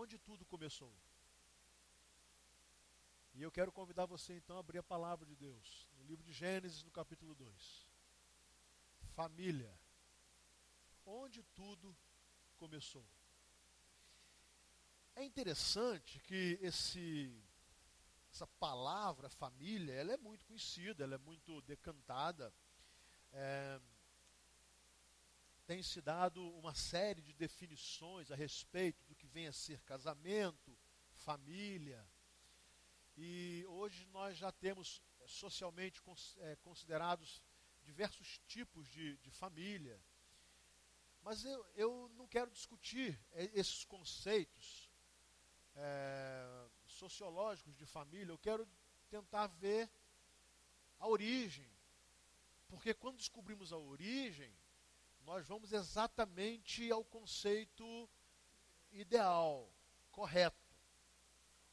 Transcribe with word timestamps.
onde 0.00 0.18
tudo 0.18 0.46
começou. 0.46 0.92
E 3.34 3.42
eu 3.42 3.52
quero 3.52 3.70
convidar 3.70 4.06
você 4.06 4.34
então 4.34 4.56
a 4.56 4.60
abrir 4.60 4.78
a 4.78 4.82
palavra 4.82 5.26
de 5.26 5.36
Deus, 5.36 5.88
no 5.98 6.04
livro 6.04 6.24
de 6.24 6.32
Gênesis, 6.32 6.82
no 6.82 6.90
capítulo 6.90 7.34
2. 7.34 7.86
Família. 9.14 9.78
Onde 11.04 11.42
tudo 11.54 11.96
começou. 12.56 13.06
É 15.14 15.22
interessante 15.22 16.18
que 16.20 16.58
esse, 16.62 17.44
essa 18.32 18.46
palavra 18.46 19.28
família, 19.28 19.92
ela 19.92 20.12
é 20.12 20.16
muito 20.16 20.46
conhecida, 20.46 21.04
ela 21.04 21.16
é 21.16 21.18
muito 21.18 21.60
decantada. 21.62 22.52
É, 23.32 23.80
tem 25.66 25.82
se 25.84 26.00
dado 26.00 26.42
uma 26.56 26.74
série 26.74 27.22
de 27.22 27.32
definições 27.32 28.30
a 28.32 28.34
respeito 28.34 29.04
do 29.04 29.14
vem 29.30 29.46
a 29.46 29.52
ser 29.52 29.80
casamento, 29.82 30.76
família. 31.12 32.06
E 33.16 33.64
hoje 33.68 34.06
nós 34.06 34.36
já 34.36 34.50
temos 34.52 35.02
é, 35.20 35.26
socialmente 35.28 36.00
é, 36.38 36.56
considerados 36.56 37.42
diversos 37.82 38.38
tipos 38.46 38.88
de, 38.88 39.16
de 39.18 39.30
família. 39.30 40.00
Mas 41.22 41.44
eu, 41.44 41.66
eu 41.74 42.10
não 42.16 42.26
quero 42.26 42.50
discutir 42.50 43.18
é, 43.32 43.44
esses 43.54 43.84
conceitos 43.84 44.90
é, 45.74 46.68
sociológicos 46.86 47.76
de 47.76 47.86
família, 47.86 48.32
eu 48.32 48.38
quero 48.38 48.68
tentar 49.08 49.46
ver 49.46 49.90
a 50.98 51.06
origem. 51.06 51.70
Porque 52.68 52.94
quando 52.94 53.16
descobrimos 53.16 53.72
a 53.72 53.76
origem, 53.76 54.54
nós 55.22 55.46
vamos 55.46 55.72
exatamente 55.72 56.90
ao 56.90 57.04
conceito 57.04 58.08
ideal, 58.92 59.70
correto. 60.10 60.58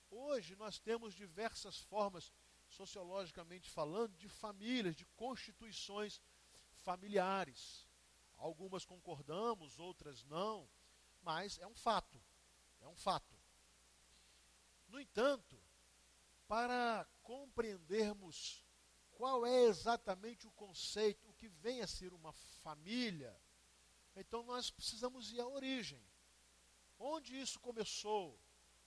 Hoje 0.10 0.56
nós 0.56 0.80
temos 0.80 1.14
diversas 1.14 1.80
formas, 1.80 2.32
sociologicamente 2.70 3.70
falando, 3.70 4.16
de 4.18 4.30
famílias, 4.30 4.96
de 4.96 5.06
constituições 5.06 6.22
familiares. 6.84 7.88
Algumas 8.38 8.86
concordamos, 8.86 9.80
outras 9.80 10.24
não, 10.24 10.70
mas 11.22 11.58
é 11.60 11.68
um 11.68 11.76
fato. 11.76 12.22
É 12.82 12.88
um 12.88 12.96
fato. 12.96 13.36
No 14.88 15.00
entanto, 15.00 15.60
para 16.48 17.06
compreendermos 17.22 18.66
qual 19.12 19.46
é 19.46 19.64
exatamente 19.64 20.48
o 20.48 20.52
conceito, 20.52 21.28
o 21.30 21.34
que 21.34 21.50
vem 21.50 21.82
a 21.82 21.88
ser 21.88 22.14
uma 22.14 22.32
família, 22.62 23.36
então 24.16 24.44
nós 24.44 24.70
precisamos 24.70 25.34
ir 25.34 25.42
à 25.42 25.48
origem. 25.48 26.02
Onde 27.00 27.40
isso 27.40 27.60
começou? 27.60 28.40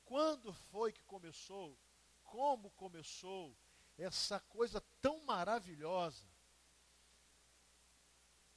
Quando 0.05 0.53
foi 0.53 0.93
que 0.93 1.03
começou? 1.05 1.79
Como 2.25 2.71
começou? 2.71 3.57
Essa 3.97 4.41
coisa 4.41 4.81
tão 5.01 5.25
maravilhosa 5.25 6.27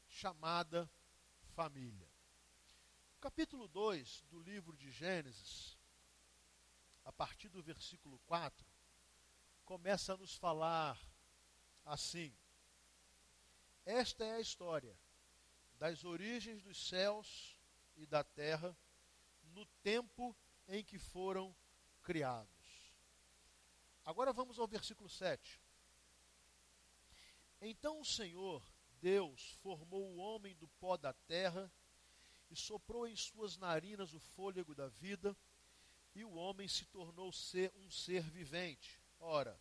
chamada 0.08 0.90
família. 1.54 2.10
Capítulo 3.20 3.68
2 3.68 4.24
do 4.30 4.40
livro 4.40 4.76
de 4.76 4.90
Gênesis 4.92 5.78
a 7.06 7.12
partir 7.12 7.50
do 7.50 7.62
versículo 7.62 8.20
4, 8.20 8.66
começa 9.66 10.14
a 10.14 10.18
nos 10.18 10.36
falar 10.36 11.00
assim: 11.86 12.34
Esta 13.86 14.24
é 14.24 14.36
a 14.36 14.42
história 14.42 14.98
das 15.78 16.04
origens 16.04 16.62
dos 16.62 16.88
céus 16.88 17.58
e 17.96 18.06
da 18.06 18.24
terra 18.24 18.76
no 19.54 19.66
tempo 19.82 20.36
em 20.68 20.84
que 20.84 21.00
foram 21.00 21.56
criados. 22.02 22.94
Agora 24.04 24.34
vamos 24.34 24.60
ao 24.60 24.68
versículo 24.68 25.10
7. 25.10 25.62
Então 27.62 28.02
o 28.02 28.06
Senhor, 28.06 28.62
Deus, 29.00 29.54
formou 29.62 30.12
o 30.12 30.18
homem 30.18 30.56
do 30.58 30.68
pó 30.68 30.98
da 30.98 31.14
terra 31.14 31.72
e 32.50 32.56
soprou 32.56 33.08
em 33.08 33.16
suas 33.16 33.58
narinas 33.58 34.14
o 34.14 34.20
fôlego 34.20 34.76
da 34.76 34.90
vida 34.90 35.36
e 36.14 36.24
o 36.24 36.34
homem 36.34 36.68
se 36.68 36.86
tornou 36.86 37.32
ser 37.32 37.74
um 37.76 37.90
ser 37.90 38.24
vivente. 38.30 39.02
Ora, 39.20 39.60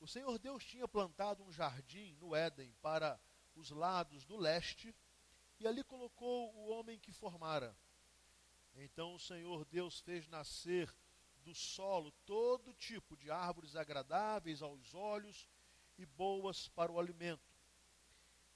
o 0.00 0.06
Senhor 0.06 0.38
Deus 0.38 0.64
tinha 0.64 0.88
plantado 0.88 1.44
um 1.44 1.52
jardim 1.52 2.14
no 2.14 2.34
Éden 2.34 2.74
para 2.80 3.20
os 3.54 3.70
lados 3.70 4.24
do 4.24 4.36
leste, 4.36 4.94
e 5.60 5.66
ali 5.66 5.84
colocou 5.84 6.52
o 6.56 6.70
homem 6.70 6.98
que 6.98 7.12
formara. 7.12 7.76
Então 8.74 9.14
o 9.14 9.18
Senhor 9.18 9.64
Deus 9.64 10.00
fez 10.00 10.26
nascer 10.28 10.92
do 11.44 11.54
solo 11.54 12.12
todo 12.24 12.74
tipo 12.74 13.16
de 13.16 13.30
árvores 13.30 13.76
agradáveis 13.76 14.62
aos 14.62 14.94
olhos 14.94 15.48
e 15.98 16.06
boas 16.06 16.68
para 16.68 16.90
o 16.90 16.98
alimento. 16.98 17.52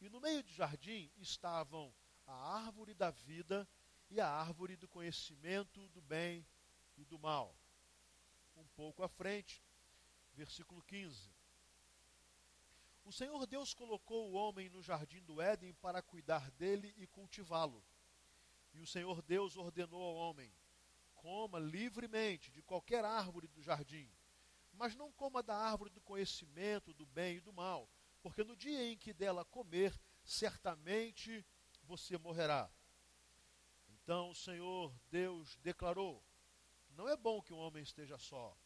E 0.00 0.08
no 0.08 0.20
meio 0.20 0.42
do 0.42 0.52
jardim 0.52 1.10
estavam 1.16 1.92
a 2.26 2.34
árvore 2.34 2.94
da 2.94 3.10
vida 3.10 3.68
e 4.10 4.20
a 4.20 4.28
árvore 4.28 4.76
do 4.76 4.88
conhecimento 4.88 5.88
do 5.88 6.00
bem 6.00 6.46
e 6.96 7.04
do 7.04 7.18
mal. 7.18 7.56
Um 8.56 8.66
pouco 8.68 9.02
à 9.02 9.08
frente, 9.08 9.62
versículo 10.32 10.82
15. 10.82 11.34
O 13.04 13.12
Senhor 13.12 13.46
Deus 13.46 13.72
colocou 13.72 14.30
o 14.30 14.34
homem 14.34 14.68
no 14.68 14.82
jardim 14.82 15.22
do 15.22 15.40
Éden 15.40 15.72
para 15.74 16.02
cuidar 16.02 16.50
dele 16.52 16.92
e 16.96 17.06
cultivá-lo. 17.06 17.84
E 18.76 18.82
o 18.82 18.86
Senhor 18.86 19.22
Deus 19.22 19.56
ordenou 19.56 20.02
ao 20.02 20.14
homem: 20.14 20.52
coma 21.14 21.58
livremente 21.58 22.50
de 22.50 22.62
qualquer 22.62 23.04
árvore 23.04 23.48
do 23.48 23.62
jardim, 23.62 24.10
mas 24.72 24.94
não 24.94 25.10
coma 25.12 25.42
da 25.42 25.56
árvore 25.56 25.90
do 25.90 26.00
conhecimento 26.00 26.92
do 26.92 27.06
bem 27.06 27.36
e 27.36 27.40
do 27.40 27.52
mal, 27.52 27.88
porque 28.22 28.44
no 28.44 28.54
dia 28.54 28.84
em 28.84 28.96
que 28.96 29.12
dela 29.12 29.44
comer, 29.44 29.98
certamente 30.22 31.44
você 31.82 32.18
morrerá. 32.18 32.70
Então 33.88 34.30
o 34.30 34.34
Senhor 34.34 34.94
Deus 35.10 35.56
declarou: 35.62 36.22
não 36.96 37.08
é 37.08 37.16
bom 37.16 37.42
que 37.42 37.52
um 37.52 37.58
homem 37.58 37.82
esteja 37.82 38.18
só. 38.18 38.56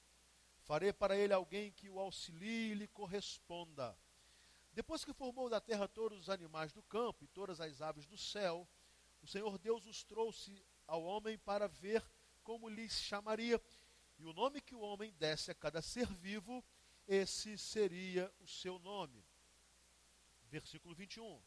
Farei 0.60 0.92
para 0.92 1.16
ele 1.16 1.32
alguém 1.32 1.72
que 1.72 1.90
o 1.90 1.98
auxilie 1.98 2.70
e 2.70 2.74
lhe 2.74 2.86
corresponda. 2.86 3.98
Depois 4.72 5.04
que 5.04 5.12
formou 5.12 5.48
da 5.48 5.60
terra 5.60 5.88
todos 5.88 6.20
os 6.20 6.30
animais 6.30 6.72
do 6.72 6.82
campo 6.82 7.24
e 7.24 7.28
todas 7.28 7.60
as 7.60 7.82
aves 7.82 8.06
do 8.06 8.16
céu, 8.16 8.68
o 9.22 9.26
Senhor 9.26 9.58
Deus 9.58 9.86
os 9.86 10.02
trouxe 10.04 10.64
ao 10.86 11.02
homem 11.02 11.38
para 11.38 11.66
ver 11.68 12.04
como 12.42 12.68
lhes 12.68 12.92
chamaria. 12.92 13.60
E 14.18 14.24
o 14.24 14.32
nome 14.32 14.60
que 14.60 14.74
o 14.74 14.80
homem 14.80 15.12
desse 15.14 15.50
a 15.50 15.54
cada 15.54 15.80
ser 15.80 16.06
vivo, 16.06 16.64
esse 17.06 17.56
seria 17.56 18.32
o 18.40 18.46
seu 18.46 18.78
nome. 18.78 19.24
Versículo 20.44 20.94
21. 20.94 21.40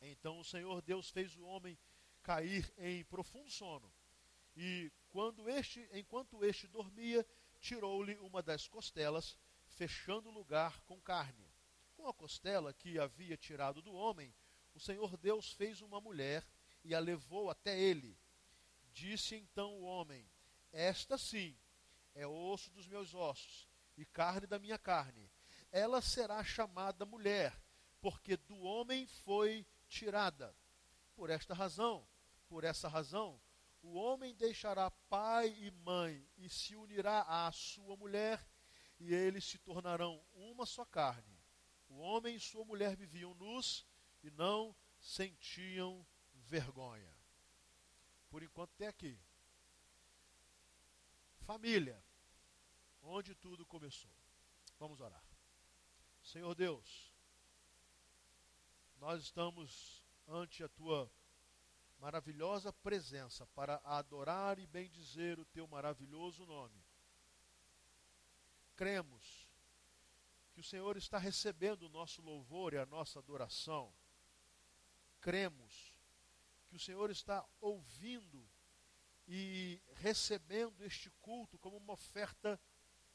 Então 0.00 0.38
o 0.38 0.44
Senhor 0.44 0.82
Deus 0.82 1.10
fez 1.10 1.36
o 1.36 1.44
homem 1.44 1.78
cair 2.22 2.72
em 2.78 3.04
profundo 3.04 3.50
sono 3.50 3.92
e 4.56 4.92
quando 5.10 5.48
este, 5.48 5.88
enquanto 5.92 6.44
este 6.44 6.66
dormia, 6.66 7.26
tirou-lhe 7.60 8.18
uma 8.18 8.42
das 8.42 8.68
costelas, 8.68 9.36
fechando 9.66 10.28
o 10.28 10.32
lugar 10.32 10.80
com 10.82 11.00
carne. 11.00 11.50
Com 11.94 12.08
a 12.08 12.14
costela 12.14 12.72
que 12.72 12.98
havia 12.98 13.36
tirado 13.36 13.80
do 13.80 13.92
homem, 13.92 14.34
o 14.74 14.80
Senhor 14.80 15.16
Deus 15.16 15.52
fez 15.52 15.80
uma 15.80 16.00
mulher 16.00 16.44
e 16.84 16.94
a 16.94 17.00
levou 17.00 17.50
até 17.50 17.78
ele. 17.78 18.18
Disse 18.92 19.34
então 19.34 19.72
o 19.74 19.82
homem: 19.82 20.28
Esta 20.72 21.16
sim 21.16 21.56
é 22.14 22.26
osso 22.26 22.70
dos 22.70 22.86
meus 22.86 23.14
ossos 23.14 23.68
e 23.96 24.04
carne 24.04 24.46
da 24.46 24.58
minha 24.58 24.78
carne. 24.78 25.30
Ela 25.70 26.02
será 26.02 26.44
chamada 26.44 27.06
mulher, 27.06 27.58
porque 28.00 28.36
do 28.36 28.58
homem 28.60 29.06
foi 29.06 29.66
tirada. 29.88 30.54
Por 31.14 31.30
esta 31.30 31.54
razão, 31.54 32.06
por 32.48 32.64
essa 32.64 32.88
razão, 32.88 33.40
o 33.82 33.94
homem 33.94 34.34
deixará 34.34 34.90
pai 35.08 35.48
e 35.58 35.70
mãe 35.70 36.26
e 36.36 36.48
se 36.48 36.76
unirá 36.76 37.22
à 37.22 37.50
sua 37.52 37.96
mulher, 37.96 38.46
e 38.98 39.12
eles 39.12 39.44
se 39.44 39.58
tornarão 39.58 40.22
uma 40.32 40.64
só 40.66 40.84
carne. 40.84 41.40
O 41.88 41.98
homem 41.98 42.36
e 42.36 42.40
sua 42.40 42.64
mulher 42.64 42.96
viviam 42.96 43.34
nus 43.34 43.86
e 44.22 44.30
não 44.30 44.74
sentiam 45.00 46.06
vergonha. 46.52 47.16
Por 48.28 48.42
enquanto, 48.42 48.72
até 48.74 48.86
aqui. 48.86 49.18
Família, 51.46 52.04
onde 53.00 53.34
tudo 53.34 53.64
começou. 53.64 54.12
Vamos 54.78 55.00
orar. 55.00 55.24
Senhor 56.22 56.54
Deus, 56.54 57.10
nós 58.96 59.22
estamos 59.22 60.04
ante 60.28 60.62
a 60.62 60.68
tua 60.68 61.10
maravilhosa 61.98 62.70
presença 62.70 63.46
para 63.46 63.80
adorar 63.84 64.58
e 64.58 64.66
bendizer 64.66 65.40
o 65.40 65.46
teu 65.46 65.66
maravilhoso 65.66 66.44
nome. 66.44 66.84
Cremos 68.76 69.48
que 70.52 70.60
o 70.60 70.64
Senhor 70.64 70.98
está 70.98 71.16
recebendo 71.16 71.84
o 71.84 71.88
nosso 71.88 72.20
louvor 72.20 72.74
e 72.74 72.78
a 72.78 72.84
nossa 72.84 73.18
adoração. 73.18 73.94
Cremos 75.20 75.91
que 76.72 76.76
o 76.76 76.80
Senhor 76.80 77.10
está 77.10 77.46
ouvindo 77.60 78.48
e 79.28 79.78
recebendo 79.96 80.82
este 80.82 81.10
culto 81.20 81.58
como 81.58 81.76
uma 81.76 81.92
oferta 81.92 82.58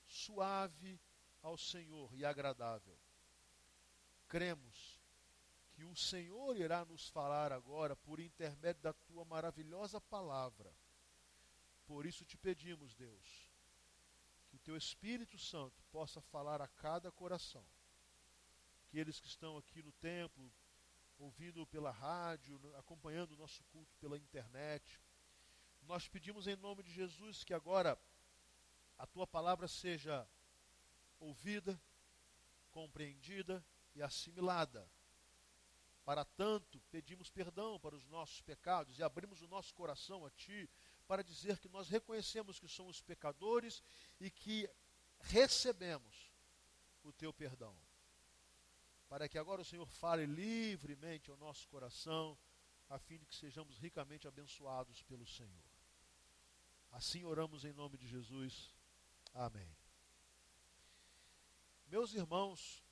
suave 0.06 1.02
ao 1.42 1.58
Senhor 1.58 2.14
e 2.14 2.24
agradável. 2.24 2.96
Cremos 4.28 5.02
que 5.74 5.84
o 5.86 5.96
Senhor 5.96 6.56
irá 6.56 6.86
nos 6.86 7.10
falar 7.10 7.52
agora 7.52 7.96
por 7.96 8.20
intermédio 8.20 8.84
da 8.84 8.94
tua 8.94 9.26
maravilhosa 9.26 10.00
palavra. 10.00 10.72
Por 11.88 12.06
isso 12.06 12.24
te 12.26 12.38
pedimos, 12.38 12.94
Deus, 12.94 13.52
que 14.50 14.56
o 14.56 14.60
teu 14.60 14.78
Espírito 14.78 15.40
Santo 15.40 15.82
possa 15.92 16.22
falar 16.22 16.62
a 16.62 16.68
cada 16.68 17.12
coração. 17.12 17.66
Que 18.88 19.00
eles 19.00 19.20
que 19.20 19.28
estão 19.28 19.58
aqui 19.58 19.82
no 19.82 19.92
templo, 19.94 20.54
ouvindo 21.18 21.66
pela 21.68 21.92
rádio, 21.92 22.60
acompanhando 22.78 23.32
o 23.32 23.38
nosso 23.38 23.64
culto 23.66 23.96
pela 23.98 24.18
internet, 24.18 25.00
nós 25.82 26.08
pedimos 26.08 26.48
em 26.48 26.56
nome 26.56 26.84
de 26.84 26.92
Jesus 26.92 27.44
que 27.44 27.54
agora 27.54 27.98
a 28.98 29.08
tua 29.08 29.26
palavra 29.26 29.68
seja 29.68 30.28
ouvida, 31.20 31.80
compreendida 32.72 33.66
e 33.96 34.02
assimilada. 34.02 34.90
Para 36.04 36.24
tanto, 36.24 36.80
pedimos 36.92 37.30
perdão 37.30 37.80
para 37.80 37.96
os 37.96 38.06
nossos 38.08 38.42
pecados 38.42 38.98
e 38.98 39.04
abrimos 39.04 39.42
o 39.42 39.48
nosso 39.48 39.74
coração 39.74 40.26
a 40.26 40.32
Ti 40.32 40.70
para 41.08 41.24
dizer 41.24 41.60
que 41.60 41.68
nós 41.68 41.90
reconhecemos 41.90 42.60
que 42.60 42.68
somos 42.68 43.02
pecadores 43.02 43.84
e 44.20 44.30
que 44.30 44.70
recebemos 45.20 46.32
o 47.04 47.12
Teu 47.12 47.34
perdão. 47.34 47.87
Para 49.08 49.30
que 49.30 49.38
agora 49.38 49.62
o 49.62 49.66
Senhor 49.66 49.88
fale 49.88 50.26
livremente 50.26 51.30
ao 51.30 51.38
nosso 51.38 51.68
coração, 51.70 52.38
a 52.90 53.00
fim 53.00 53.18
de 53.18 53.26
que 53.26 53.36
sejamos 53.36 53.78
ricamente 53.78 54.28
abençoados 54.28 55.02
pelo 55.04 55.26
Senhor. 55.26 55.64
Assim 56.92 57.24
oramos 57.24 57.64
em 57.64 57.74
nome 57.74 57.98
de 57.98 58.08
Jesus. 58.08 58.76
Amém. 59.34 59.76
Meus 61.88 62.14
irmãos, 62.14 62.84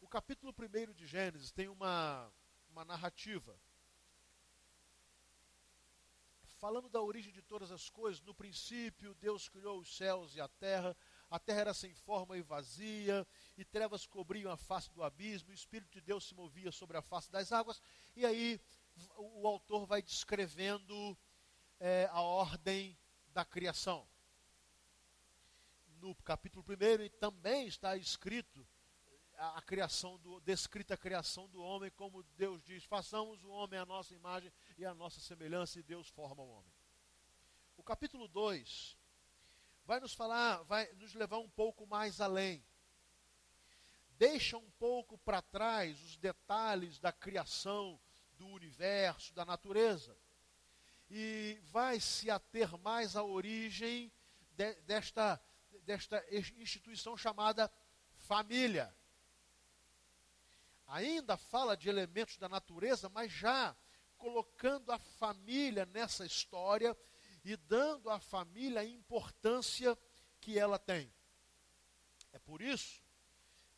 o 0.00 0.08
capítulo 0.08 0.54
1 0.58 0.92
de 0.94 1.06
Gênesis 1.06 1.52
tem 1.52 1.68
uma, 1.68 2.32
uma 2.70 2.84
narrativa. 2.84 3.58
Falando 6.58 6.88
da 6.88 7.00
origem 7.02 7.32
de 7.32 7.42
todas 7.42 7.70
as 7.70 7.90
coisas, 7.90 8.22
no 8.22 8.34
princípio 8.34 9.14
Deus 9.14 9.48
criou 9.48 9.80
os 9.80 9.96
céus 9.96 10.34
e 10.34 10.40
a 10.40 10.48
terra, 10.48 10.96
a 11.34 11.38
terra 11.38 11.60
era 11.60 11.74
sem 11.74 11.94
forma 11.94 12.36
e 12.36 12.42
vazia, 12.42 13.26
e 13.56 13.64
trevas 13.64 14.06
cobriam 14.06 14.52
a 14.52 14.56
face 14.56 14.90
do 14.92 15.02
abismo, 15.02 15.50
o 15.50 15.54
Espírito 15.54 15.90
de 15.92 16.00
Deus 16.00 16.26
se 16.28 16.34
movia 16.34 16.70
sobre 16.70 16.96
a 16.96 17.02
face 17.02 17.30
das 17.30 17.52
águas, 17.52 17.80
e 18.14 18.24
aí 18.24 18.60
o, 19.16 19.46
autor 19.48 19.86
vai 19.86 20.02
descrevendo 20.02 21.18
é, 21.80 22.08
a 22.12 22.20
ordem 22.20 22.98
da 23.28 23.44
criação 23.44 24.06
no 26.02 26.16
capítulo 26.16 26.64
1 26.68 27.08
também 27.20 27.68
está 27.68 27.96
escrito 27.96 28.66
a, 29.38 29.58
a, 29.58 29.62
criação 29.62 30.18
do, 30.18 30.40
descrita 30.40 30.94
a 30.94 30.96
criação 30.96 31.48
do 31.48 31.62
homem, 31.62 31.92
como 31.92 32.24
Deus 32.36 32.62
diz: 32.64 32.84
façamos 32.84 33.44
o 33.44 33.50
homem 33.50 33.78
à 33.78 33.86
nossa 33.86 34.12
imagem 34.12 34.52
e 34.76 34.84
à 34.84 34.92
nossa 34.92 35.20
semelhança, 35.20 35.78
e 35.78 35.82
Deus 35.82 36.08
forma 36.08 36.42
o 36.42 36.48
homem. 36.48 36.72
O 37.76 37.84
capítulo 37.84 38.26
2 38.26 38.98
vai 39.84 40.00
nos 40.00 40.14
falar, 40.14 40.62
vai 40.64 40.92
nos 40.94 41.14
levar 41.14 41.38
um 41.38 41.50
pouco 41.50 41.86
mais 41.86 42.20
além. 42.20 42.64
Deixa 44.18 44.56
um 44.56 44.70
pouco 44.72 45.18
para 45.18 45.42
trás 45.42 46.00
os 46.02 46.16
detalhes 46.16 46.98
da 46.98 47.12
criação 47.12 48.00
do 48.38 48.46
universo, 48.46 49.34
da 49.34 49.44
natureza. 49.44 50.16
E 51.10 51.58
vai 51.64 52.00
se 52.00 52.30
ater 52.30 52.76
mais 52.78 53.16
à 53.16 53.22
origem 53.22 54.12
de, 54.56 54.74
desta 54.82 55.40
desta 55.84 56.24
instituição 56.30 57.16
chamada 57.16 57.70
família. 58.16 58.94
Ainda 60.86 61.36
fala 61.36 61.76
de 61.76 61.88
elementos 61.88 62.36
da 62.36 62.48
natureza, 62.48 63.08
mas 63.08 63.32
já 63.32 63.76
colocando 64.16 64.92
a 64.92 64.98
família 64.98 65.86
nessa 65.86 66.24
história 66.24 66.96
e 67.44 67.56
dando 67.56 68.10
à 68.10 68.20
família 68.20 68.80
a 68.80 68.84
importância 68.84 69.98
que 70.40 70.58
ela 70.58 70.78
tem. 70.78 71.12
É 72.32 72.38
por 72.38 72.62
isso 72.62 73.02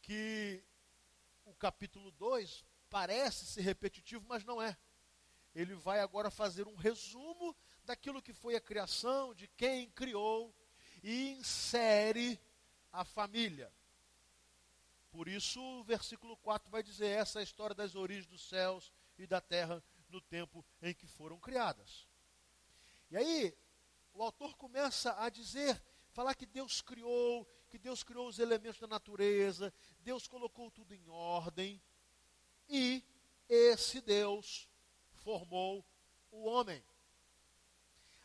que 0.03 0.63
o 1.45 1.55
capítulo 1.55 2.11
2 2.13 2.65
parece 2.89 3.47
ser 3.47 3.63
repetitivo, 3.63 4.25
mas 4.29 4.45
não 4.45 4.61
é. 4.61 4.77
Ele 5.55 5.75
vai 5.75 6.01
agora 6.01 6.31
fazer 6.31 6.67
um 6.67 6.75
resumo 6.75 7.57
daquilo 7.85 8.23
que 8.23 8.33
foi 8.33 8.57
a 8.57 8.61
criação, 8.61 9.35
de 9.35 9.47
quem 9.49 9.91
criou, 9.91 10.55
e 11.03 11.33
insere 11.33 12.41
a 12.93 13.05
família. 13.05 13.73
Por 15.11 15.29
isso, 15.29 15.61
o 15.61 15.85
versículo 15.85 16.37
4 16.39 16.71
vai 16.71 16.83
dizer: 16.83 17.07
essa 17.07 17.39
é 17.39 17.41
a 17.41 17.45
história 17.45 17.75
das 17.75 17.95
origens 17.95 18.27
dos 18.27 18.49
céus 18.49 18.93
e 19.19 19.27
da 19.27 19.41
terra 19.41 19.83
no 20.09 20.21
tempo 20.21 20.65
em 20.83 20.95
que 20.95 21.07
foram 21.07 21.39
criadas. 21.39 22.07
E 23.15 23.17
aí, 23.17 23.57
o 24.13 24.25
autor 24.25 24.57
começa 24.57 25.15
a 25.23 25.29
dizer, 25.29 25.81
falar 26.11 26.35
que 26.35 26.45
Deus 26.45 26.81
criou, 26.81 27.49
que 27.71 27.79
Deus 27.79 28.03
criou 28.03 28.27
os 28.27 28.41
elementos 28.41 28.81
da 28.81 28.89
natureza, 28.89 29.73
Deus 30.01 30.27
colocou 30.27 30.69
tudo 30.69 30.93
em 30.97 31.09
ordem, 31.09 31.81
e 32.69 33.05
esse 33.49 34.01
Deus 34.01 34.69
formou 35.23 35.87
o 36.33 36.43
homem. 36.43 36.85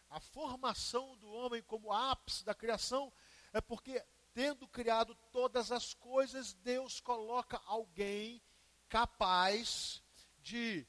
A 0.09 0.19
formação 0.19 1.15
do 1.17 1.29
homem 1.29 1.61
como 1.61 1.93
ápice 1.93 2.43
da 2.43 2.55
criação 2.55 3.13
é 3.53 3.61
porque, 3.61 4.03
tendo 4.33 4.67
criado 4.67 5.13
todas 5.31 5.71
as 5.71 5.93
coisas, 5.93 6.55
Deus 6.55 6.99
coloca 6.99 7.61
alguém 7.67 8.41
capaz 8.87 10.01
de 10.41 10.83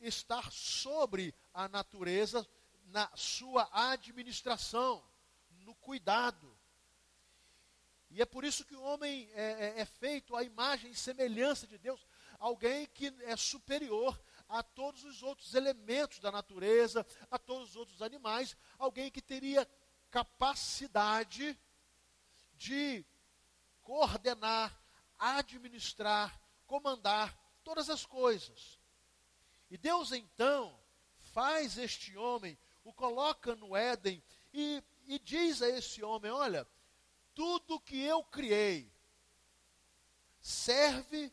estar 0.00 0.50
sobre 0.50 1.32
a 1.52 1.68
natureza 1.68 2.44
na 2.84 3.10
sua 3.16 3.68
administração, 3.72 5.04
no 5.50 5.74
cuidado. 5.74 6.56
E 8.10 8.22
é 8.22 8.24
por 8.24 8.44
isso 8.44 8.64
que 8.64 8.76
o 8.76 8.82
homem 8.82 9.28
é, 9.32 9.42
é, 9.42 9.80
é 9.80 9.84
feito 9.84 10.36
à 10.36 10.44
imagem 10.44 10.90
e 10.90 10.94
semelhança 10.94 11.66
de 11.66 11.76
Deus, 11.78 12.06
alguém 12.38 12.86
que 12.86 13.06
é 13.22 13.36
superior 13.36 14.20
a 14.48 14.62
todos 14.62 15.04
os 15.04 15.22
outros 15.22 15.54
elementos 15.54 16.20
da 16.20 16.30
natureza, 16.30 17.04
a 17.30 17.38
todos 17.38 17.70
os 17.70 17.76
outros 17.76 18.02
animais, 18.02 18.56
alguém 18.78 19.10
que 19.10 19.20
teria 19.20 19.68
capacidade 20.10 21.58
de 22.56 23.04
coordenar, 23.82 24.80
administrar, 25.18 26.40
comandar 26.66 27.36
todas 27.64 27.90
as 27.90 28.06
coisas. 28.06 28.78
E 29.70 29.76
Deus 29.76 30.12
então 30.12 30.78
faz 31.18 31.76
este 31.78 32.16
homem, 32.16 32.56
o 32.84 32.92
coloca 32.92 33.56
no 33.56 33.74
Éden 33.74 34.22
e, 34.52 34.82
e 35.06 35.18
diz 35.18 35.62
a 35.62 35.68
esse 35.68 36.04
homem: 36.04 36.30
Olha, 36.30 36.66
tudo 37.34 37.80
que 37.80 38.00
eu 38.00 38.22
criei 38.22 38.92
serve 40.38 41.32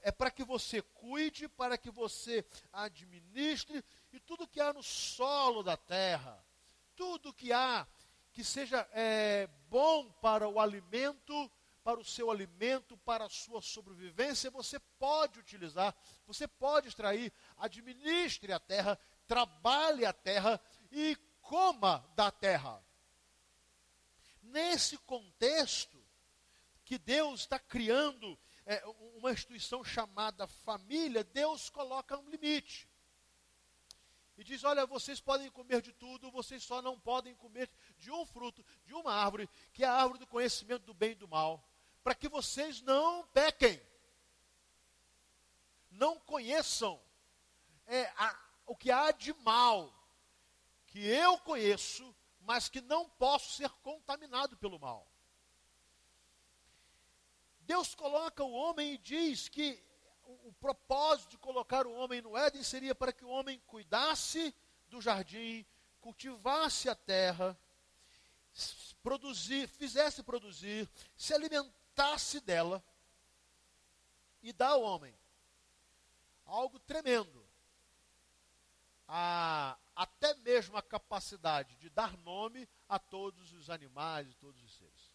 é 0.00 0.12
para 0.12 0.30
que 0.30 0.44
você 0.44 0.80
cuide, 0.80 1.48
para 1.48 1.76
que 1.76 1.90
você 1.90 2.44
administre, 2.72 3.84
e 4.12 4.20
tudo 4.20 4.46
que 4.46 4.60
há 4.60 4.72
no 4.72 4.82
solo 4.82 5.62
da 5.62 5.76
terra, 5.76 6.42
tudo 6.94 7.32
que 7.32 7.52
há 7.52 7.86
que 8.32 8.42
seja 8.42 8.86
é, 8.92 9.48
bom 9.68 10.10
para 10.20 10.48
o 10.48 10.58
alimento, 10.58 11.50
para 11.84 12.00
o 12.00 12.04
seu 12.04 12.30
alimento, 12.30 12.96
para 12.98 13.26
a 13.26 13.28
sua 13.28 13.62
sobrevivência, 13.62 14.50
você 14.50 14.78
pode 14.98 15.38
utilizar, 15.38 15.94
você 16.26 16.48
pode 16.48 16.88
extrair, 16.88 17.32
administre 17.56 18.52
a 18.52 18.58
terra, 18.58 18.98
trabalhe 19.26 20.04
a 20.04 20.12
terra 20.12 20.60
e 20.94 21.16
coma 21.42 22.08
da 22.14 22.30
terra. 22.30 22.82
Nesse 24.42 24.96
contexto 24.98 26.02
que 26.84 26.96
Deus 26.98 27.40
está 27.40 27.58
criando 27.58 28.38
é, 28.64 28.82
uma 29.16 29.32
instituição 29.32 29.82
chamada 29.82 30.46
família, 30.46 31.24
Deus 31.24 31.68
coloca 31.68 32.16
um 32.16 32.30
limite. 32.30 32.88
E 34.36 34.44
diz: 34.44 34.62
Olha, 34.64 34.86
vocês 34.86 35.20
podem 35.20 35.50
comer 35.50 35.82
de 35.82 35.92
tudo, 35.92 36.30
vocês 36.30 36.62
só 36.62 36.80
não 36.80 36.98
podem 36.98 37.34
comer 37.34 37.70
de 37.98 38.10
um 38.10 38.24
fruto, 38.24 38.64
de 38.84 38.94
uma 38.94 39.12
árvore, 39.12 39.48
que 39.72 39.84
é 39.84 39.86
a 39.86 39.92
árvore 39.92 40.18
do 40.20 40.26
conhecimento 40.26 40.84
do 40.84 40.94
bem 40.94 41.12
e 41.12 41.16
do 41.16 41.28
mal, 41.28 41.68
para 42.02 42.14
que 42.14 42.28
vocês 42.28 42.80
não 42.82 43.26
pequem, 43.28 43.80
não 45.90 46.18
conheçam 46.20 47.00
é, 47.86 48.04
a, 48.16 48.38
o 48.66 48.76
que 48.76 48.90
há 48.90 49.10
de 49.10 49.32
mal, 49.34 49.92
que 50.94 51.04
eu 51.04 51.36
conheço, 51.38 52.14
mas 52.42 52.68
que 52.68 52.80
não 52.80 53.10
posso 53.10 53.52
ser 53.54 53.68
contaminado 53.82 54.56
pelo 54.56 54.78
mal. 54.78 55.10
Deus 57.62 57.96
coloca 57.96 58.44
o 58.44 58.52
homem 58.52 58.92
e 58.92 58.98
diz 58.98 59.48
que 59.48 59.82
o, 60.22 60.52
propósito 60.52 61.30
de 61.30 61.38
colocar 61.38 61.84
o 61.84 61.92
homem 61.92 62.22
no 62.22 62.36
Éden 62.36 62.62
seria 62.62 62.94
para 62.94 63.12
que 63.12 63.24
o 63.24 63.28
homem 63.28 63.60
cuidasse 63.66 64.54
do 64.86 65.02
jardim, 65.02 65.66
cultivasse 66.00 66.88
a 66.88 66.94
terra 66.94 67.58
produzir, 69.02 69.66
fizesse 69.66 70.22
produzir, 70.22 70.88
se 71.16 71.34
alimentasse 71.34 72.40
dela 72.40 72.80
e 74.40 74.52
dá 74.52 74.68
ao 74.68 74.82
homem 74.82 75.12
algo 76.46 76.78
tremendo. 76.78 77.43
A, 79.06 79.78
até 79.94 80.34
mesmo 80.36 80.76
a 80.76 80.82
capacidade 80.82 81.76
de 81.76 81.90
dar 81.90 82.16
nome 82.18 82.68
a 82.88 82.98
todos 82.98 83.52
os 83.52 83.68
animais 83.68 84.30
e 84.30 84.34
todos 84.34 84.62
os 84.62 84.74
seres. 84.76 85.12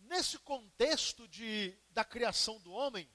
Nesse 0.00 0.38
contexto 0.38 1.26
de, 1.26 1.76
da 1.90 2.04
criação 2.04 2.60
do 2.60 2.72
homem, 2.72 3.08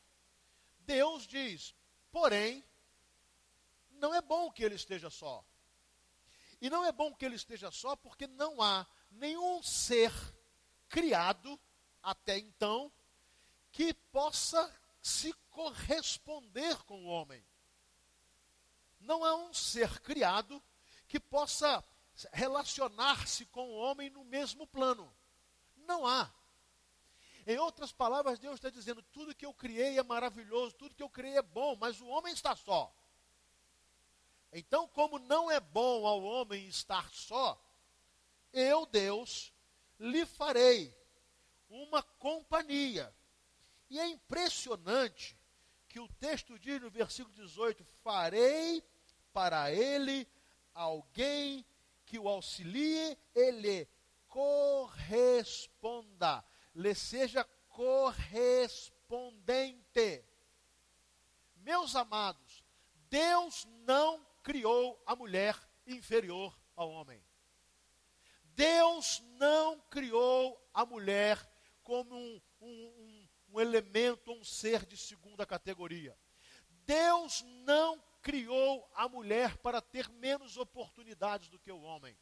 Deus 0.79 1.27
diz: 1.27 1.75
porém, 2.11 2.63
não 3.91 4.13
é 4.13 4.21
bom 4.21 4.51
que 4.51 4.63
ele 4.63 4.75
esteja 4.75 5.09
só. 5.09 5.45
E 6.59 6.69
não 6.69 6.85
é 6.85 6.91
bom 6.91 7.13
que 7.13 7.25
ele 7.25 7.35
esteja 7.35 7.71
só 7.71 7.95
porque 7.95 8.27
não 8.27 8.61
há 8.61 8.85
nenhum 9.09 9.63
ser 9.63 10.11
criado 10.89 11.59
até 12.03 12.37
então 12.37 12.91
que 13.71 13.93
possa 13.93 14.71
se 15.01 15.33
corresponder 15.49 16.77
com 16.83 17.05
o 17.05 17.07
homem. 17.07 17.43
Não 19.01 19.23
há 19.23 19.35
um 19.35 19.53
ser 19.53 19.99
criado 19.99 20.61
que 21.07 21.19
possa 21.19 21.83
relacionar-se 22.31 23.45
com 23.47 23.69
o 23.69 23.75
homem 23.75 24.09
no 24.09 24.23
mesmo 24.23 24.65
plano. 24.67 25.11
Não 25.75 26.05
há. 26.05 26.31
Em 27.45 27.57
outras 27.57 27.91
palavras, 27.91 28.39
Deus 28.39 28.55
está 28.55 28.69
dizendo: 28.69 29.01
tudo 29.01 29.35
que 29.35 29.45
eu 29.45 29.53
criei 29.53 29.97
é 29.97 30.03
maravilhoso, 30.03 30.75
tudo 30.75 30.95
que 30.95 31.03
eu 31.03 31.09
criei 31.09 31.37
é 31.37 31.41
bom, 31.41 31.75
mas 31.75 31.99
o 31.99 32.07
homem 32.07 32.33
está 32.33 32.55
só. 32.55 32.95
Então, 34.53 34.87
como 34.87 35.17
não 35.17 35.49
é 35.49 35.59
bom 35.59 36.05
ao 36.05 36.21
homem 36.21 36.67
estar 36.67 37.09
só, 37.13 37.59
eu, 38.51 38.85
Deus, 38.85 39.53
lhe 39.97 40.25
farei 40.25 40.95
uma 41.69 42.03
companhia. 42.03 43.13
E 43.89 43.99
é 43.99 44.07
impressionante 44.07 45.37
que 45.87 45.99
o 45.99 46.07
texto 46.07 46.59
diz 46.59 46.81
no 46.81 46.89
versículo 46.89 47.33
18: 47.35 47.83
Farei 48.03 48.83
para 49.33 49.71
ele 49.71 50.27
alguém 50.73 51.65
que 52.05 52.17
o 52.19 52.27
auxilie, 52.27 53.17
ele 53.33 53.87
corresponda, 54.27 56.43
lhe 56.75 56.93
seja 56.95 57.45
correspondente. 57.69 60.25
Meus 61.57 61.95
amados, 61.95 62.63
Deus 63.09 63.65
não 63.85 64.25
criou 64.43 65.01
a 65.05 65.15
mulher 65.15 65.55
inferior 65.85 66.59
ao 66.75 66.89
homem. 66.89 67.23
Deus 68.55 69.23
não 69.37 69.79
criou 69.89 70.59
a 70.73 70.85
mulher 70.85 71.39
como 71.83 72.15
um, 72.15 72.41
um, 72.61 72.67
um, 72.67 73.27
um 73.53 73.59
elemento, 73.59 74.31
um 74.31 74.43
ser 74.43 74.85
de 74.85 74.97
segunda 74.97 75.45
categoria. 75.45 76.17
Deus 76.85 77.43
não 77.65 78.01
criou 78.21 78.89
a 78.95 79.07
mulher 79.09 79.57
para 79.57 79.81
ter 79.81 80.09
menos 80.09 80.57
oportunidades 80.57 81.49
do 81.49 81.59
que 81.59 81.71
o 81.71 81.81
homem. 81.81 82.17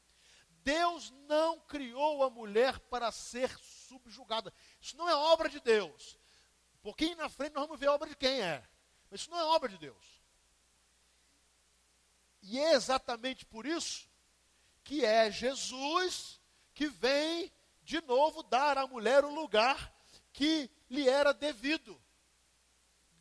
Deus 0.64 1.12
não 1.28 1.60
criou 1.62 2.24
a 2.24 2.30
mulher 2.30 2.80
para 2.80 3.12
ser 3.12 3.50
subjugada. 3.60 4.54
Isso 4.80 4.98
não 4.98 5.10
é 5.10 5.16
obra 5.16 5.50
de 5.50 5.60
Deus. 5.60 6.18
Um 6.76 6.80
pouquinho 6.80 7.16
na 7.16 7.30
frente 7.30 7.54
nós 7.54 7.66
vamos 7.66 7.80
ver 7.80 7.88
a 7.88 7.94
obra 7.94 8.10
de 8.10 8.16
quem 8.16 8.42
é. 8.42 8.68
Mas 9.10 9.22
isso 9.22 9.32
não 9.32 9.40
é 9.40 9.44
obra 9.44 9.70
de 9.70 9.78
Deus. 9.78 10.20
E 12.42 12.60
é 12.60 12.74
exatamente 12.74 13.46
por 13.46 13.66
isso 13.66 14.10
que 14.84 15.04
é 15.04 15.30
Jesus 15.30 16.40
que 16.74 16.88
vem 16.88 17.52
de 17.84 18.02
novo 18.02 18.44
dar 18.44 18.78
à 18.78 18.88
mulher 18.88 19.26
o 19.26 19.34
lugar 19.34 19.94
que 20.32 20.70
lhe 20.90 21.10
era 21.10 21.34
devido, 21.34 22.02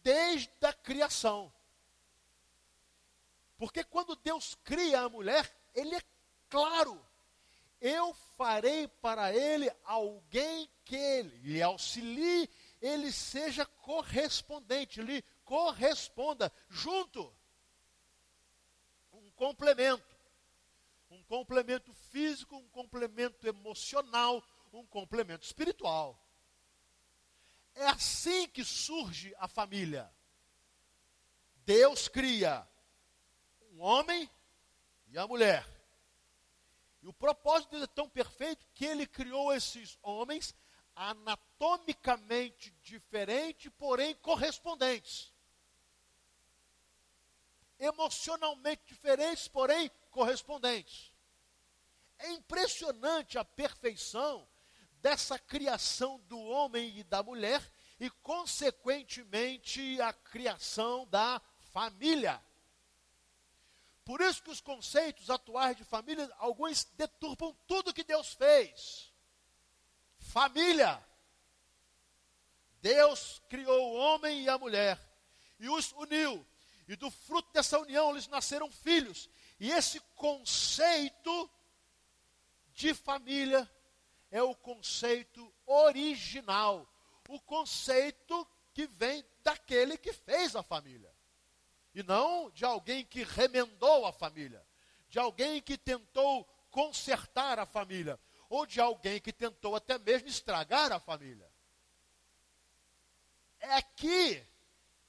desde 0.02 0.50
a 0.62 0.72
criação. 0.72 1.52
Porque 3.58 3.84
quando 3.84 4.16
Deus 4.16 4.56
cria 4.64 5.02
a 5.02 5.08
mulher, 5.10 5.54
Ele 5.74 5.94
é 5.94 6.02
claro: 6.48 7.04
eu 7.80 8.14
farei 8.36 8.88
para 8.88 9.34
ele 9.34 9.70
alguém 9.84 10.70
que 10.84 11.22
lhe 11.42 11.60
auxilie, 11.60 12.48
ele 12.80 13.12
seja 13.12 13.66
correspondente, 13.66 15.02
lhe 15.02 15.22
corresponda 15.44 16.50
junto 16.70 17.36
complemento. 19.38 20.18
Um 21.10 21.22
complemento 21.22 21.94
físico, 22.10 22.56
um 22.56 22.68
complemento 22.68 23.46
emocional, 23.46 24.44
um 24.72 24.84
complemento 24.84 25.46
espiritual. 25.46 26.20
É 27.74 27.86
assim 27.86 28.48
que 28.48 28.64
surge 28.64 29.32
a 29.38 29.46
família. 29.46 30.12
Deus 31.64 32.08
cria 32.08 32.67
um 33.78 33.82
homem 33.82 34.28
e 35.06 35.18
a 35.18 35.26
mulher. 35.26 35.66
E 37.00 37.06
o 37.06 37.12
propósito 37.12 37.70
dele 37.70 37.84
é 37.84 37.94
tão 37.94 38.08
perfeito 38.08 38.66
que 38.74 38.84
ele 38.84 39.06
criou 39.06 39.52
esses 39.52 39.96
homens 40.02 40.54
anatomicamente 40.94 42.72
diferentes, 42.82 43.70
porém 43.78 44.14
correspondentes 44.16 45.32
emocionalmente 47.78 48.82
diferentes, 48.86 49.46
porém 49.48 49.90
correspondentes. 50.10 51.12
É 52.18 52.32
impressionante 52.32 53.38
a 53.38 53.44
perfeição 53.44 54.48
dessa 55.00 55.38
criação 55.38 56.18
do 56.26 56.38
homem 56.38 56.98
e 56.98 57.04
da 57.04 57.22
mulher 57.22 57.62
e, 58.00 58.10
consequentemente, 58.10 60.00
a 60.00 60.12
criação 60.12 61.06
da 61.06 61.40
família. 61.72 62.42
Por 64.08 64.22
isso 64.22 64.42
que 64.42 64.48
os 64.48 64.62
conceitos 64.62 65.28
atuais 65.28 65.76
de 65.76 65.84
família, 65.84 66.26
alguns 66.38 66.84
deturpam 66.96 67.54
tudo 67.66 67.92
que 67.92 68.02
Deus 68.02 68.32
fez. 68.32 69.12
Família. 70.18 71.06
Deus 72.80 73.42
criou 73.50 73.92
o 73.92 73.96
homem 73.96 74.44
e 74.44 74.48
a 74.48 74.56
mulher 74.56 74.98
e 75.60 75.68
os 75.68 75.92
uniu 75.92 76.46
e 76.88 76.96
do 76.96 77.10
fruto 77.10 77.52
dessa 77.52 77.78
união 77.78 78.08
eles 78.12 78.26
nasceram 78.28 78.72
filhos. 78.72 79.28
E 79.60 79.70
esse 79.70 80.00
conceito 80.16 81.50
de 82.72 82.94
família 82.94 83.70
é 84.30 84.42
o 84.42 84.54
conceito 84.54 85.54
original, 85.66 86.90
o 87.28 87.38
conceito 87.42 88.48
que 88.72 88.86
vem 88.86 89.22
daquele 89.42 89.98
que 89.98 90.14
fez 90.14 90.56
a 90.56 90.62
família. 90.62 91.07
E 91.98 92.02
não 92.04 92.48
de 92.52 92.64
alguém 92.64 93.04
que 93.04 93.24
remendou 93.24 94.06
a 94.06 94.12
família, 94.12 94.64
de 95.08 95.18
alguém 95.18 95.60
que 95.60 95.76
tentou 95.76 96.44
consertar 96.70 97.58
a 97.58 97.66
família, 97.66 98.20
ou 98.48 98.64
de 98.64 98.80
alguém 98.80 99.20
que 99.20 99.32
tentou 99.32 99.74
até 99.74 99.98
mesmo 99.98 100.28
estragar 100.28 100.92
a 100.92 101.00
família. 101.00 101.50
É 103.58 103.74
aqui, 103.74 104.40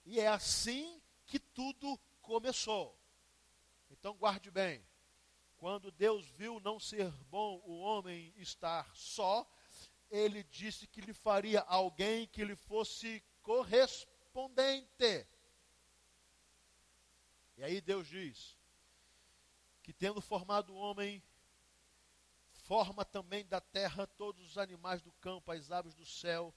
e 0.04 0.20
é 0.20 0.30
assim 0.30 1.00
que 1.28 1.38
tudo 1.38 1.96
começou. 2.24 3.00
Então 3.92 4.16
guarde 4.16 4.50
bem. 4.50 4.84
Quando 5.58 5.92
Deus 5.92 6.26
viu 6.32 6.60
não 6.60 6.80
ser 6.80 7.12
bom 7.30 7.62
o 7.68 7.78
homem 7.78 8.34
estar 8.36 8.90
só, 8.96 9.48
ele 10.10 10.44
disse 10.46 10.88
que 10.88 11.02
lhe 11.02 11.14
faria 11.14 11.62
alguém 11.62 12.26
que 12.26 12.44
lhe 12.44 12.56
fosse 12.56 13.24
correspondente. 13.44 15.28
E 17.60 17.64
aí 17.66 17.82
Deus 17.82 18.08
diz 18.08 18.58
que 19.84 19.92
tendo 19.92 20.22
formado 20.22 20.72
o 20.72 20.78
homem, 20.78 21.22
forma 22.54 23.04
também 23.04 23.46
da 23.46 23.60
terra 23.60 24.08
todos 24.08 24.52
os 24.52 24.58
animais 24.58 25.02
do 25.02 25.12
campo, 25.20 25.52
as 25.52 25.70
aves 25.70 25.94
do 25.94 26.06
céu. 26.06 26.56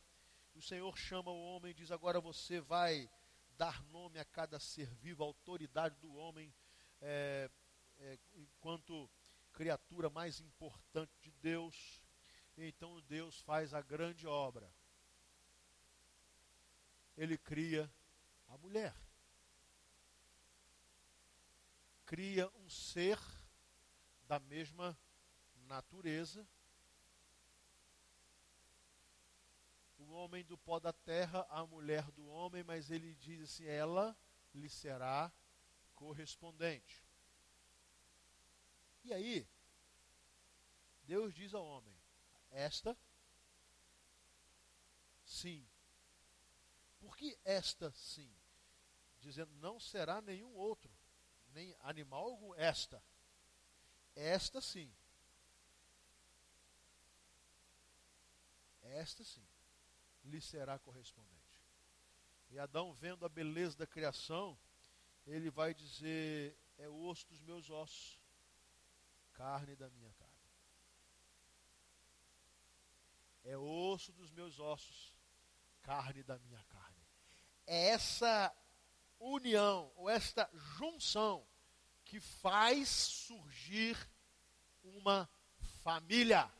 E 0.55 0.61
o 0.61 0.63
Senhor 0.63 0.97
chama 0.97 1.33
o 1.33 1.43
homem 1.43 1.73
e 1.73 1.75
diz: 1.75 1.91
Agora 1.91 2.21
você 2.21 2.61
vai 2.61 3.11
dar 3.59 3.83
nome 3.87 4.21
a 4.21 4.25
cada 4.25 4.61
ser 4.61 4.95
vivo, 4.95 5.25
a 5.25 5.27
autoridade 5.27 5.97
do 5.97 6.15
homem, 6.15 6.55
é, 7.01 7.51
é, 7.99 8.19
enquanto 8.35 9.11
criatura 9.53 10.09
mais 10.09 10.39
importante 10.39 11.19
de 11.21 11.33
Deus. 11.33 12.01
Então 12.57 13.01
Deus 13.09 13.41
faz 13.41 13.75
a 13.75 13.83
grande 13.83 14.25
obra. 14.25 14.73
Ele 17.17 17.37
cria 17.37 17.93
a 18.47 18.57
mulher. 18.57 18.95
Cria 22.13 22.47
um 22.57 22.69
ser 22.69 23.19
da 24.29 24.39
mesma 24.39 24.95
natureza 25.67 26.47
o 29.97 30.11
homem 30.11 30.45
do 30.45 30.59
pó 30.59 30.79
da 30.79 30.93
terra, 30.93 31.47
a 31.49 31.65
mulher 31.65 32.11
do 32.11 32.27
homem, 32.27 32.63
mas 32.63 32.91
ele 32.91 33.15
diz 33.15 33.41
assim: 33.41 33.65
ela 33.65 34.15
lhe 34.53 34.69
será 34.69 35.33
correspondente. 35.95 37.03
E 39.03 39.15
aí, 39.15 39.49
Deus 41.05 41.33
diz 41.33 41.55
ao 41.55 41.65
homem: 41.65 41.99
Esta, 42.51 42.95
sim. 45.25 45.67
Por 47.01 47.17
que 47.17 47.39
esta, 47.43 47.91
sim? 47.93 48.31
Dizendo: 49.19 49.55
Não 49.55 49.81
será 49.81 50.21
nenhum 50.21 50.55
outro, 50.55 50.95
nem 51.53 51.75
animal 51.81 52.25
algum, 52.25 52.55
esta. 52.55 53.03
Esta, 54.15 54.61
sim. 54.61 54.93
Esta, 58.83 59.25
sim, 59.25 59.47
lhe 60.25 60.41
será 60.41 60.79
correspondente. 60.79 61.33
E 62.51 62.59
Adão, 62.59 62.93
vendo 62.93 63.25
a 63.25 63.29
beleza 63.29 63.79
da 63.79 63.87
criação, 63.87 64.59
ele 65.27 65.51
vai 65.51 65.73
dizer: 65.73 66.57
É 66.77 66.89
osso 66.89 67.27
dos 67.29 67.41
meus 67.41 67.71
ossos, 67.71 68.21
carne 69.33 69.75
da 69.77 69.89
minha 69.89 70.13
carne. 70.13 70.33
É 73.45 73.57
osso 73.57 74.13
dos 74.13 74.31
meus 74.31 74.59
ossos, 74.61 75.17
carne 75.83 76.23
da 76.23 76.39
minha 76.39 76.63
carne. 76.65 77.03
Essa 77.67 78.55
união, 79.31 79.93
ou 79.97 80.11
esta 80.11 80.49
junção, 80.77 81.47
que 82.05 82.21
faz 82.21 82.89
surgir 82.89 83.97
uma 84.83 85.29
família. 85.83 86.51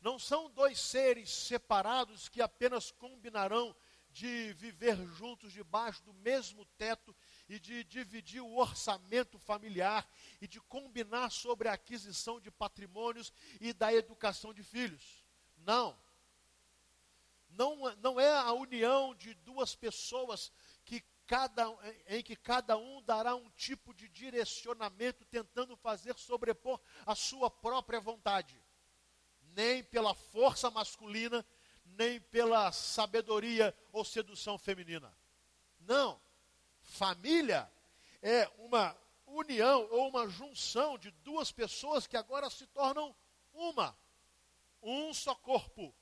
Não 0.00 0.18
são 0.18 0.50
dois 0.50 0.78
seres 0.78 1.30
separados 1.30 2.28
que 2.28 2.40
apenas 2.40 2.90
combinarão 2.90 3.74
de 4.10 4.52
viver 4.54 4.96
juntos 5.14 5.52
debaixo 5.52 6.02
do 6.02 6.12
mesmo 6.12 6.64
teto 6.76 7.14
e 7.48 7.58
de 7.58 7.84
dividir 7.84 8.40
o 8.40 8.56
orçamento 8.56 9.38
familiar 9.38 10.08
e 10.40 10.48
de 10.48 10.60
combinar 10.60 11.30
sobre 11.30 11.68
a 11.68 11.74
aquisição 11.74 12.40
de 12.40 12.50
patrimônios 12.50 13.32
e 13.60 13.72
da 13.72 13.92
educação 13.92 14.52
de 14.52 14.62
filhos. 14.62 15.24
Não. 15.58 15.96
Não, 17.50 17.76
não 17.96 18.20
é 18.20 18.32
a 18.32 18.52
união 18.52 19.14
de 19.14 19.34
duas 19.34 19.74
pessoas 19.74 20.52
cada, 21.28 21.68
em 22.06 22.22
que 22.22 22.34
cada 22.34 22.78
um 22.78 23.02
dará 23.02 23.36
um 23.36 23.50
tipo 23.50 23.92
de 23.92 24.08
direcionamento 24.08 25.26
tentando 25.26 25.76
fazer 25.76 26.18
sobrepor 26.18 26.80
a 27.04 27.14
sua 27.14 27.50
própria 27.50 28.00
vontade. 28.00 28.58
Nem 29.54 29.84
pela 29.84 30.14
força 30.14 30.70
masculina, 30.70 31.44
nem 31.84 32.18
pela 32.18 32.72
sabedoria 32.72 33.76
ou 33.92 34.06
sedução 34.06 34.56
feminina. 34.56 35.14
Não. 35.80 36.18
Família 36.80 37.70
é 38.22 38.50
uma 38.56 38.96
união 39.26 39.86
ou 39.90 40.08
uma 40.08 40.26
junção 40.30 40.96
de 40.96 41.10
duas 41.10 41.52
pessoas 41.52 42.06
que 42.06 42.16
agora 42.16 42.48
se 42.48 42.66
tornam 42.68 43.14
uma. 43.52 43.94
Um 44.82 45.12
só 45.12 45.34
corpo, 45.34 45.94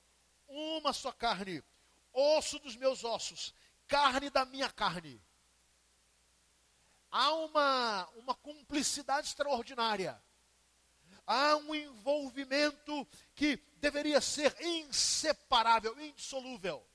uma 0.47 0.93
só 0.93 1.11
carne, 1.11 1.61
osso 2.13 2.59
dos 2.59 2.77
meus 2.77 3.03
ossos, 3.03 3.53
carne 3.87 4.29
da 4.29 4.45
minha 4.45 4.69
carne. 4.69 5.21
Há 7.09 7.33
uma, 7.33 8.07
uma 8.17 8.35
cumplicidade 8.35 9.27
extraordinária 9.27 10.21
há 11.27 11.57
um 11.57 11.75
envolvimento 11.75 13.05
que 13.35 13.57
deveria 13.75 14.21
ser 14.21 14.55
inseparável, 14.61 15.99
indissolúvel. 15.99 16.87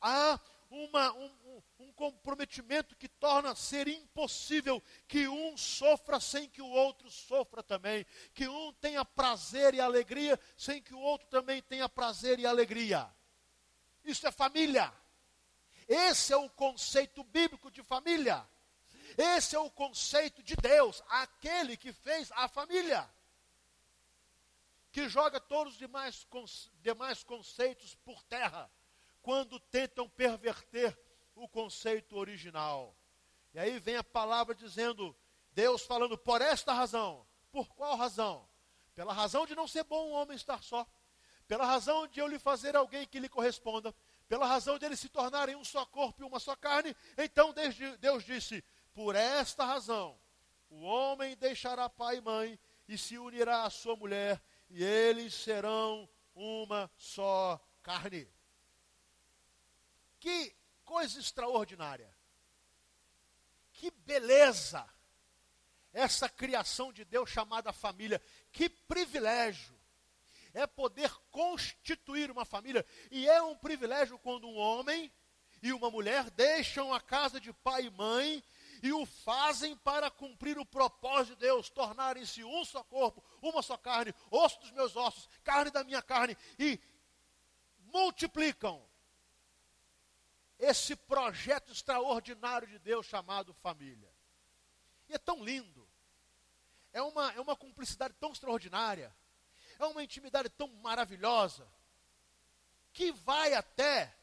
Há 0.00 0.38
uma, 0.70 1.12
um, 1.14 1.62
um, 1.80 1.92
comprometimento 1.92 2.94
que 2.96 3.08
torna 3.08 3.54
ser 3.56 3.88
impossível 3.88 4.82
que 5.08 5.26
um 5.26 5.56
sofra 5.56 6.20
sem 6.20 6.48
que 6.48 6.62
o 6.62 6.68
outro 6.68 7.10
sofra 7.10 7.62
também, 7.62 8.06
que 8.32 8.46
um 8.46 8.72
tenha 8.74 9.04
prazer 9.04 9.74
e 9.74 9.80
alegria 9.80 10.38
sem 10.56 10.80
que 10.80 10.94
o 10.94 11.00
outro 11.00 11.26
também 11.28 11.60
tenha 11.62 11.88
prazer 11.88 12.38
e 12.38 12.46
alegria. 12.46 13.08
Isso 14.04 14.26
é 14.26 14.30
família. 14.30 14.92
Esse 15.88 16.32
é 16.32 16.36
o 16.36 16.50
conceito 16.50 17.22
bíblico 17.24 17.70
de 17.70 17.82
família. 17.82 18.46
Esse 19.16 19.54
é 19.56 19.58
o 19.58 19.70
conceito 19.70 20.42
de 20.42 20.56
Deus, 20.56 21.02
aquele 21.08 21.76
que 21.76 21.92
fez 21.92 22.30
a 22.32 22.48
família 22.48 23.08
que 24.96 25.10
joga 25.10 25.38
todos 25.38 25.74
os 25.74 25.78
demais, 25.78 26.26
demais 26.80 27.22
conceitos 27.22 27.94
por 27.96 28.22
terra, 28.22 28.70
quando 29.20 29.60
tentam 29.60 30.08
perverter 30.08 30.98
o 31.34 31.46
conceito 31.46 32.16
original. 32.16 32.96
E 33.52 33.58
aí 33.58 33.78
vem 33.78 33.96
a 33.96 34.02
palavra 34.02 34.54
dizendo, 34.54 35.14
Deus 35.52 35.82
falando, 35.82 36.16
por 36.16 36.40
esta 36.40 36.72
razão. 36.72 37.26
Por 37.52 37.68
qual 37.74 37.94
razão? 37.94 38.48
Pela 38.94 39.12
razão 39.12 39.44
de 39.44 39.54
não 39.54 39.68
ser 39.68 39.84
bom 39.84 40.08
um 40.08 40.12
homem 40.12 40.34
estar 40.34 40.62
só. 40.62 40.86
Pela 41.46 41.66
razão 41.66 42.06
de 42.06 42.18
eu 42.18 42.26
lhe 42.26 42.38
fazer 42.38 42.74
alguém 42.74 43.06
que 43.06 43.20
lhe 43.20 43.28
corresponda. 43.28 43.94
Pela 44.28 44.46
razão 44.46 44.78
de 44.78 44.84
eles 44.84 44.98
se 44.98 45.08
tornarem 45.08 45.54
um 45.54 45.64
só 45.64 45.86
corpo 45.86 46.22
e 46.22 46.26
uma 46.26 46.40
só 46.40 46.56
carne. 46.56 46.96
Então 47.16 47.54
Deus 48.00 48.24
disse: 48.24 48.64
Por 48.92 49.14
esta 49.14 49.64
razão, 49.64 50.18
o 50.68 50.82
homem 50.82 51.36
deixará 51.36 51.88
pai 51.88 52.16
e 52.16 52.20
mãe 52.20 52.58
e 52.88 52.98
se 52.98 53.18
unirá 53.18 53.64
à 53.64 53.70
sua 53.70 53.96
mulher, 53.96 54.42
e 54.68 54.82
eles 54.82 55.34
serão 55.34 56.08
uma 56.34 56.90
só 56.96 57.60
carne. 57.82 58.28
Que 60.18 60.54
coisa 60.84 61.20
extraordinária. 61.20 62.14
Que 63.72 63.90
beleza. 63.90 64.88
Essa 65.92 66.28
criação 66.28 66.92
de 66.92 67.04
Deus 67.04 67.30
chamada 67.30 67.72
família. 67.72 68.20
Que 68.52 68.68
privilégio. 68.68 69.75
É 70.56 70.66
poder 70.66 71.12
constituir 71.30 72.30
uma 72.30 72.46
família. 72.46 72.82
E 73.10 73.28
é 73.28 73.42
um 73.42 73.54
privilégio 73.54 74.18
quando 74.18 74.48
um 74.48 74.56
homem 74.56 75.12
e 75.62 75.70
uma 75.70 75.90
mulher 75.90 76.30
deixam 76.30 76.94
a 76.94 77.00
casa 77.00 77.38
de 77.38 77.52
pai 77.52 77.84
e 77.84 77.90
mãe 77.90 78.42
e 78.82 78.90
o 78.90 79.04
fazem 79.04 79.76
para 79.76 80.10
cumprir 80.10 80.58
o 80.58 80.64
propósito 80.64 81.34
de 81.34 81.40
Deus, 81.40 81.68
tornarem-se 81.68 82.42
um 82.42 82.64
só 82.64 82.82
corpo, 82.82 83.22
uma 83.42 83.60
só 83.60 83.76
carne, 83.76 84.14
osso 84.30 84.58
dos 84.60 84.70
meus 84.70 84.96
ossos, 84.96 85.28
carne 85.44 85.70
da 85.70 85.84
minha 85.84 86.00
carne, 86.00 86.34
e 86.58 86.80
multiplicam 87.92 88.82
esse 90.58 90.96
projeto 90.96 91.70
extraordinário 91.70 92.66
de 92.66 92.78
Deus 92.78 93.04
chamado 93.04 93.52
família. 93.52 94.10
E 95.06 95.12
é 95.12 95.18
tão 95.18 95.44
lindo, 95.44 95.86
é 96.94 97.02
uma, 97.02 97.30
é 97.32 97.40
uma 97.40 97.54
cumplicidade 97.54 98.14
tão 98.18 98.32
extraordinária, 98.32 99.14
é 99.78 99.86
uma 99.86 100.02
intimidade 100.02 100.48
tão 100.50 100.68
maravilhosa, 100.82 101.66
que 102.92 103.12
vai 103.12 103.54
até 103.54 104.14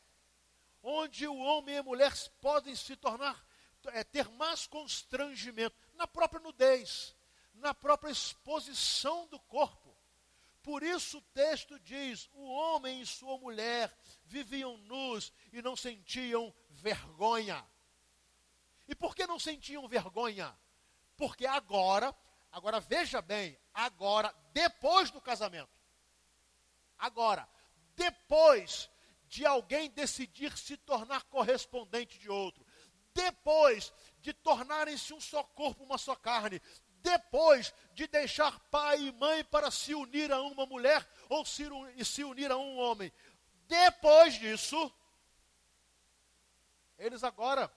onde 0.81 1.27
o 1.27 1.37
homem 1.37 1.75
e 1.75 1.77
a 1.77 1.83
mulher 1.83 2.11
podem 2.41 2.75
se 2.75 2.95
tornar 2.95 3.43
é, 3.87 4.03
ter 4.03 4.29
mais 4.29 4.67
constrangimento 4.67 5.75
na 5.95 6.07
própria 6.07 6.41
nudez, 6.41 7.15
na 7.53 7.73
própria 7.73 8.11
exposição 8.11 9.27
do 9.27 9.39
corpo. 9.39 9.95
Por 10.61 10.81
isso 10.81 11.17
o 11.17 11.21
texto 11.33 11.77
diz: 11.79 12.29
o 12.33 12.45
homem 12.45 13.01
e 13.01 13.05
sua 13.05 13.37
mulher 13.37 13.95
viviam 14.25 14.77
nus 14.77 15.33
e 15.51 15.61
não 15.61 15.75
sentiam 15.75 16.53
vergonha. 16.69 17.65
E 18.87 18.95
por 18.95 19.15
que 19.15 19.27
não 19.27 19.39
sentiam 19.39 19.87
vergonha? 19.87 20.57
Porque 21.17 21.45
agora, 21.45 22.15
agora 22.51 22.79
veja 22.79 23.21
bem, 23.21 23.57
agora, 23.73 24.33
depois 24.53 25.09
do 25.09 25.19
casamento, 25.19 25.71
agora, 26.97 27.47
depois 27.95 28.89
de 29.27 29.45
alguém 29.45 29.89
decidir 29.89 30.55
se 30.57 30.77
tornar 30.77 31.23
correspondente 31.23 32.19
de 32.19 32.29
outro, 32.29 32.65
depois 33.13 33.91
de 34.19 34.33
tornarem-se 34.33 35.13
um 35.13 35.19
só 35.19 35.43
corpo, 35.43 35.83
uma 35.83 35.97
só 35.97 36.15
carne, 36.15 36.61
depois 37.01 37.73
de 37.93 38.07
deixar 38.07 38.59
pai 38.69 38.99
e 39.01 39.11
mãe 39.11 39.43
para 39.43 39.69
se 39.69 39.93
unir 39.93 40.31
a 40.31 40.41
uma 40.41 40.65
mulher 40.65 41.07
ou 41.29 41.45
se, 41.45 41.65
se 42.05 42.23
unir 42.23 42.51
a 42.51 42.57
um 42.57 42.77
homem, 42.77 43.11
depois 43.67 44.35
disso, 44.35 44.91
eles 46.97 47.23
agora 47.23 47.71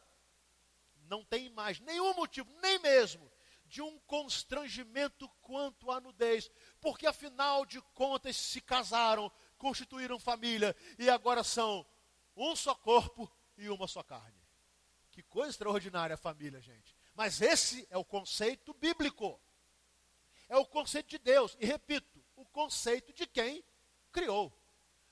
não 1.09 1.25
têm 1.25 1.51
mais 1.51 1.81
nenhum 1.81 2.15
motivo, 2.15 2.49
nem 2.61 2.79
mesmo 2.79 3.31
de 3.69 3.83
um 3.83 3.99
constrangimento 4.01 5.29
quanto 5.41 5.91
à 5.91 6.01
nudez, 6.01 6.51
porque 6.81 7.07
afinal 7.07 7.67
de 7.67 7.81
contas 7.95 8.37
se 8.37 8.61
casaram, 8.61 9.31
constituíram 9.59 10.19
família 10.19 10.75
e 10.99 11.11
agora 11.11 11.43
são 11.43 11.87
um 12.37 12.55
só 12.55 12.75
corpo 12.75 13.31
e 13.57 13.69
uma 13.69 13.89
só 13.89 14.03
carne. 14.03 14.37
Que 15.11 15.23
coisa 15.23 15.51
extraordinária 15.51 16.15
a 16.15 16.19
família, 16.19 16.61
gente. 16.61 16.95
Mas 17.15 17.41
esse 17.41 17.87
é 17.91 17.97
o 17.97 18.05
conceito 18.05 18.75
bíblico. 18.75 19.41
É 20.49 20.57
o 20.57 20.67
conceito 20.67 21.09
de 21.09 21.19
Deus. 21.19 21.57
E 21.59 21.65
repito, 21.65 22.23
o 22.37 22.45
conceito 22.45 23.13
de 23.15 23.27
quem 23.27 23.65
criou, 24.13 24.53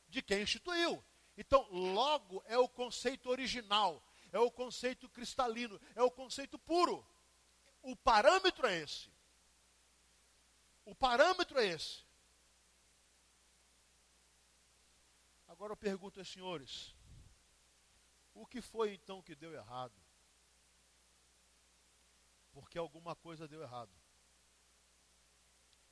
de 0.08 0.22
quem 0.22 0.42
instituiu. 0.42 1.02
Então, 1.36 1.66
logo 1.70 2.42
é 2.46 2.58
o 2.58 2.68
conceito 2.68 3.28
original, 3.28 4.02
é 4.30 4.38
o 4.38 4.50
conceito 4.50 5.08
cristalino, 5.08 5.80
é 5.94 6.02
o 6.02 6.10
conceito 6.10 6.58
puro. 6.58 7.04
O 7.84 7.94
parâmetro 7.94 8.66
é 8.66 8.78
esse. 8.78 9.10
O 10.86 10.94
parâmetro 10.94 11.58
é 11.60 11.66
esse. 11.66 12.02
Agora 15.46 15.72
eu 15.72 15.76
pergunto 15.76 16.18
aos 16.18 16.28
senhores: 16.28 16.94
o 18.32 18.46
que 18.46 18.62
foi 18.62 18.94
então 18.94 19.20
que 19.20 19.34
deu 19.34 19.52
errado? 19.52 19.94
Porque 22.52 22.78
alguma 22.78 23.14
coisa 23.14 23.46
deu 23.46 23.60
errado. 23.60 23.92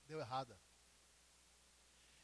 Deu 0.06 0.18
errada. 0.18 0.58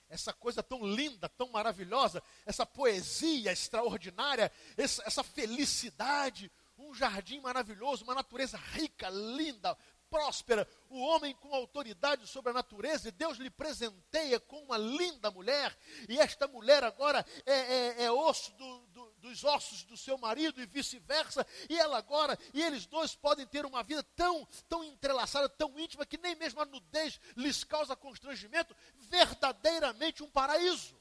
Essa 0.08 0.32
coisa 0.32 0.62
tão 0.62 0.82
linda, 0.86 1.28
tão 1.28 1.50
maravilhosa, 1.50 2.22
essa 2.46 2.64
poesia 2.64 3.52
extraordinária, 3.52 4.50
essa, 4.78 5.02
essa 5.04 5.22
felicidade, 5.22 6.50
um 6.78 6.94
jardim 6.94 7.40
maravilhoso, 7.40 8.04
uma 8.04 8.14
natureza 8.14 8.56
rica, 8.56 9.08
linda, 9.10 9.76
próspera, 10.08 10.66
o 10.88 10.98
homem 11.00 11.34
com 11.34 11.54
autoridade 11.54 12.26
sobre 12.26 12.50
a 12.50 12.54
natureza, 12.54 13.08
e 13.08 13.12
Deus 13.12 13.38
lhe 13.38 13.50
presenteia 13.50 14.40
com 14.40 14.62
uma 14.62 14.78
linda 14.78 15.30
mulher, 15.30 15.76
e 16.08 16.18
esta 16.18 16.48
mulher 16.48 16.82
agora 16.82 17.24
é, 17.44 17.52
é, 17.52 18.04
é 18.04 18.10
osso 18.10 18.52
do, 18.52 18.86
do, 18.86 19.12
dos 19.18 19.44
ossos 19.44 19.84
do 19.84 19.96
seu 19.96 20.16
marido 20.18 20.60
e 20.60 20.66
vice-versa, 20.66 21.46
e 21.68 21.78
ela 21.78 21.98
agora, 21.98 22.38
e 22.54 22.62
eles 22.62 22.86
dois 22.86 23.14
podem 23.14 23.46
ter 23.46 23.66
uma 23.66 23.82
vida 23.82 24.02
tão, 24.16 24.46
tão 24.68 24.82
entrelaçada, 24.82 25.48
tão 25.48 25.78
íntima, 25.78 26.06
que 26.06 26.18
nem 26.18 26.34
mesmo 26.36 26.60
a 26.60 26.66
nudez 26.66 27.20
lhes 27.36 27.64
causa 27.64 27.94
constrangimento, 27.94 28.74
verdadeiramente 28.96 30.22
um 30.22 30.30
paraíso. 30.30 30.96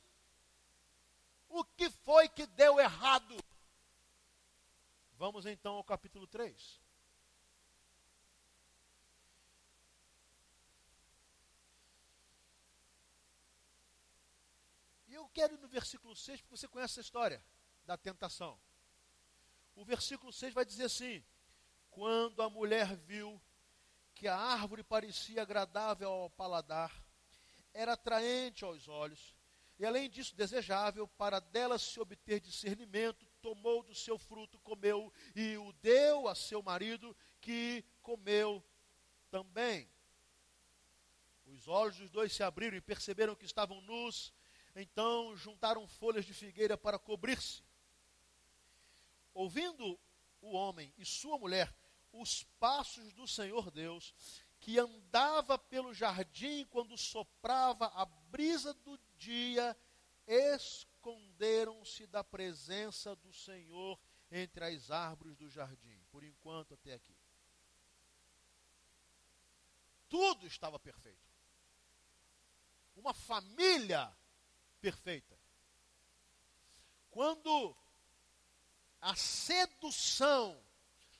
O 1.49 1.63
que 1.63 1.89
foi 1.89 2.27
que 2.27 2.45
deu 2.45 2.77
errado? 2.79 3.37
Vamos 5.17 5.45
então 5.45 5.75
ao 5.75 5.83
capítulo 5.83 6.27
3. 6.27 6.79
eu 15.17 15.27
quero 15.29 15.55
ir 15.55 15.59
no 15.59 15.67
versículo 15.67 16.15
6, 16.15 16.41
porque 16.41 16.55
você 16.55 16.67
conhece 16.67 16.93
essa 16.93 17.01
história 17.01 17.43
da 17.85 17.97
tentação. 17.97 18.59
O 19.75 19.83
versículo 19.83 20.31
6 20.31 20.53
vai 20.53 20.63
dizer 20.63 20.85
assim: 20.85 21.23
Quando 21.89 22.41
a 22.41 22.49
mulher 22.49 22.95
viu 22.95 23.41
que 24.13 24.27
a 24.27 24.35
árvore 24.35 24.83
parecia 24.83 25.41
agradável 25.41 26.09
ao 26.09 26.29
paladar, 26.29 27.03
era 27.73 27.93
atraente 27.93 28.63
aos 28.63 28.87
olhos, 28.87 29.35
e 29.79 29.85
além 29.85 30.09
disso 30.09 30.35
desejável, 30.35 31.07
para 31.07 31.39
dela 31.39 31.77
se 31.77 31.99
obter 31.99 32.39
discernimento, 32.39 33.26
tomou 33.41 33.83
do 33.83 33.95
seu 33.95 34.17
fruto, 34.17 34.59
comeu 34.59 35.11
e 35.35 35.57
o 35.57 35.71
deu 35.73 36.27
a 36.27 36.35
seu 36.35 36.61
marido, 36.61 37.15
que 37.39 37.83
comeu 38.01 38.63
também. 39.29 39.89
Os 41.45 41.67
olhos 41.67 41.97
dos 41.97 42.09
dois 42.09 42.33
se 42.33 42.43
abriram 42.43 42.77
e 42.77 42.81
perceberam 42.81 43.35
que 43.35 43.45
estavam 43.45 43.79
nus, 43.81 44.33
então 44.75 45.35
juntaram 45.35 45.87
folhas 45.87 46.25
de 46.25 46.33
figueira 46.33 46.77
para 46.77 46.99
cobrir-se. 46.99 47.63
Ouvindo 49.33 49.99
o 50.41 50.51
homem 50.51 50.93
e 50.97 51.05
sua 51.05 51.37
mulher 51.37 51.73
os 52.11 52.43
passos 52.59 53.13
do 53.13 53.27
Senhor 53.27 53.69
Deus, 53.71 54.13
que 54.59 54.79
andava 54.79 55.57
pelo 55.57 55.93
jardim 55.93 56.65
quando 56.65 56.97
soprava 56.97 57.87
a 57.87 58.05
brisa 58.05 58.73
do 58.73 58.99
dia, 59.17 59.77
esconderam-se 61.07 62.05
da 62.07 62.23
presença 62.23 63.15
do 63.15 63.31
Senhor 63.31 63.99
entre 64.29 64.65
as 64.65 64.91
árvores 64.91 65.37
do 65.37 65.49
jardim, 65.49 65.97
por 66.11 66.23
enquanto 66.23 66.73
até 66.73 66.93
aqui. 66.93 67.15
Tudo 70.09 70.45
estava 70.45 70.77
perfeito. 70.77 71.25
Uma 72.95 73.13
família 73.13 74.11
perfeita. 74.81 75.37
Quando 77.09 77.75
a 78.99 79.15
sedução 79.15 80.61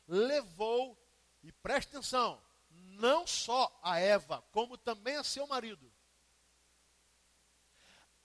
levou, 0.07 0.97
e 1.43 1.51
preste 1.51 1.89
atenção, 1.89 2.41
não 2.69 3.25
só 3.25 3.77
a 3.81 3.99
Eva, 3.99 4.41
como 4.51 4.77
também 4.77 5.15
a 5.15 5.23
seu 5.23 5.47
marido, 5.47 5.91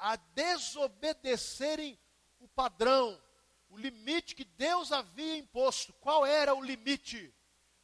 a 0.02 0.16
desobedecerem 0.16 1.96
o 2.40 2.48
padrão, 2.48 3.22
o 3.70 3.78
limite 3.78 4.34
que 4.34 4.44
Deus 4.44 4.90
havia 4.90 5.36
imposto. 5.36 5.92
Qual 5.94 6.26
era 6.26 6.52
o 6.52 6.60
limite? 6.60 7.32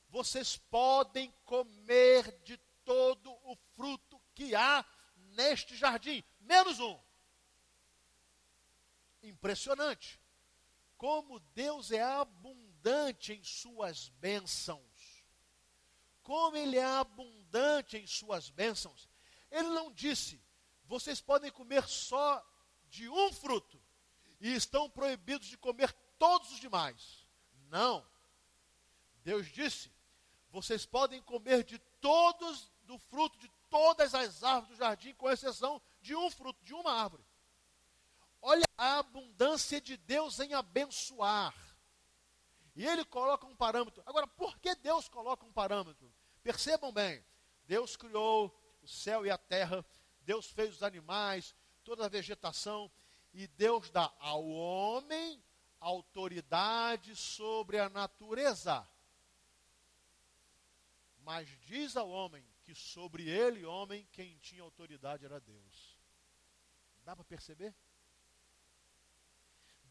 Vocês 0.08 0.56
podem 0.56 1.32
comer 1.44 2.42
de 2.42 2.56
todo 2.84 3.30
o 3.44 3.56
fruto 3.76 4.20
que 4.34 4.52
há 4.52 4.84
neste 5.16 5.76
jardim, 5.76 6.24
menos 6.40 6.80
um. 6.80 6.98
Impressionante. 9.22 10.20
Como 10.96 11.38
Deus 11.54 11.92
é 11.92 12.02
abundante 12.02 13.32
em 13.32 13.44
suas 13.44 14.08
bênçãos. 14.08 15.24
Como 16.24 16.56
Ele 16.56 16.78
é 16.78 16.84
abundante 16.84 17.96
em 17.96 18.08
suas 18.08 18.50
bênçãos. 18.50 19.08
Ele 19.52 19.68
não 19.68 19.92
disse, 19.92 20.42
vocês 20.88 21.20
podem 21.20 21.52
comer 21.52 21.86
só 21.86 22.44
de 22.88 23.08
um 23.08 23.32
fruto 23.32 23.80
e 24.40 24.54
estão 24.54 24.88
proibidos 24.88 25.46
de 25.46 25.58
comer 25.58 25.92
todos 26.18 26.50
os 26.50 26.58
demais. 26.58 27.26
Não. 27.68 28.04
Deus 29.22 29.46
disse, 29.46 29.92
vocês 30.50 30.86
podem 30.86 31.20
comer 31.22 31.62
de 31.62 31.78
todos, 32.00 32.72
do 32.84 32.98
fruto 32.98 33.38
de 33.38 33.48
todas 33.68 34.14
as 34.14 34.42
árvores 34.42 34.68
do 34.70 34.78
jardim, 34.78 35.12
com 35.14 35.30
exceção 35.30 35.80
de 36.00 36.16
um 36.16 36.30
fruto, 36.30 36.64
de 36.64 36.72
uma 36.72 36.90
árvore. 36.90 37.24
Olha 38.40 38.64
a 38.78 38.98
abundância 38.98 39.80
de 39.80 39.96
Deus 39.98 40.40
em 40.40 40.54
abençoar. 40.54 41.54
E 42.74 42.86
ele 42.86 43.04
coloca 43.04 43.44
um 43.44 43.56
parâmetro. 43.56 44.02
Agora, 44.06 44.26
por 44.26 44.56
que 44.58 44.74
Deus 44.76 45.08
coloca 45.08 45.44
um 45.44 45.52
parâmetro? 45.52 46.10
Percebam 46.42 46.92
bem: 46.92 47.22
Deus 47.66 47.96
criou 47.96 48.56
o 48.80 48.88
céu 48.88 49.26
e 49.26 49.30
a 49.30 49.36
terra, 49.36 49.84
Deus 50.28 50.50
fez 50.50 50.74
os 50.74 50.82
animais, 50.82 51.54
toda 51.82 52.04
a 52.04 52.08
vegetação, 52.08 52.92
e 53.32 53.46
Deus 53.46 53.88
dá 53.88 54.14
ao 54.18 54.46
homem 54.46 55.42
autoridade 55.80 57.16
sobre 57.16 57.78
a 57.78 57.88
natureza. 57.88 58.86
Mas 61.20 61.48
diz 61.62 61.96
ao 61.96 62.10
homem 62.10 62.46
que 62.62 62.74
sobre 62.74 63.26
ele, 63.26 63.64
homem, 63.64 64.06
quem 64.12 64.36
tinha 64.36 64.62
autoridade 64.62 65.24
era 65.24 65.40
Deus. 65.40 65.98
Dá 67.04 67.16
para 67.16 67.24
perceber? 67.24 67.74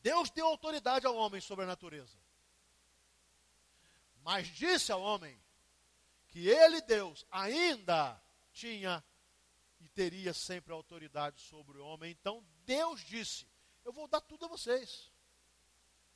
Deus 0.03 0.29
deu 0.29 0.45
autoridade 0.45 1.07
ao 1.07 1.15
homem 1.15 1.41
sobre 1.41 1.65
a 1.65 1.67
natureza. 1.67 2.19
Mas 4.21 4.45
disse 4.49 4.91
ao 4.91 5.01
homem 5.01 5.35
que 6.27 6.47
ele, 6.47 6.79
Deus, 6.81 7.25
ainda 7.31 8.21
tinha 8.51 9.03
e 9.79 9.87
teria 9.89 10.33
sempre 10.33 10.73
autoridade 10.73 11.41
sobre 11.41 11.77
o 11.77 11.85
homem. 11.85 12.11
Então 12.11 12.45
Deus 12.65 13.01
disse: 13.01 13.47
Eu 13.83 13.91
vou 13.91 14.07
dar 14.07 14.21
tudo 14.21 14.45
a 14.45 14.49
vocês. 14.49 15.11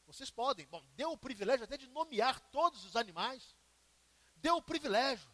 Vocês 0.06 0.30
podem. 0.30 0.66
Bom, 0.68 0.84
deu 0.96 1.12
o 1.12 1.18
privilégio 1.18 1.64
até 1.64 1.78
de 1.78 1.88
nomear 1.88 2.40
todos 2.52 2.84
os 2.86 2.96
animais. 2.96 3.56
Deu 4.36 4.58
o 4.58 4.62
privilégio. 4.62 5.30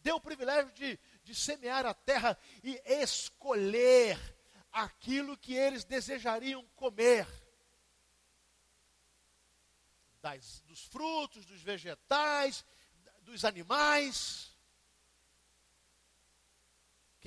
Deu 0.00 0.16
o 0.16 0.20
privilégio 0.20 0.72
de, 0.72 0.98
de 1.24 1.34
semear 1.34 1.84
a 1.86 1.94
terra 1.94 2.38
e 2.62 2.80
escolher 2.84 4.18
aquilo 4.70 5.36
que 5.36 5.54
eles 5.54 5.84
desejariam 5.84 6.64
comer 6.76 7.26
das, 10.20 10.60
dos 10.62 10.84
frutos, 10.84 11.46
dos 11.46 11.62
vegetais, 11.62 12.64
dos 13.22 13.44
animais. 13.44 14.47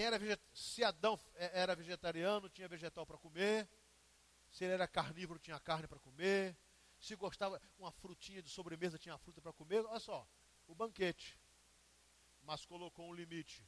Quem 0.01 0.07
era. 0.07 0.39
Se 0.51 0.83
Adão 0.83 1.19
é, 1.35 1.61
era 1.61 1.75
vegetariano, 1.75 2.49
tinha 2.49 2.67
vegetal 2.67 3.05
para 3.05 3.19
comer. 3.19 3.69
Se 4.49 4.63
ele 4.63 4.73
era 4.73 4.87
carnívoro, 4.87 5.37
tinha 5.37 5.59
carne 5.59 5.87
para 5.87 5.99
comer. 5.99 6.57
Se 6.99 7.15
gostava 7.15 7.61
uma 7.77 7.91
frutinha 7.91 8.41
de 8.41 8.49
sobremesa, 8.49 8.97
tinha 8.97 9.15
fruta 9.19 9.39
para 9.39 9.53
comer. 9.53 9.85
Olha 9.85 9.99
só, 9.99 10.27
o 10.67 10.73
banquete. 10.73 11.39
Mas 12.41 12.65
colocou 12.65 13.07
um 13.07 13.13
limite. 13.13 13.63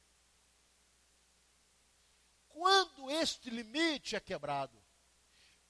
Quando 2.49 3.11
este 3.11 3.51
limite 3.51 4.15
é 4.15 4.19
quebrado, 4.19 4.83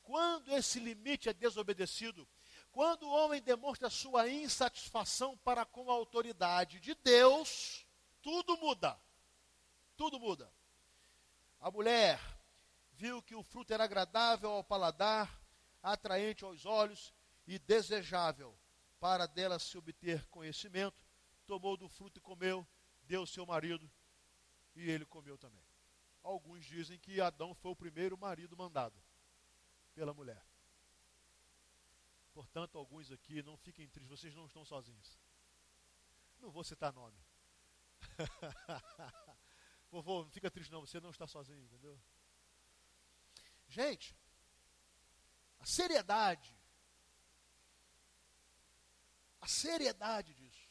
quando 0.02 0.50
esse 0.50 0.80
limite 0.80 1.28
é 1.28 1.34
desobedecido, 1.34 2.26
quando 2.72 3.04
o 3.04 3.12
homem 3.12 3.42
demonstra 3.42 3.90
sua 3.90 4.30
insatisfação 4.30 5.38
para 5.40 5.66
com 5.66 5.92
a 5.92 5.94
autoridade 5.94 6.80
de 6.80 6.96
Deus, 6.96 7.86
tudo 8.22 8.56
muda. 8.58 8.98
Tudo 9.96 10.20
muda. 10.20 10.52
A 11.60 11.72
mulher 11.72 12.20
viu 12.92 13.22
que 13.22 13.36
o 13.36 13.44
fruto 13.44 13.74
era 13.74 13.84
agradável 13.84 14.52
ao 14.52 14.64
paladar, 14.64 15.42
atraente 15.82 16.44
aos 16.44 16.66
olhos 16.66 17.14
e 17.46 17.58
desejável 17.60 18.58
para 19.00 19.28
dela 19.28 19.60
se 19.60 19.78
obter 19.78 20.26
conhecimento, 20.28 21.06
tomou 21.46 21.76
do 21.76 21.90
fruto 21.90 22.20
e 22.20 22.22
comeu, 22.22 22.66
deu 23.02 23.22
ao 23.22 23.28
seu 23.28 23.46
marido 23.46 23.92
e 24.76 24.90
ele 24.90 25.06
comeu 25.06 25.38
também. 25.38 25.64
Alguns 26.24 26.66
dizem 26.66 26.98
que 26.98 27.20
Adão 27.20 27.54
foi 27.54 27.72
o 27.72 27.76
primeiro 27.76 28.18
marido 28.18 28.56
mandado. 28.56 29.02
pela 29.94 30.14
mulher. 30.14 30.44
Portanto, 32.34 32.80
alguns 32.80 33.12
aqui 33.12 33.44
não 33.44 33.56
fiquem 33.56 33.88
tristes, 33.88 34.10
vocês 34.10 34.34
não 34.34 34.48
estão 34.48 34.66
sozinhos. 34.66 35.20
Não 36.40 36.50
vou 36.50 36.64
citar 36.64 36.92
nome. 36.92 37.18
Vovô, 39.94 40.24
não 40.24 40.32
fica 40.32 40.50
triste 40.50 40.72
não, 40.72 40.82
você 40.82 41.00
não 41.00 41.12
está 41.12 41.28
sozinho, 41.28 41.62
entendeu? 41.62 41.96
Gente, 43.68 44.16
a 45.60 45.66
seriedade, 45.68 46.52
a 49.40 49.48
seriedade 49.48 50.34
disso, 50.34 50.68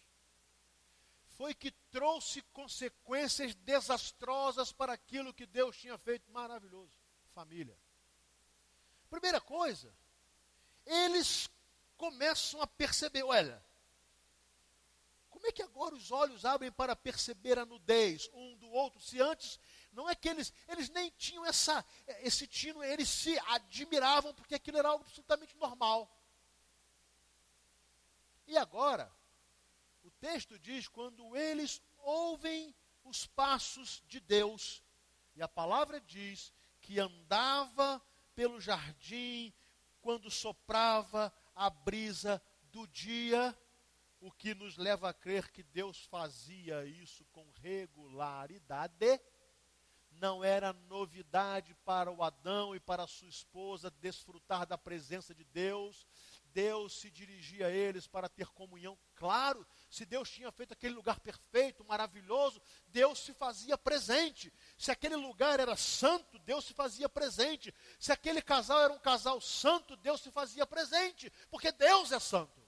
foi 1.36 1.54
que 1.54 1.70
trouxe 1.92 2.42
consequências 2.52 3.54
desastrosas 3.54 4.72
para 4.72 4.92
aquilo 4.92 5.32
que 5.32 5.46
Deus 5.46 5.76
tinha 5.76 5.96
feito 5.96 6.28
maravilhoso 6.32 7.00
família. 7.32 7.78
Primeira 9.08 9.40
coisa, 9.40 9.94
eles 10.84 11.48
começam 11.96 12.60
a 12.60 12.66
perceber, 12.66 13.22
olha, 13.22 13.64
como 15.42 15.48
é 15.48 15.52
que 15.52 15.62
agora 15.62 15.96
os 15.96 16.12
olhos 16.12 16.44
abrem 16.44 16.70
para 16.70 16.94
perceber 16.94 17.58
a 17.58 17.66
nudez 17.66 18.30
um 18.32 18.56
do 18.58 18.70
outro, 18.70 19.00
se 19.00 19.20
antes 19.20 19.58
não 19.90 20.08
é 20.08 20.14
que 20.14 20.28
eles, 20.28 20.52
eles 20.68 20.88
nem 20.88 21.10
tinham 21.10 21.44
essa, 21.44 21.84
esse 22.20 22.46
tino, 22.46 22.80
eles 22.84 23.08
se 23.08 23.36
admiravam 23.48 24.32
porque 24.34 24.54
aquilo 24.54 24.78
era 24.78 24.90
algo 24.90 25.04
absolutamente 25.04 25.56
normal. 25.56 26.08
E 28.46 28.56
agora, 28.56 29.12
o 30.04 30.12
texto 30.12 30.56
diz: 30.60 30.86
quando 30.86 31.36
eles 31.36 31.82
ouvem 31.98 32.72
os 33.02 33.26
passos 33.26 34.00
de 34.06 34.20
Deus, 34.20 34.80
e 35.34 35.42
a 35.42 35.48
palavra 35.48 36.00
diz 36.00 36.52
que 36.80 37.00
andava 37.00 38.00
pelo 38.32 38.60
jardim 38.60 39.52
quando 40.00 40.30
soprava 40.30 41.34
a 41.52 41.68
brisa 41.68 42.40
do 42.70 42.86
dia, 42.86 43.58
o 44.22 44.30
que 44.30 44.54
nos 44.54 44.76
leva 44.76 45.10
a 45.10 45.12
crer 45.12 45.50
que 45.50 45.64
Deus 45.64 46.04
fazia 46.04 46.84
isso 46.84 47.24
com 47.32 47.44
regularidade. 47.60 49.20
Não 50.12 50.44
era 50.44 50.72
novidade 50.88 51.74
para 51.84 52.10
o 52.10 52.22
Adão 52.22 52.74
e 52.74 52.78
para 52.78 53.08
sua 53.08 53.28
esposa 53.28 53.90
desfrutar 53.90 54.64
da 54.64 54.78
presença 54.78 55.34
de 55.34 55.42
Deus, 55.42 56.06
Deus 56.52 57.00
se 57.00 57.10
dirigia 57.10 57.66
a 57.66 57.70
eles 57.70 58.06
para 58.06 58.28
ter 58.28 58.46
comunhão. 58.48 58.96
Claro, 59.16 59.66
se 59.90 60.04
Deus 60.04 60.30
tinha 60.30 60.52
feito 60.52 60.72
aquele 60.72 60.94
lugar 60.94 61.18
perfeito, 61.18 61.84
maravilhoso, 61.84 62.62
Deus 62.86 63.18
se 63.18 63.32
fazia 63.34 63.76
presente. 63.76 64.52
Se 64.78 64.92
aquele 64.92 65.16
lugar 65.16 65.58
era 65.58 65.74
santo, 65.74 66.38
Deus 66.40 66.64
se 66.64 66.74
fazia 66.74 67.08
presente. 67.08 67.74
Se 67.98 68.12
aquele 68.12 68.40
casal 68.40 68.80
era 68.82 68.92
um 68.92 68.98
casal 69.00 69.40
santo, 69.40 69.96
Deus 69.96 70.20
se 70.20 70.30
fazia 70.30 70.64
presente, 70.64 71.32
porque 71.50 71.72
Deus 71.72 72.12
é 72.12 72.20
santo. 72.20 72.61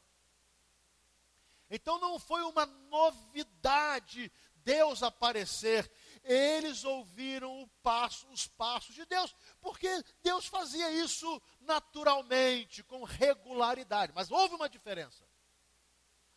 Então 1.71 1.99
não 1.99 2.19
foi 2.19 2.43
uma 2.43 2.67
novidade 2.67 4.31
Deus 4.65 5.03
aparecer 5.03 5.91
eles 6.25 6.85
ouviram 6.85 7.71
passo, 7.83 8.27
os 8.31 8.47
passos 8.47 8.95
de 8.95 9.05
Deus, 9.05 9.35
porque 9.61 9.89
Deus 10.23 10.47
fazia 10.47 10.91
isso 10.91 11.41
naturalmente, 11.61 12.83
com 12.83 13.05
regularidade. 13.05 14.13
Mas 14.15 14.31
houve 14.31 14.55
uma 14.55 14.69
diferença. 14.69 15.23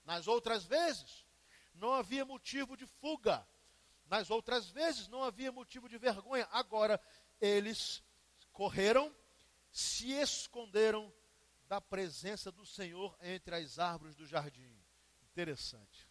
Nas 0.04 0.28
outras 0.28 0.66
vezes, 0.66 1.26
não 1.74 1.94
havia 1.94 2.26
motivo 2.26 2.76
de 2.76 2.86
fuga. 2.86 3.48
Nas 4.08 4.30
outras 4.30 4.70
vezes, 4.70 5.08
não 5.08 5.24
havia 5.24 5.52
motivo 5.52 5.88
de 5.88 5.98
vergonha. 5.98 6.48
Agora, 6.52 7.00
eles 7.40 8.04
correram, 8.52 9.14
se 9.72 10.12
esconderam 10.12 11.14
da 11.68 11.80
presença 11.80 12.52
do 12.52 12.66
Senhor 12.66 13.18
entre 13.22 13.56
as 13.56 13.80
árvores 13.80 14.16
do 14.16 14.26
jardim. 14.26 14.77
Interessante 15.38 16.08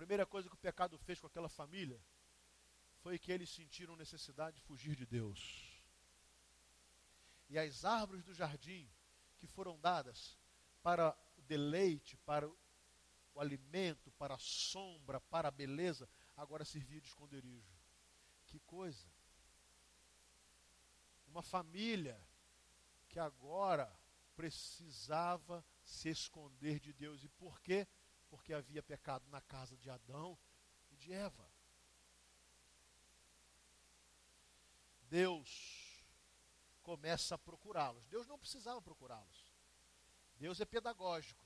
primeira 0.00 0.24
coisa 0.24 0.48
que 0.48 0.54
o 0.54 0.58
pecado 0.58 0.96
fez 0.96 1.20
com 1.20 1.26
aquela 1.26 1.50
família 1.50 2.02
foi 3.02 3.18
que 3.18 3.30
eles 3.30 3.50
sentiram 3.50 3.94
necessidade 3.94 4.56
de 4.56 4.62
fugir 4.62 4.96
de 4.96 5.04
Deus. 5.04 5.78
E 7.50 7.58
as 7.58 7.84
árvores 7.84 8.24
do 8.24 8.32
jardim 8.32 8.90
que 9.36 9.46
foram 9.46 9.78
dadas 9.78 10.38
para 10.82 11.14
o 11.36 11.42
deleite, 11.42 12.16
para 12.16 12.48
o 12.48 13.40
alimento, 13.40 14.10
para 14.12 14.36
a 14.36 14.38
sombra, 14.38 15.20
para 15.20 15.48
a 15.48 15.50
beleza, 15.50 16.08
agora 16.34 16.64
servia 16.64 17.02
de 17.02 17.08
esconderijo. 17.08 17.76
Que 18.46 18.58
coisa! 18.60 19.06
Uma 21.26 21.42
família 21.42 22.18
que 23.06 23.18
agora 23.18 23.94
precisava 24.34 25.62
se 25.90 26.08
esconder 26.08 26.80
de 26.80 26.92
Deus. 26.92 27.22
E 27.24 27.28
por 27.28 27.60
quê? 27.60 27.86
porque 28.30 28.54
havia 28.54 28.82
pecado 28.82 29.28
na 29.28 29.40
casa 29.40 29.76
de 29.76 29.90
Adão 29.90 30.38
e 30.90 30.96
de 30.96 31.12
Eva. 31.12 31.50
Deus 35.02 36.04
começa 36.82 37.34
a 37.34 37.38
procurá-los. 37.38 38.06
Deus 38.06 38.26
não 38.28 38.38
precisava 38.38 38.80
procurá-los. 38.80 39.52
Deus 40.36 40.60
é 40.60 40.64
pedagógico. 40.64 41.44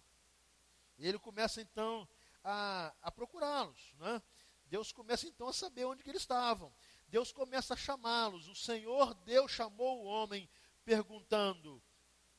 Ele 0.98 1.18
começa 1.18 1.62
então 1.62 2.06
a, 2.44 2.94
a 3.00 3.10
procurá-los. 3.10 3.94
Né? 3.94 4.22
Deus 4.66 4.92
começa 4.92 5.26
então 5.26 5.48
a 5.48 5.52
saber 5.52 5.86
onde 5.86 6.04
que 6.04 6.10
eles 6.10 6.22
estavam. 6.22 6.72
Deus 7.08 7.32
começa 7.32 7.72
a 7.72 7.78
chamá-los. 7.78 8.46
O 8.46 8.54
Senhor 8.54 9.14
Deus 9.24 9.50
chamou 9.50 10.02
o 10.02 10.06
homem 10.06 10.48
perguntando, 10.84 11.82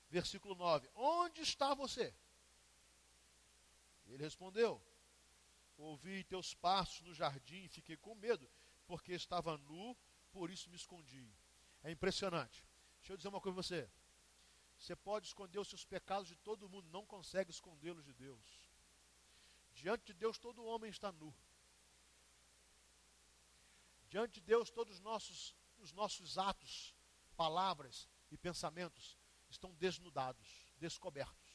versículo 0.10 0.56
9: 0.56 0.89
Onde 0.96 1.41
está 1.41 1.74
você? 1.74 2.13
Ele 4.08 4.24
respondeu: 4.24 4.82
Ouvi 5.78 6.24
teus 6.24 6.54
passos 6.54 7.02
no 7.02 7.13
jardim 7.13 7.63
e 7.63 7.70
fiquei 7.70 7.98
com 7.98 8.15
medo, 8.15 8.50
porque 8.86 9.13
estava 9.13 9.58
nu, 9.58 9.98
por 10.32 10.50
isso 10.50 10.70
me 10.70 10.76
escondi. 10.76 11.34
É 11.84 11.91
impressionante. 11.91 12.65
Deixa 13.00 13.13
eu 13.13 13.18
dizer 13.18 13.30
uma 13.30 13.41
coisa 13.41 13.56
para 13.56 13.63
você. 13.63 13.91
Você 14.78 14.96
pode 14.96 15.28
esconder 15.28 15.60
os 15.60 15.68
seus 15.68 15.86
pecados 15.86 16.28
de 16.28 16.36
todo 16.36 16.70
mundo, 16.70 16.89
não 16.89 17.06
consegue 17.06 17.52
escondê-los 17.52 18.04
de 18.04 18.13
Deus. 18.13 18.70
Diante 19.74 20.06
de 20.06 20.13
Deus, 20.13 20.38
todo 20.38 20.65
homem 20.65 20.89
está 20.89 21.12
nu. 21.12 21.34
Diante 24.10 24.36
de 24.36 24.41
Deus, 24.41 24.70
todos 24.70 24.96
os 24.96 25.00
nossos, 25.02 25.56
os 25.78 25.91
nossos 25.91 26.38
atos, 26.38 26.96
palavras 27.36 28.08
e 28.32 28.38
pensamentos 28.38 29.18
estão 29.56 29.74
desnudados, 29.76 30.48
descobertos. 30.78 31.46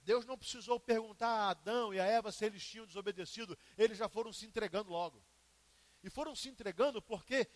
Deus 0.00 0.24
não 0.24 0.38
precisou 0.38 0.78
perguntar 0.78 1.28
a 1.28 1.50
Adão 1.50 1.92
e 1.92 1.98
a 1.98 2.04
Eva 2.04 2.30
se 2.30 2.44
eles 2.44 2.64
tinham 2.64 2.86
desobedecido, 2.86 3.58
eles 3.76 3.98
já 3.98 4.08
foram 4.08 4.32
se 4.32 4.46
entregando 4.46 4.90
logo. 4.90 5.20
E 6.00 6.08
foram 6.08 6.36
se 6.36 6.48
entregando 6.48 7.02
porque 7.02 7.48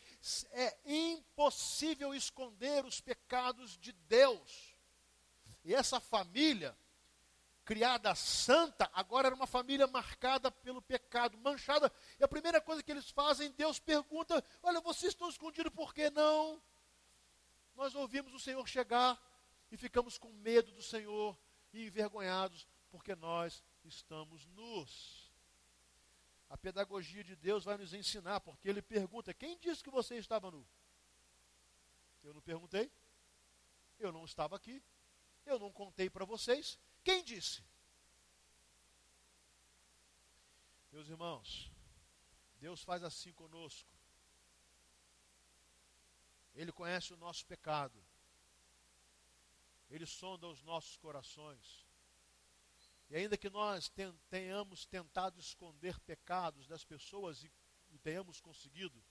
é 0.50 0.76
impossível 0.84 2.12
esconder 2.12 2.84
os 2.84 3.00
pecados 3.00 3.78
de 3.78 3.92
Deus. 3.92 4.74
E 5.64 5.72
essa 5.72 6.00
família, 6.00 6.76
criada 7.64 8.12
santa, 8.16 8.90
agora 8.92 9.28
era 9.28 9.36
uma 9.36 9.46
família 9.46 9.86
marcada 9.86 10.50
pelo 10.50 10.82
pecado, 10.82 11.38
manchada. 11.38 11.92
E 12.18 12.24
a 12.24 12.28
primeira 12.28 12.60
coisa 12.60 12.82
que 12.82 12.90
eles 12.90 13.08
fazem, 13.10 13.52
Deus 13.52 13.78
pergunta: 13.78 14.44
Olha, 14.60 14.80
vocês 14.80 15.12
estão 15.12 15.28
escondidos 15.28 15.72
por 15.72 15.94
que 15.94 16.10
não? 16.10 16.60
Nós 17.80 17.94
ouvimos 17.94 18.34
o 18.34 18.38
Senhor 18.38 18.68
chegar 18.68 19.18
e 19.72 19.76
ficamos 19.78 20.18
com 20.18 20.30
medo 20.34 20.70
do 20.70 20.82
Senhor 20.82 21.34
e 21.72 21.86
envergonhados 21.86 22.68
porque 22.90 23.14
nós 23.14 23.64
estamos 23.82 24.44
nus. 24.48 25.32
A 26.50 26.58
pedagogia 26.58 27.24
de 27.24 27.34
Deus 27.34 27.64
vai 27.64 27.78
nos 27.78 27.94
ensinar, 27.94 28.38
porque 28.40 28.68
ele 28.68 28.82
pergunta: 28.82 29.32
quem 29.32 29.56
disse 29.58 29.82
que 29.82 29.88
você 29.88 30.18
estava 30.18 30.50
nu? 30.50 30.68
Eu 32.22 32.34
não 32.34 32.42
perguntei, 32.42 32.92
eu 33.98 34.12
não 34.12 34.26
estava 34.26 34.56
aqui, 34.56 34.84
eu 35.46 35.58
não 35.58 35.72
contei 35.72 36.10
para 36.10 36.26
vocês. 36.26 36.78
Quem 37.02 37.24
disse? 37.24 37.64
Meus 40.92 41.08
irmãos, 41.08 41.72
Deus 42.56 42.82
faz 42.82 43.02
assim 43.02 43.32
conosco. 43.32 43.99
Ele 46.60 46.72
conhece 46.72 47.14
o 47.14 47.16
nosso 47.16 47.46
pecado. 47.46 47.98
Ele 49.88 50.04
sonda 50.04 50.46
os 50.46 50.62
nossos 50.62 50.94
corações. 50.98 51.86
E 53.08 53.16
ainda 53.16 53.38
que 53.38 53.48
nós 53.48 53.90
tenhamos 54.28 54.84
tentado 54.84 55.40
esconder 55.40 55.98
pecados 56.00 56.66
das 56.66 56.84
pessoas 56.84 57.42
e, 57.42 57.50
tenhamos 58.02 58.42
conseguido, 58.42 59.02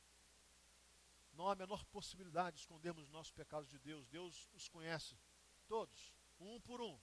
não 1.33 1.47
há 1.47 1.53
a 1.53 1.55
menor 1.55 1.83
possibilidade 1.85 2.57
de 2.57 2.61
escondermos 2.61 3.05
os 3.05 3.09
nossos 3.09 3.31
pecados 3.31 3.67
de 3.67 3.79
Deus. 3.79 4.07
Deus 4.09 4.47
os 4.53 4.69
conhece, 4.69 5.17
todos, 5.67 6.13
um 6.39 6.61
por 6.61 6.79
um. 6.79 6.99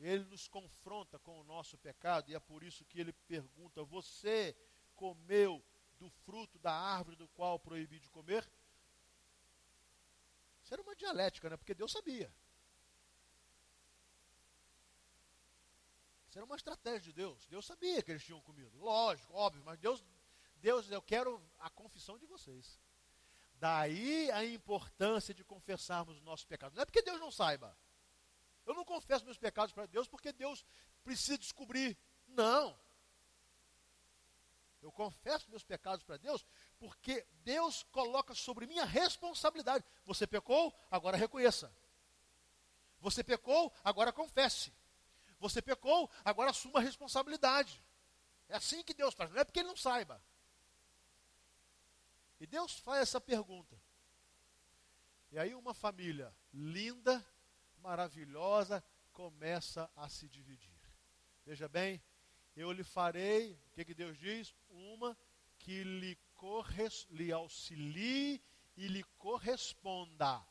Ele 0.00 0.24
nos 0.24 0.48
confronta 0.48 1.16
com 1.20 1.38
o 1.38 1.44
nosso 1.44 1.78
pecado 1.78 2.28
e 2.28 2.34
é 2.34 2.40
por 2.40 2.64
isso 2.64 2.84
que 2.86 2.98
ele 2.98 3.12
pergunta: 3.12 3.84
Você 3.84 4.56
comeu 4.96 5.64
do 6.00 6.08
fruto 6.24 6.58
da 6.58 6.72
árvore 6.72 7.14
do 7.14 7.28
qual 7.28 7.58
proibi 7.58 8.00
de 8.00 8.08
comer? 8.08 8.50
Isso 10.62 10.72
era 10.72 10.82
uma 10.82 10.96
dialética, 10.96 11.50
né? 11.50 11.56
Porque 11.56 11.74
Deus 11.74 11.92
sabia. 11.92 12.34
Isso 16.28 16.38
era 16.38 16.44
uma 16.44 16.56
estratégia 16.56 17.00
de 17.00 17.12
Deus. 17.12 17.46
Deus 17.46 17.66
sabia 17.66 18.02
que 18.02 18.10
eles 18.10 18.24
tinham 18.24 18.40
comido. 18.40 18.78
Lógico, 18.78 19.34
óbvio, 19.34 19.62
mas 19.64 19.78
Deus, 19.78 20.02
Deus, 20.56 20.90
eu 20.90 21.02
quero 21.02 21.42
a 21.58 21.68
confissão 21.68 22.18
de 22.18 22.24
vocês. 22.24 22.80
Daí 23.56 24.30
a 24.30 24.42
importância 24.44 25.34
de 25.34 25.44
confessarmos 25.44 26.16
os 26.16 26.22
nossos 26.22 26.46
pecados. 26.46 26.74
Não 26.74 26.82
é 26.82 26.86
porque 26.86 27.02
Deus 27.02 27.20
não 27.20 27.30
saiba. 27.30 27.76
Eu 28.64 28.72
não 28.74 28.84
confesso 28.84 29.24
meus 29.24 29.36
pecados 29.36 29.72
para 29.72 29.86
Deus 29.86 30.08
porque 30.08 30.32
Deus 30.32 30.64
precisa 31.04 31.36
descobrir. 31.36 31.98
Não. 32.26 32.78
Eu 34.82 34.90
confesso 34.90 35.50
meus 35.50 35.62
pecados 35.62 36.04
para 36.04 36.16
Deus 36.16 36.44
porque 36.78 37.26
Deus 37.44 37.82
coloca 37.92 38.34
sobre 38.34 38.66
mim 38.66 38.78
a 38.78 38.84
responsabilidade. 38.84 39.84
Você 40.04 40.26
pecou, 40.26 40.74
agora 40.90 41.16
reconheça. 41.16 41.72
Você 43.00 43.22
pecou, 43.22 43.72
agora 43.84 44.12
confesse. 44.12 44.72
Você 45.38 45.60
pecou, 45.62 46.10
agora 46.24 46.50
assuma 46.50 46.78
a 46.80 46.82
responsabilidade. 46.82 47.82
É 48.48 48.56
assim 48.56 48.82
que 48.82 48.94
Deus 48.94 49.14
faz, 49.14 49.30
não 49.30 49.40
é 49.40 49.44
porque 49.44 49.60
ele 49.60 49.68
não 49.68 49.76
saiba. 49.76 50.22
E 52.38 52.46
Deus 52.46 52.78
faz 52.78 53.02
essa 53.02 53.20
pergunta. 53.20 53.80
E 55.30 55.38
aí 55.38 55.54
uma 55.54 55.74
família 55.74 56.34
linda, 56.52 57.24
maravilhosa, 57.78 58.82
começa 59.12 59.90
a 59.94 60.08
se 60.08 60.28
dividir. 60.28 60.80
Veja 61.44 61.68
bem, 61.68 62.02
eu 62.56 62.72
lhe 62.72 62.84
farei, 62.84 63.52
o 63.52 63.70
que, 63.72 63.84
que 63.84 63.94
Deus 63.94 64.18
diz? 64.18 64.54
Uma 64.68 65.16
que 65.58 65.84
lhe, 65.84 66.18
lhe 67.10 67.32
auxilie 67.32 68.42
e 68.76 68.88
lhe 68.88 69.02
corresponda. 69.18 70.44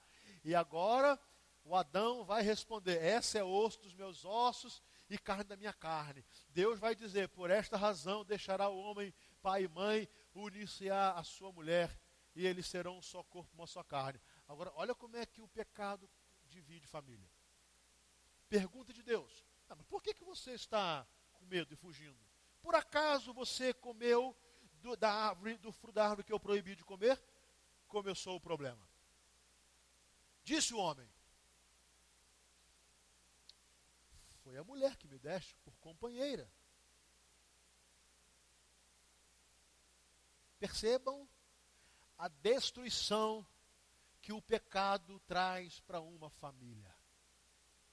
E 0.44 0.56
agora 0.56 1.20
o 1.64 1.76
Adão 1.76 2.24
vai 2.24 2.42
responder: 2.42 3.02
Essa 3.02 3.40
é 3.40 3.44
osso 3.44 3.80
dos 3.82 3.94
meus 3.94 4.24
ossos 4.26 4.82
e 5.10 5.18
carne 5.18 5.44
da 5.44 5.58
minha 5.58 5.74
carne. 5.74 6.26
Deus 6.50 6.80
vai 6.80 6.96
dizer: 6.96 7.30
Por 7.30 7.50
esta 7.50 7.78
razão 7.78 8.24
deixará 8.24 8.70
o 8.70 8.78
homem 8.78 9.14
pai 9.42 9.64
e 9.64 9.68
mãe, 9.68 10.08
unir-se-á 10.34 11.14
a 11.14 11.24
sua 11.24 11.52
mulher, 11.52 12.00
e 12.36 12.46
eles 12.46 12.68
serão 12.68 12.98
um 12.98 13.02
só 13.02 13.24
corpo, 13.24 13.54
uma 13.54 13.68
só 13.68 13.84
carne. 13.84 14.22
Agora, 14.48 14.72
olha 14.76 14.96
como 14.96 15.18
é 15.18 15.26
que 15.26 15.42
o 15.42 15.48
pecado 15.48 16.10
divide 16.46 16.88
família. 16.88 17.30
Pergunta 18.48 18.94
de 18.94 19.04
Deus: 19.04 19.46
ah, 19.70 19.76
mas 19.76 19.86
por 19.86 20.02
que, 20.02 20.14
que 20.14 20.24
você 20.24 20.52
está 20.52 21.08
com 21.40 21.46
medo 21.46 21.74
e 21.74 21.78
fugindo? 21.78 22.20
Por 22.62 22.76
acaso 22.76 23.34
você 23.34 23.74
comeu 23.74 24.36
do, 24.82 24.96
da 24.96 25.12
árvore, 25.12 25.58
do 25.58 25.72
fruto 25.72 25.96
da 25.96 26.06
árvore 26.06 26.24
que 26.24 26.34
eu 26.34 26.40
proibi 26.40 26.76
de 26.76 26.84
comer? 26.84 27.22
Começou 27.88 28.36
o 28.36 28.42
problema. 28.42 28.88
Disse 30.44 30.74
o 30.74 30.78
homem: 30.78 31.10
Foi 34.44 34.58
a 34.58 34.64
mulher 34.64 34.98
que 34.98 35.08
me 35.08 35.18
deste 35.18 35.56
por 35.58 35.76
companheira. 35.78 36.52
Percebam 40.60 41.28
a 42.18 42.28
destruição 42.28 43.48
que 44.22 44.34
o 44.34 44.42
pecado 44.42 45.20
traz 45.22 45.80
para 45.80 46.02
uma 46.02 46.30
família. 46.30 46.94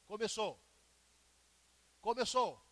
Começou. 0.06 0.60
Começou. 2.00 2.65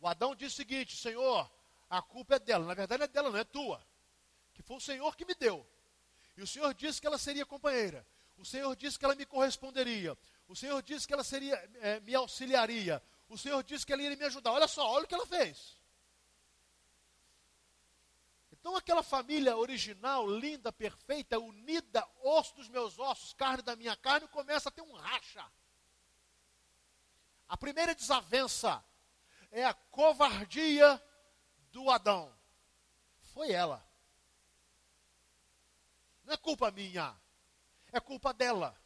O 0.00 0.08
Adão 0.08 0.34
disse 0.34 0.54
o 0.54 0.56
seguinte: 0.56 0.96
Senhor, 0.96 1.50
a 1.88 2.00
culpa 2.00 2.36
é 2.36 2.38
dela. 2.38 2.64
Na 2.64 2.74
verdade, 2.74 3.02
é 3.02 3.08
dela, 3.08 3.30
não 3.30 3.38
é 3.38 3.44
tua. 3.44 3.84
Que 4.54 4.62
foi 4.62 4.76
o 4.76 4.80
Senhor 4.80 5.14
que 5.16 5.24
me 5.24 5.34
deu. 5.34 5.66
E 6.36 6.42
o 6.42 6.46
Senhor 6.46 6.72
disse 6.72 7.00
que 7.00 7.06
ela 7.06 7.18
seria 7.18 7.44
companheira. 7.44 8.06
O 8.38 8.44
Senhor 8.44 8.74
disse 8.74 8.98
que 8.98 9.04
ela 9.04 9.14
me 9.14 9.26
corresponderia. 9.26 10.16
O 10.48 10.56
Senhor 10.56 10.82
disse 10.82 11.06
que 11.06 11.12
ela 11.12 11.22
seria, 11.22 11.54
é, 11.80 12.00
me 12.00 12.14
auxiliaria. 12.14 13.02
O 13.28 13.36
Senhor 13.36 13.62
disse 13.62 13.84
que 13.84 13.92
ela 13.92 14.02
iria 14.02 14.16
me 14.16 14.24
ajudar. 14.24 14.52
Olha 14.52 14.66
só, 14.66 14.88
olha 14.90 15.04
o 15.04 15.06
que 15.06 15.14
ela 15.14 15.26
fez. 15.26 15.78
Então, 18.50 18.76
aquela 18.76 19.02
família 19.02 19.56
original, 19.56 20.26
linda, 20.28 20.72
perfeita, 20.72 21.38
unida, 21.38 22.06
osso 22.22 22.54
dos 22.56 22.68
meus 22.68 22.98
ossos, 22.98 23.32
carne 23.34 23.62
da 23.62 23.76
minha 23.76 23.96
carne, 23.96 24.28
começa 24.28 24.68
a 24.68 24.72
ter 24.72 24.82
um 24.82 24.92
racha. 24.92 25.44
A 27.48 27.56
primeira 27.56 27.94
desavença 27.94 28.84
é 29.50 29.64
a 29.64 29.74
covardia 29.74 31.02
do 31.72 31.90
Adão. 31.90 32.34
Foi 33.34 33.50
ela. 33.52 33.84
Não 36.24 36.34
é 36.34 36.36
culpa 36.36 36.70
minha, 36.70 37.16
é 37.92 38.00
culpa 38.00 38.32
dela. 38.32 38.76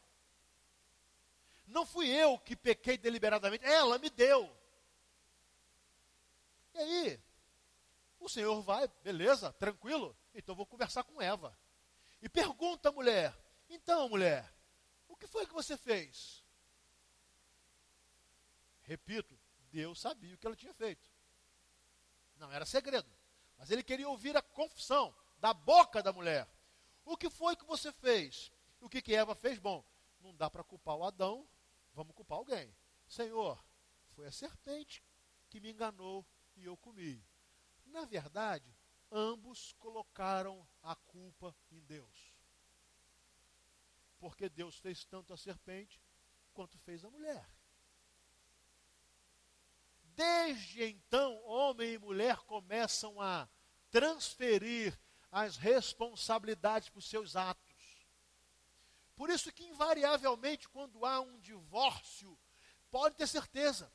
Não 1.67 1.85
fui 1.85 2.07
eu 2.07 2.37
que 2.39 2.55
pequei 2.55 2.97
deliberadamente, 2.97 3.65
ela 3.65 3.97
me 3.97 4.09
deu. 4.09 4.55
E 6.73 6.77
aí, 6.77 7.23
o 8.19 8.29
Senhor 8.29 8.61
vai, 8.61 8.87
beleza, 9.03 9.53
tranquilo? 9.53 10.15
Então 10.33 10.55
vou 10.55 10.65
conversar 10.65 11.03
com 11.03 11.21
Eva. 11.21 11.57
E 12.21 12.29
pergunta 12.29 12.89
a 12.89 12.91
mulher: 12.91 13.35
Então, 13.69 14.09
mulher, 14.09 14.51
o 15.07 15.15
que 15.15 15.27
foi 15.27 15.45
que 15.45 15.53
você 15.53 15.77
fez? 15.77 16.43
Repito, 18.83 19.37
Deus 19.75 19.99
sabia 19.99 20.33
o 20.33 20.37
que 20.37 20.47
ela 20.47 20.55
tinha 20.55 20.73
feito. 20.73 21.11
Não 22.37 22.49
era 22.49 22.65
segredo. 22.65 23.11
Mas 23.57 23.71
ele 23.71 23.83
queria 23.83 24.07
ouvir 24.07 24.37
a 24.37 24.41
confissão 24.41 25.13
da 25.37 25.53
boca 25.53 26.01
da 26.01 26.13
mulher. 26.13 26.47
O 27.03 27.17
que 27.17 27.29
foi 27.29 27.57
que 27.57 27.65
você 27.65 27.91
fez? 27.91 28.53
O 28.79 28.87
que, 28.87 29.01
que 29.01 29.13
Eva 29.13 29.35
fez? 29.35 29.59
Bom, 29.59 29.85
não 30.21 30.33
dá 30.33 30.49
para 30.49 30.63
culpar 30.63 30.95
o 30.95 31.03
Adão, 31.03 31.45
vamos 31.93 32.15
culpar 32.15 32.37
alguém. 32.37 32.73
Senhor, 33.05 33.61
foi 34.11 34.25
a 34.25 34.31
serpente 34.31 35.03
que 35.49 35.59
me 35.59 35.71
enganou 35.71 36.25
e 36.55 36.63
eu 36.63 36.77
comi. 36.77 37.21
Na 37.87 38.05
verdade, 38.05 38.73
ambos 39.11 39.73
colocaram 39.73 40.65
a 40.81 40.95
culpa 40.95 41.53
em 41.69 41.81
Deus. 41.81 42.33
Porque 44.19 44.47
Deus 44.47 44.77
fez 44.77 45.03
tanto 45.03 45.33
a 45.33 45.37
serpente 45.37 46.01
quanto 46.53 46.79
fez 46.79 47.03
a 47.03 47.09
mulher. 47.09 47.45
Desde 50.15 50.83
então, 50.85 51.41
homem 51.43 51.93
e 51.93 51.97
mulher 51.97 52.37
começam 52.37 53.19
a 53.19 53.47
transferir 53.91 54.97
as 55.31 55.57
responsabilidades 55.57 56.89
por 56.89 57.01
seus 57.01 57.35
atos. 57.35 57.63
Por 59.15 59.29
isso 59.29 59.51
que, 59.51 59.65
invariavelmente, 59.65 60.69
quando 60.69 61.05
há 61.05 61.19
um 61.19 61.39
divórcio, 61.39 62.37
pode 62.89 63.15
ter 63.15 63.27
certeza, 63.27 63.91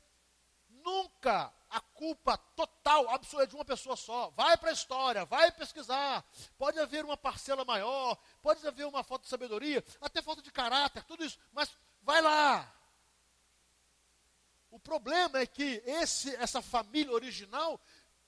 nunca 0.69 1.53
a 1.69 1.79
culpa 1.79 2.37
total, 2.37 3.09
absoluta 3.09 3.47
de 3.47 3.55
uma 3.55 3.65
pessoa 3.65 3.95
só. 3.95 4.29
Vai 4.31 4.57
para 4.57 4.69
a 4.69 4.73
história, 4.73 5.25
vai 5.25 5.51
pesquisar. 5.51 6.25
Pode 6.57 6.79
haver 6.79 7.05
uma 7.05 7.17
parcela 7.17 7.63
maior, 7.65 8.15
pode 8.41 8.65
haver 8.67 8.85
uma 8.85 9.03
falta 9.03 9.23
de 9.23 9.29
sabedoria, 9.29 9.83
até 9.99 10.21
falta 10.21 10.41
de 10.41 10.51
caráter, 10.51 11.03
tudo 11.03 11.23
isso. 11.23 11.39
Mas 11.51 11.75
vai 12.01 12.21
lá. 12.21 12.80
O 14.71 14.79
problema 14.79 15.39
é 15.39 15.45
que 15.45 15.83
esse, 15.85 16.33
essa 16.37 16.61
família 16.61 17.11
original, 17.11 17.79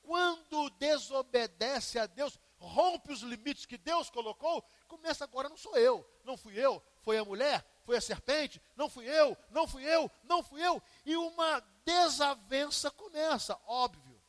quando 0.01 0.69
desobedece 0.71 1.97
a 1.97 2.06
Deus, 2.06 2.38
rompe 2.58 3.13
os 3.13 3.21
limites 3.21 3.65
que 3.65 3.77
Deus 3.77 4.10
colocou, 4.10 4.62
começa 4.88 5.23
agora, 5.23 5.47
não 5.47 5.58
sou 5.58 5.77
eu, 5.77 6.06
não 6.25 6.36
fui 6.36 6.60
eu, 6.60 6.84
foi 7.01 7.17
a 7.17 7.23
mulher, 7.23 7.65
foi 7.85 7.96
a 7.96 8.02
serpente, 8.02 8.62
não 8.75 8.89
fui 8.89 9.06
eu, 9.06 9.37
não 9.50 9.65
fui 9.65 9.83
eu, 9.83 10.12
não 10.23 10.44
fui 10.44 10.62
eu, 10.62 10.83
e 11.06 11.15
uma 11.15 11.62
desavença 11.85 12.91
começa, 12.91 13.58
óbvio. 13.65 14.21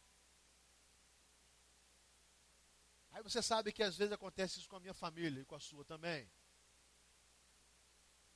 Aí 3.11 3.23
você 3.23 3.43
sabe 3.43 3.73
que 3.73 3.83
às 3.83 3.97
vezes 3.97 4.13
acontece 4.13 4.61
isso 4.61 4.69
com 4.69 4.77
a 4.77 4.81
minha 4.81 4.95
família 4.95 5.41
e 5.41 5.45
com 5.45 5.55
a 5.55 5.61
sua 5.61 5.85
também. 5.85 6.31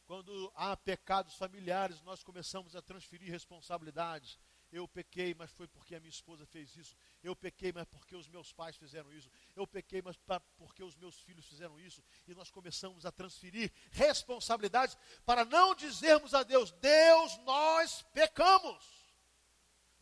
Quando 0.09 0.51
há 0.55 0.75
pecados 0.75 1.35
familiares, 1.35 2.01
nós 2.01 2.23
começamos 2.23 2.75
a 2.75 2.81
transferir 2.81 3.31
responsabilidades. 3.31 4.39
Eu 4.73 4.89
pequei, 4.89 5.35
mas 5.35 5.51
foi 5.51 5.69
porque 5.69 5.95
a 5.95 6.01
minha 6.01 6.09
esposa 6.09 6.47
fez 6.47 6.75
isso. 6.79 6.97
Eu 7.23 7.37
pequei, 7.37 7.73
mas 7.75 7.87
porque 7.87 8.17
os 8.17 8.27
meus 8.27 8.51
pais 8.51 8.75
fizeram 8.75 9.13
isso. 9.13 9.31
Eu 9.55 9.67
pequei, 9.67 10.01
mas 10.01 10.17
porque 10.57 10.83
os 10.83 10.97
meus 10.97 11.21
filhos 11.21 11.45
fizeram 11.45 11.79
isso. 11.79 12.03
E 12.27 12.35
nós 12.35 12.51
começamos 12.51 13.05
a 13.05 13.13
transferir 13.13 13.71
responsabilidades 13.91 14.97
para 15.27 15.45
não 15.45 15.75
dizermos 15.75 16.33
a 16.33 16.43
Deus: 16.43 16.73
Deus, 16.73 17.37
nós 17.41 18.01
pecamos. 18.15 18.83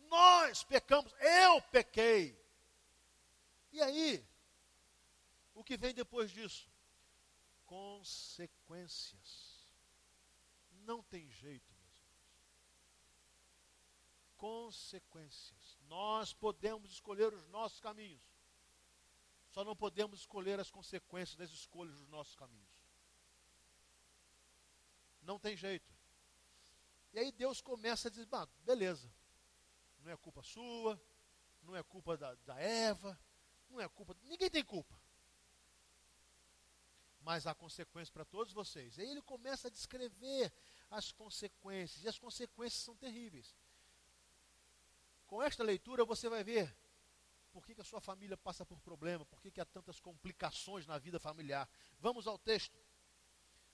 Nós 0.09 0.63
pecamos. 0.63 1.13
Eu 1.19 1.61
pequei. 1.63 2.41
E 3.73 3.83
aí, 3.83 4.25
o 5.53 5.65
que 5.65 5.77
vem 5.77 5.93
depois 5.93 6.31
disso? 6.31 6.71
Consequências. 7.65 9.46
Não 10.87 11.03
tem 11.03 11.29
jeito 11.31 11.77
consequências. 14.37 15.79
Nós 15.89 16.33
podemos 16.33 16.93
escolher 16.93 17.33
os 17.33 17.47
nossos 17.49 17.81
caminhos. 17.81 18.23
Só 19.51 19.65
não 19.65 19.75
podemos 19.75 20.21
escolher 20.21 20.61
as 20.61 20.71
consequências 20.71 21.37
das 21.37 21.51
escolhas 21.51 21.99
dos 21.99 22.09
nossos 22.09 22.35
caminhos. 22.35 22.87
Não 25.23 25.39
tem 25.39 25.57
jeito. 25.57 25.93
E 27.13 27.19
aí 27.19 27.33
Deus 27.33 27.61
começa 27.61 28.09
a 28.09 28.11
dizer: 28.11 28.29
ah, 28.33 28.47
beleza, 28.65 29.11
não 30.01 30.13
é 30.13 30.17
culpa 30.17 30.43
sua, 30.43 31.01
não 31.63 31.75
é 31.75 31.83
culpa 31.83 32.17
da, 32.17 32.35
da 32.35 32.61
Eva, 32.61 33.19
não 33.71 33.81
é 33.81 33.89
culpa. 33.89 34.15
Ninguém 34.25 34.51
tem 34.51 34.65
culpa. 34.65 34.95
Mas 37.21 37.47
há 37.47 37.55
consequências 37.55 38.11
para 38.11 38.25
todos 38.25 38.53
vocês. 38.53 38.99
Aí 38.99 39.11
ele 39.11 39.23
começa 39.23 39.67
a 39.67 39.71
descrever 39.71 40.53
as 40.91 41.13
consequências, 41.13 42.05
e 42.05 42.09
as 42.09 42.19
consequências 42.19 42.83
são 42.83 42.97
terríveis. 42.97 43.55
Com 45.27 45.43
esta 45.43 45.65
leitura 45.65 46.05
você 46.05 46.29
vai 46.29 46.45
ver 46.45 46.75
por 47.53 47.67
que, 47.67 47.75
que 47.75 47.81
a 47.81 47.85
sua 47.85 48.01
família 48.01 48.37
passa 48.37 48.65
por 48.65 48.79
problema, 48.81 49.25
por 49.25 49.41
que, 49.41 49.51
que 49.51 49.61
há 49.61 49.65
tantas 49.65 49.99
complicações 49.99 50.87
na 50.87 50.99
vida 50.99 51.19
familiar. 51.19 51.69
Vamos 51.99 52.27
ao 52.27 52.39
texto. 52.39 52.79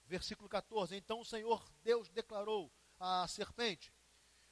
Versículo 0.06 0.48
14. 0.48 0.94
Então 0.94 1.20
o 1.20 1.24
Senhor 1.24 1.62
Deus 1.82 2.08
declarou 2.08 2.72
à 2.98 3.26
serpente: 3.26 3.92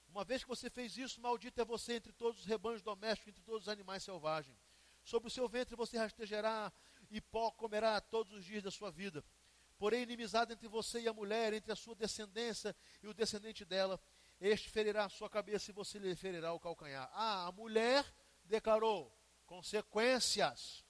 Uma 0.08 0.24
vez 0.24 0.42
que 0.42 0.48
você 0.48 0.68
fez 0.68 0.96
isso, 0.96 1.20
maldito 1.20 1.60
é 1.60 1.64
você 1.64 1.94
entre 1.94 2.12
todos 2.12 2.40
os 2.40 2.46
rebanhos 2.46 2.82
domésticos, 2.82 3.28
entre 3.28 3.42
todos 3.44 3.62
os 3.62 3.68
animais 3.68 4.02
selvagens. 4.02 4.58
Sobre 5.04 5.28
o 5.28 5.30
seu 5.30 5.48
ventre 5.48 5.76
você 5.76 5.96
rastejará 5.96 6.72
e 7.10 7.20
pó 7.20 7.50
comerá 7.52 8.00
todos 8.00 8.32
os 8.32 8.44
dias 8.44 8.62
da 8.62 8.70
sua 8.70 8.90
vida. 8.90 9.24
Porém, 9.80 10.02
inimizade 10.02 10.52
entre 10.52 10.68
você 10.68 11.00
e 11.00 11.08
a 11.08 11.12
mulher, 11.14 11.54
entre 11.54 11.72
a 11.72 11.74
sua 11.74 11.94
descendência 11.94 12.76
e 13.02 13.08
o 13.08 13.14
descendente 13.14 13.64
dela, 13.64 13.98
este 14.38 14.68
ferirá 14.68 15.06
a 15.06 15.08
sua 15.08 15.30
cabeça 15.30 15.70
e 15.70 15.74
você 15.74 15.98
lhe 15.98 16.14
ferirá 16.14 16.52
o 16.52 16.60
calcanhar. 16.60 17.10
Ah, 17.14 17.46
a 17.46 17.52
mulher 17.52 18.04
declarou: 18.44 19.10
consequências. 19.46 20.84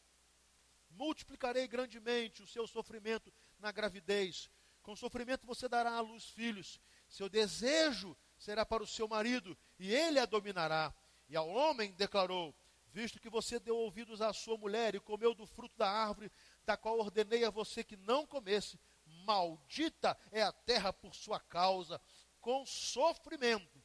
Multiplicarei 0.91 1.69
grandemente 1.69 2.43
o 2.43 2.49
seu 2.49 2.67
sofrimento 2.67 3.33
na 3.61 3.71
gravidez. 3.71 4.51
Com 4.83 4.97
sofrimento 4.97 5.47
você 5.47 5.69
dará 5.69 5.93
à 5.93 6.01
luz 6.01 6.25
filhos. 6.25 6.81
Seu 7.09 7.29
desejo 7.29 8.17
será 8.37 8.67
para 8.67 8.83
o 8.83 8.89
seu 8.89 9.07
marido, 9.07 9.57
e 9.79 9.95
ele 9.95 10.19
a 10.19 10.27
dominará. 10.27 10.93
E 11.29 11.37
ao 11.37 11.49
homem 11.49 11.93
declarou: 11.93 12.53
Visto 12.93 13.21
que 13.21 13.31
você 13.31 13.61
deu 13.61 13.77
ouvidos 13.77 14.21
à 14.21 14.33
sua 14.33 14.57
mulher 14.57 14.97
e 14.97 15.01
comeu 15.01 15.33
do 15.33 15.47
fruto 15.47 15.77
da 15.77 15.89
árvore 15.89 16.31
da 16.65 16.77
qual 16.77 16.99
ordenei 16.99 17.45
a 17.45 17.51
você 17.51 17.83
que 17.83 17.97
não 17.97 18.27
comesse, 18.27 18.79
maldita 19.25 20.17
é 20.31 20.43
a 20.43 20.53
terra 20.53 20.93
por 20.93 21.15
sua 21.15 21.41
causa, 21.41 22.01
com 22.41 22.65
sofrimento. 22.65 23.83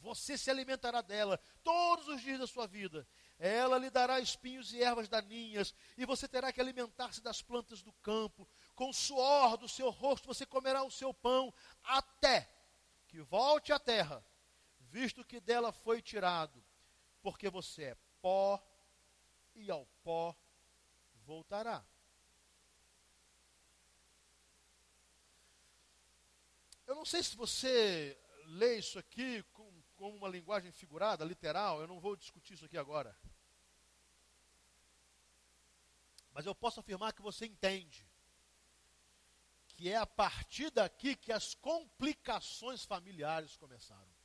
Você 0.00 0.38
se 0.38 0.50
alimentará 0.50 1.00
dela 1.00 1.38
todos 1.62 2.06
os 2.08 2.22
dias 2.22 2.38
da 2.38 2.46
sua 2.46 2.66
vida. 2.66 3.06
Ela 3.38 3.78
lhe 3.78 3.90
dará 3.90 4.20
espinhos 4.20 4.72
e 4.72 4.82
ervas 4.82 5.08
daninhas, 5.08 5.74
e 5.96 6.04
você 6.04 6.26
terá 6.26 6.52
que 6.52 6.60
alimentar-se 6.60 7.20
das 7.20 7.42
plantas 7.42 7.82
do 7.82 7.92
campo. 7.94 8.48
Com 8.74 8.90
o 8.90 8.94
suor 8.94 9.56
do 9.56 9.68
seu 9.68 9.90
rosto 9.90 10.26
você 10.26 10.46
comerá 10.46 10.82
o 10.82 10.90
seu 10.90 11.12
pão, 11.12 11.52
até 11.84 12.48
que 13.06 13.20
volte 13.22 13.72
à 13.72 13.78
terra, 13.78 14.24
visto 14.80 15.24
que 15.24 15.40
dela 15.40 15.72
foi 15.72 16.00
tirado, 16.02 16.64
porque 17.22 17.48
você 17.48 17.84
é 17.84 17.96
pó, 18.20 18.62
e 19.54 19.70
ao 19.70 19.86
pó 20.02 20.36
voltará. 21.28 21.84
Eu 26.86 26.94
não 26.94 27.04
sei 27.04 27.22
se 27.22 27.36
você 27.36 28.18
lê 28.46 28.78
isso 28.78 28.98
aqui 28.98 29.42
com, 29.52 29.70
com 29.94 30.16
uma 30.16 30.26
linguagem 30.26 30.72
figurada, 30.72 31.22
literal, 31.26 31.82
eu 31.82 31.86
não 31.86 32.00
vou 32.00 32.16
discutir 32.16 32.54
isso 32.54 32.64
aqui 32.64 32.78
agora. 32.78 33.14
Mas 36.32 36.46
eu 36.46 36.54
posso 36.54 36.80
afirmar 36.80 37.12
que 37.12 37.20
você 37.20 37.44
entende 37.44 38.08
que 39.66 39.90
é 39.90 39.96
a 39.96 40.06
partir 40.06 40.70
daqui 40.70 41.14
que 41.14 41.30
as 41.30 41.54
complicações 41.54 42.86
familiares 42.86 43.54
começaram. 43.58 44.16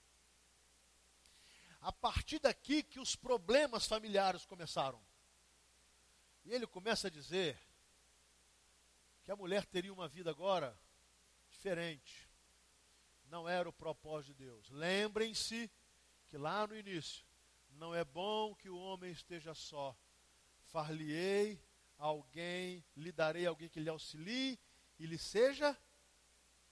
A 1.82 1.92
partir 1.92 2.40
daqui 2.40 2.82
que 2.82 3.00
os 3.00 3.14
problemas 3.14 3.86
familiares 3.86 4.46
começaram. 4.46 5.04
E 6.44 6.54
ele 6.54 6.68
começa 6.68 7.08
a 7.08 7.12
dizer 7.12 7.58
que 9.24 9.32
a 9.32 9.36
mulher 9.36 9.66
teria 9.66 9.94
uma 9.94 10.08
vida 10.08 10.30
agora 10.30 10.78
diferente. 11.50 12.30
Não 13.26 13.48
era 13.48 13.68
o 13.68 13.74
propósito 13.74 14.36
de 14.36 14.46
Deus. 14.46 14.70
Lembrem-se 14.70 15.72
que 16.28 16.38
lá 16.38 16.68
no 16.68 16.76
início, 16.76 17.26
não 17.70 17.96
é 17.96 18.04
bom 18.04 18.54
que 18.56 18.70
o 18.70 18.78
homem 18.78 19.12
esteja 19.12 19.54
só. 19.54 19.98
Far-lhe-ei 20.66 21.62
alguém, 21.98 22.84
lhe 22.96 23.12
darei 23.12 23.46
alguém 23.46 23.70
que 23.70 23.80
lhe 23.80 23.90
auxilie 23.90 24.60
e 25.00 25.06
lhe 25.06 25.18
seja 25.18 25.78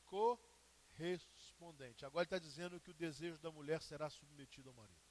correspondente. 0.05 2.05
Agora 2.05 2.23
está 2.23 2.37
dizendo 2.37 2.79
que 2.79 2.91
o 2.91 2.93
desejo 2.93 3.37
da 3.39 3.51
mulher 3.51 3.81
será 3.81 4.09
submetido 4.09 4.69
ao 4.69 4.75
marido. 4.75 5.01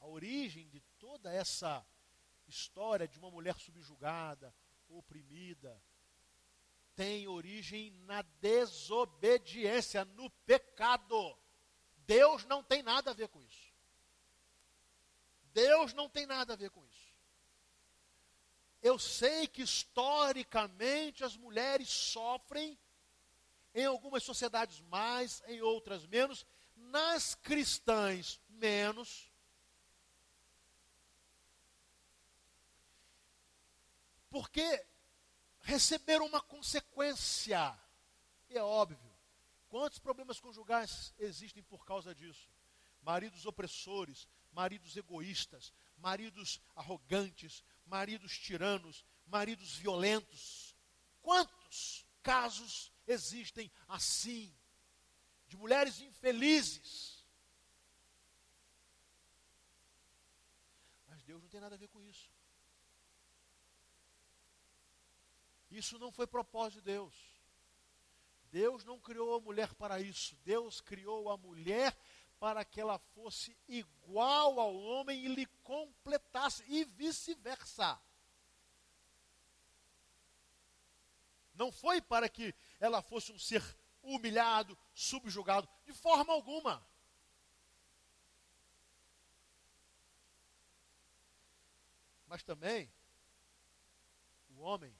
A 0.00 0.06
origem 0.06 0.68
de 0.68 0.80
toda 0.98 1.32
essa 1.32 1.84
história 2.48 3.08
de 3.08 3.18
uma 3.18 3.30
mulher 3.30 3.56
subjugada, 3.58 4.54
oprimida, 4.88 5.82
tem 6.94 7.26
origem 7.26 7.90
na 8.06 8.22
desobediência, 8.40 10.04
no 10.04 10.28
pecado. 10.46 11.38
Deus 12.06 12.44
não 12.44 12.62
tem 12.62 12.82
nada 12.82 13.10
a 13.10 13.14
ver 13.14 13.28
com 13.28 13.42
isso. 13.42 13.72
Deus 15.52 15.92
não 15.92 16.08
tem 16.08 16.26
nada 16.26 16.52
a 16.52 16.56
ver 16.56 16.70
com 16.70 16.84
isso. 16.86 17.12
Eu 18.82 18.98
sei 18.98 19.46
que 19.46 19.62
historicamente 19.62 21.24
as 21.24 21.36
mulheres 21.36 21.88
sofrem, 21.88 22.78
em 23.74 23.86
algumas 23.86 24.22
sociedades 24.22 24.80
mais, 24.82 25.42
em 25.46 25.62
outras 25.62 26.06
menos, 26.06 26.44
nas 26.74 27.34
cristãs 27.34 28.40
menos. 28.48 29.31
Porque 34.32 34.82
receberam 35.60 36.24
uma 36.24 36.40
consequência. 36.40 37.78
E 38.48 38.56
é 38.56 38.62
óbvio. 38.62 39.12
Quantos 39.68 39.98
problemas 39.98 40.40
conjugais 40.40 41.12
existem 41.18 41.62
por 41.62 41.84
causa 41.84 42.14
disso? 42.14 42.50
Maridos 43.02 43.44
opressores, 43.44 44.26
maridos 44.50 44.96
egoístas, 44.96 45.70
maridos 45.98 46.62
arrogantes, 46.74 47.62
maridos 47.84 48.38
tiranos, 48.38 49.04
maridos 49.26 49.76
violentos. 49.76 50.74
Quantos 51.20 52.06
casos 52.22 52.90
existem 53.06 53.70
assim? 53.86 54.56
De 55.46 55.58
mulheres 55.58 56.00
infelizes. 56.00 57.22
Mas 61.06 61.22
Deus 61.22 61.42
não 61.42 61.50
tem 61.50 61.60
nada 61.60 61.74
a 61.74 61.78
ver 61.78 61.88
com 61.88 62.02
isso. 62.02 62.31
Isso 65.72 65.98
não 65.98 66.12
foi 66.12 66.26
propósito 66.26 66.80
de 66.80 66.92
Deus. 66.92 67.14
Deus 68.50 68.84
não 68.84 69.00
criou 69.00 69.34
a 69.34 69.40
mulher 69.40 69.72
para 69.74 70.00
isso. 70.00 70.36
Deus 70.44 70.82
criou 70.82 71.30
a 71.30 71.36
mulher 71.38 71.96
para 72.38 72.62
que 72.62 72.78
ela 72.78 72.98
fosse 72.98 73.56
igual 73.66 74.60
ao 74.60 74.74
homem 74.76 75.24
e 75.24 75.28
lhe 75.28 75.46
completasse, 75.62 76.62
e 76.68 76.84
vice-versa. 76.84 77.98
Não 81.54 81.72
foi 81.72 82.02
para 82.02 82.28
que 82.28 82.54
ela 82.78 83.00
fosse 83.00 83.32
um 83.32 83.38
ser 83.38 83.62
humilhado, 84.02 84.76
subjugado, 84.92 85.66
de 85.86 85.94
forma 85.94 86.34
alguma. 86.34 86.86
Mas 92.26 92.42
também, 92.42 92.92
o 94.50 94.60
homem 94.60 94.94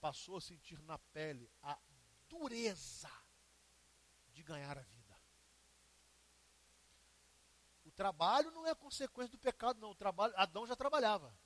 passou 0.00 0.36
a 0.36 0.40
sentir 0.40 0.80
na 0.82 0.98
pele 0.98 1.50
a 1.62 1.78
dureza 2.28 3.10
de 4.32 4.42
ganhar 4.42 4.78
a 4.78 4.82
vida. 4.82 5.00
Trabalho 8.00 8.50
não 8.52 8.66
é 8.66 8.74
consequência 8.74 9.32
do 9.32 9.38
pecado, 9.38 9.78
não. 9.78 9.90
O 9.90 9.94
trabalho, 9.94 10.32
Adão 10.34 10.66
já 10.66 10.74
trabalhava. 10.74 11.38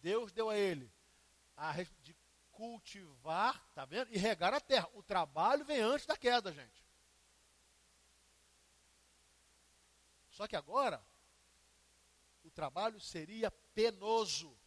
Deus 0.00 0.32
deu 0.32 0.48
a 0.48 0.56
ele 0.56 0.90
a 1.54 1.74
de 1.82 2.16
cultivar, 2.50 3.62
tá 3.74 3.84
vendo? 3.84 4.10
E 4.14 4.16
regar 4.16 4.54
a 4.54 4.60
terra. 4.62 4.88
O 4.94 5.02
trabalho 5.02 5.62
vem 5.62 5.82
antes 5.82 6.06
da 6.06 6.16
queda, 6.16 6.50
gente. 6.54 6.82
Só 10.30 10.48
que 10.48 10.56
agora 10.56 11.06
o 12.42 12.50
trabalho 12.50 12.98
seria 12.98 13.50
penoso. 13.74 14.58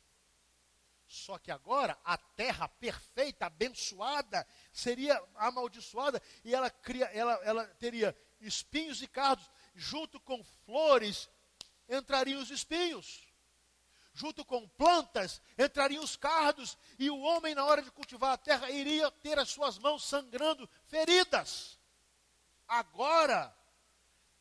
Só 1.07 1.37
que 1.37 1.51
agora 1.51 1.97
a 2.03 2.17
terra 2.17 2.67
perfeita, 2.67 3.45
abençoada, 3.45 4.45
seria 4.73 5.21
amaldiçoada 5.35 6.21
e 6.43 6.53
ela, 6.53 6.69
cria, 6.69 7.05
ela, 7.05 7.33
ela 7.43 7.67
teria 7.75 8.17
espinhos 8.41 9.01
e 9.01 9.07
cardos 9.07 9.49
junto 9.75 10.19
com 10.19 10.43
flores 10.65 11.29
entrariam 11.87 12.41
os 12.41 12.49
espinhos. 12.49 13.23
junto 14.15 14.45
com 14.45 14.65
plantas, 14.69 15.41
entrariam 15.57 16.01
os 16.01 16.15
cardos, 16.15 16.77
e 16.97 17.09
o 17.09 17.19
homem, 17.19 17.53
na 17.53 17.65
hora 17.65 17.81
de 17.81 17.91
cultivar 17.91 18.31
a 18.31 18.37
terra, 18.37 18.71
iria 18.71 19.11
ter 19.11 19.37
as 19.37 19.49
suas 19.49 19.77
mãos 19.77 20.05
sangrando, 20.05 20.69
feridas. 20.85 21.77
Agora, 22.65 23.53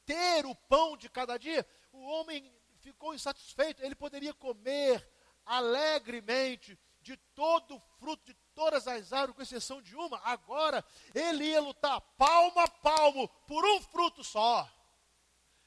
ter 0.07 0.47
o 0.47 0.55
pão 0.55 0.97
de 0.97 1.09
cada 1.09 1.37
dia, 1.37 1.67
o 1.93 1.99
homem 2.05 2.55
ficou 2.79 3.15
insatisfeito, 3.15 3.83
ele 3.85 3.97
poderia 3.97 4.33
comer 4.33 5.05
alegremente 5.45 6.79
de 7.01 7.17
todo 7.35 7.77
o 7.77 7.81
fruto 7.99 8.25
de 8.25 8.35
todas 8.55 8.89
as 8.89 9.13
árvores, 9.13 9.37
com 9.37 9.43
exceção 9.43 9.83
de 9.83 9.95
uma. 9.95 10.19
Agora, 10.25 10.85
ele 11.15 11.45
ia 11.45 11.61
lutar 11.61 12.01
palmo 12.17 12.59
a 12.61 12.69
palmo 12.69 13.29
por 13.47 13.65
um 13.65 13.81
fruto 13.81 14.25
só. 14.25 14.69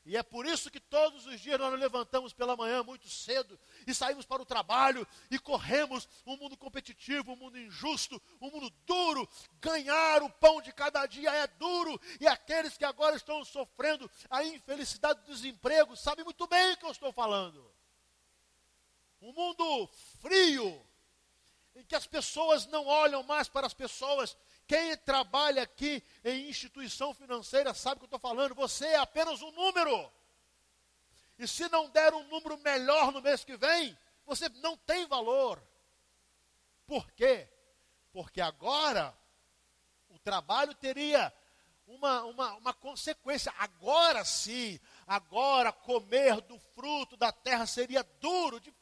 E 0.07 0.15
é 0.15 0.23
por 0.23 0.45
isso 0.45 0.71
que 0.71 0.79
todos 0.79 1.25
os 1.25 1.41
dias 1.41 1.59
nós 1.59 1.69
nos 1.69 1.81
levantamos 1.81 2.31
pela 2.31 2.55
manhã 2.55 2.81
muito 2.81 3.09
cedo 3.09 3.59
e 3.85 3.93
saímos 3.93 4.25
para 4.25 4.41
o 4.41 4.45
trabalho 4.45 5.05
e 5.29 5.37
corremos 5.37 6.07
um 6.25 6.37
mundo 6.37 6.55
competitivo, 6.55 7.33
um 7.33 7.35
mundo 7.35 7.59
injusto, 7.59 8.21
um 8.39 8.49
mundo 8.49 8.69
duro. 8.85 9.27
Ganhar 9.59 10.23
o 10.23 10.29
pão 10.29 10.61
de 10.61 10.71
cada 10.71 11.05
dia 11.05 11.29
é 11.29 11.45
duro 11.45 11.99
e 12.21 12.25
aqueles 12.25 12.77
que 12.77 12.85
agora 12.85 13.17
estão 13.17 13.43
sofrendo 13.43 14.09
a 14.29 14.45
infelicidade 14.45 15.19
do 15.19 15.33
desemprego 15.33 15.97
sabem 15.97 16.23
muito 16.23 16.47
bem 16.47 16.71
o 16.71 16.77
que 16.77 16.85
eu 16.85 16.91
estou 16.91 17.11
falando. 17.11 17.69
Um 19.21 19.33
mundo 19.33 19.87
frio, 20.21 20.85
em 21.75 21.83
que 21.83 21.95
as 21.95 22.07
pessoas 22.07 22.65
não 22.67 22.85
olham 22.85 23.23
mais 23.23 23.47
para 23.47 23.67
as 23.67 23.73
pessoas, 23.73 24.37
quem 24.67 24.97
trabalha 24.97 25.63
aqui 25.63 26.03
em 26.23 26.49
instituição 26.49 27.13
financeira 27.13 27.73
sabe 27.73 27.95
o 27.95 27.99
que 27.99 28.03
eu 28.03 28.17
estou 28.17 28.19
falando. 28.19 28.53
Você 28.55 28.85
é 28.85 28.97
apenas 28.97 29.41
um 29.41 29.51
número. 29.51 30.11
E 31.39 31.47
se 31.47 31.69
não 31.69 31.89
der 31.89 32.13
um 32.13 32.23
número 32.27 32.57
melhor 32.57 33.11
no 33.11 33.21
mês 33.21 33.43
que 33.45 33.55
vem, 33.55 33.97
você 34.25 34.49
não 34.49 34.75
tem 34.75 35.07
valor. 35.07 35.61
Por 36.85 37.09
quê? 37.11 37.47
Porque 38.11 38.41
agora 38.41 39.17
o 40.09 40.19
trabalho 40.19 40.73
teria 40.73 41.33
uma, 41.85 42.23
uma, 42.23 42.55
uma 42.55 42.73
consequência. 42.73 43.53
Agora 43.57 44.25
sim, 44.25 44.79
agora 45.05 45.71
comer 45.71 46.41
do 46.41 46.59
fruto 46.59 47.15
da 47.15 47.31
terra 47.31 47.65
seria 47.65 48.03
duro, 48.19 48.59
difícil. 48.59 48.76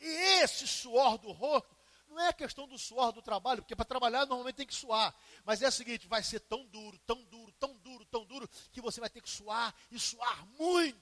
E 0.00 0.06
esse 0.42 0.66
suor 0.66 1.16
do 1.18 1.30
rosto 1.32 1.76
não 2.08 2.20
é 2.20 2.32
questão 2.32 2.68
do 2.68 2.78
suor 2.78 3.12
do 3.12 3.22
trabalho, 3.22 3.62
porque 3.62 3.74
para 3.74 3.84
trabalhar 3.84 4.26
normalmente 4.26 4.56
tem 4.56 4.66
que 4.66 4.74
suar. 4.74 5.14
Mas 5.44 5.62
é 5.62 5.68
o 5.68 5.72
seguinte: 5.72 6.06
vai 6.06 6.22
ser 6.22 6.40
tão 6.40 6.66
duro, 6.66 6.98
tão 7.00 7.22
duro, 7.24 7.52
tão 7.52 7.76
duro, 7.78 8.04
tão 8.06 8.24
duro, 8.24 8.48
que 8.70 8.80
você 8.80 9.00
vai 9.00 9.08
ter 9.08 9.22
que 9.22 9.30
suar 9.30 9.74
e 9.90 9.98
suar 9.98 10.46
muito 10.58 11.00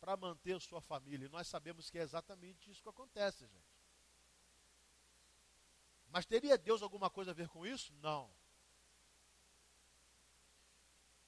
para 0.00 0.16
manter 0.16 0.56
a 0.56 0.60
sua 0.60 0.80
família. 0.80 1.26
E 1.26 1.30
nós 1.30 1.46
sabemos 1.46 1.90
que 1.90 1.98
é 1.98 2.02
exatamente 2.02 2.70
isso 2.70 2.82
que 2.82 2.88
acontece, 2.88 3.46
gente. 3.46 3.76
Mas 6.10 6.24
teria 6.24 6.56
Deus 6.56 6.82
alguma 6.82 7.10
coisa 7.10 7.32
a 7.32 7.34
ver 7.34 7.48
com 7.48 7.66
isso? 7.66 7.92
Não. 8.00 8.30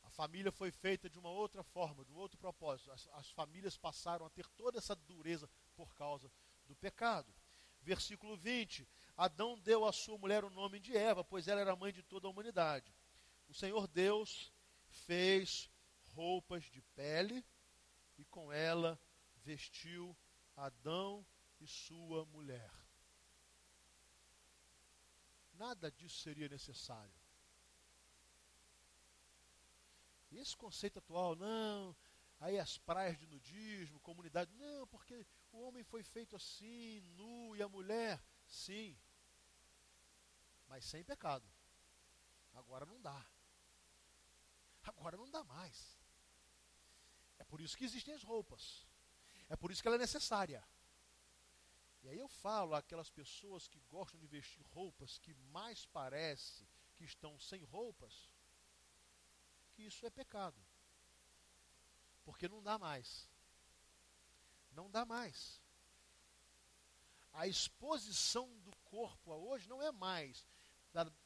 A 0.02 0.07
família 0.18 0.50
foi 0.50 0.72
feita 0.72 1.08
de 1.08 1.16
uma 1.16 1.30
outra 1.30 1.62
forma, 1.62 2.04
de 2.04 2.12
um 2.12 2.16
outro 2.16 2.36
propósito. 2.36 2.90
As, 2.90 3.06
as 3.12 3.30
famílias 3.30 3.76
passaram 3.76 4.26
a 4.26 4.30
ter 4.30 4.48
toda 4.48 4.78
essa 4.78 4.96
dureza 4.96 5.48
por 5.76 5.94
causa 5.94 6.28
do 6.66 6.74
pecado. 6.74 7.32
Versículo 7.82 8.36
20: 8.36 8.88
Adão 9.16 9.56
deu 9.60 9.84
à 9.84 9.92
sua 9.92 10.18
mulher 10.18 10.44
o 10.44 10.50
nome 10.50 10.80
de 10.80 10.96
Eva, 10.96 11.22
pois 11.22 11.46
ela 11.46 11.60
era 11.60 11.76
mãe 11.76 11.92
de 11.92 12.02
toda 12.02 12.26
a 12.26 12.30
humanidade. 12.30 12.92
O 13.48 13.54
Senhor 13.54 13.86
Deus 13.86 14.52
fez 14.88 15.70
roupas 16.16 16.64
de 16.64 16.82
pele 16.96 17.46
e 18.18 18.24
com 18.24 18.52
ela 18.52 19.00
vestiu 19.44 20.18
Adão 20.56 21.24
e 21.60 21.66
sua 21.68 22.26
mulher. 22.26 22.72
Nada 25.52 25.92
disso 25.92 26.18
seria 26.18 26.48
necessário. 26.48 27.14
E 30.27 30.27
esse 30.40 30.56
conceito 30.56 30.98
atual, 30.98 31.36
não, 31.36 31.96
aí 32.40 32.58
as 32.58 32.78
praias 32.78 33.18
de 33.18 33.26
nudismo, 33.26 34.00
comunidade, 34.00 34.52
não, 34.54 34.86
porque 34.86 35.26
o 35.52 35.60
homem 35.62 35.82
foi 35.84 36.02
feito 36.02 36.36
assim, 36.36 37.00
nu, 37.16 37.56
e 37.56 37.62
a 37.62 37.68
mulher, 37.68 38.22
sim. 38.46 38.98
Mas 40.66 40.84
sem 40.84 41.02
pecado. 41.04 41.48
Agora 42.52 42.84
não 42.84 43.00
dá. 43.00 43.26
Agora 44.82 45.16
não 45.16 45.30
dá 45.30 45.44
mais. 45.44 45.98
É 47.38 47.44
por 47.44 47.60
isso 47.60 47.76
que 47.76 47.84
existem 47.84 48.14
as 48.14 48.22
roupas. 48.22 48.86
É 49.48 49.56
por 49.56 49.70
isso 49.70 49.80
que 49.80 49.88
ela 49.88 49.96
é 49.96 50.00
necessária. 50.00 50.62
E 52.02 52.08
aí 52.08 52.18
eu 52.18 52.28
falo 52.28 52.74
àquelas 52.74 53.10
pessoas 53.10 53.66
que 53.66 53.80
gostam 53.82 54.18
de 54.20 54.26
vestir 54.26 54.62
roupas 54.62 55.18
que 55.18 55.34
mais 55.34 55.86
parece 55.86 56.68
que 56.94 57.04
estão 57.04 57.38
sem 57.38 57.64
roupas, 57.64 58.28
que 59.78 59.84
isso 59.84 60.04
é 60.04 60.10
pecado. 60.10 60.60
Porque 62.24 62.48
não 62.48 62.60
dá 62.60 62.76
mais. 62.76 63.30
Não 64.72 64.90
dá 64.90 65.04
mais. 65.04 65.62
A 67.32 67.46
exposição 67.46 68.58
do 68.58 68.74
corpo 68.78 69.32
a 69.32 69.36
hoje 69.36 69.68
não 69.68 69.80
é 69.80 69.92
mais 69.92 70.44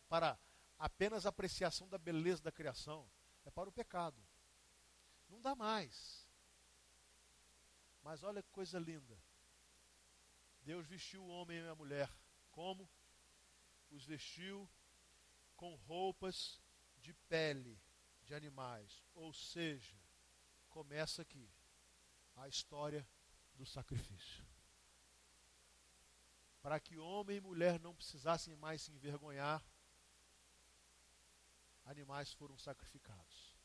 para 0.07 0.39
apenas 0.79 1.25
apreciação 1.25 1.89
da 1.89 1.97
beleza 1.97 2.43
da 2.43 2.53
criação, 2.53 3.11
é 3.47 3.51
para 3.51 3.71
o 3.71 3.73
pecado. 3.73 4.23
Não 5.31 5.41
dá 5.41 5.55
mais. 5.55 6.29
Mas 8.03 8.23
olha 8.23 8.43
que 8.43 8.51
coisa 8.51 8.79
linda. 8.79 9.19
Deus 10.61 10.87
vestiu 10.87 11.25
o 11.25 11.29
homem 11.29 11.59
e 11.59 11.69
a 11.69 11.75
mulher. 11.75 12.13
Como? 12.51 12.87
Os 13.91 14.05
vestiu 14.05 14.69
com 15.57 15.75
roupas 15.75 16.61
de 16.99 17.15
pele 17.31 17.81
de 18.25 18.35
animais. 18.35 19.03
Ou 19.15 19.33
seja, 19.33 19.97
começa 20.69 21.23
aqui 21.23 21.51
a 22.37 22.49
história 22.49 23.07
do 23.55 23.67
sacrifício. 23.67 24.45
Para 26.61 26.79
que 26.79 26.99
homem 26.99 27.39
e 27.39 27.41
mulher 27.41 27.81
não 27.81 27.95
precisassem 27.95 28.55
mais 28.57 28.83
se 28.83 28.93
envergonhar, 28.93 29.65
animais 31.85 32.33
foram 32.33 32.57
sacrificados. 32.57 33.57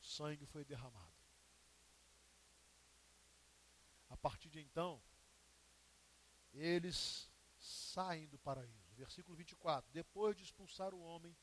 Sangue 0.00 0.44
foi 0.44 0.64
derramado. 0.64 1.14
A 4.10 4.16
partir 4.16 4.50
de 4.50 4.60
então, 4.60 5.02
eles 6.52 7.32
saem 7.58 8.28
do 8.28 8.38
paraíso. 8.38 8.94
Versículo 8.94 9.36
24: 9.36 9.90
Depois 9.92 10.36
de 10.36 10.44
expulsar 10.44 10.94
o 10.94 11.00
homem, 11.00 11.36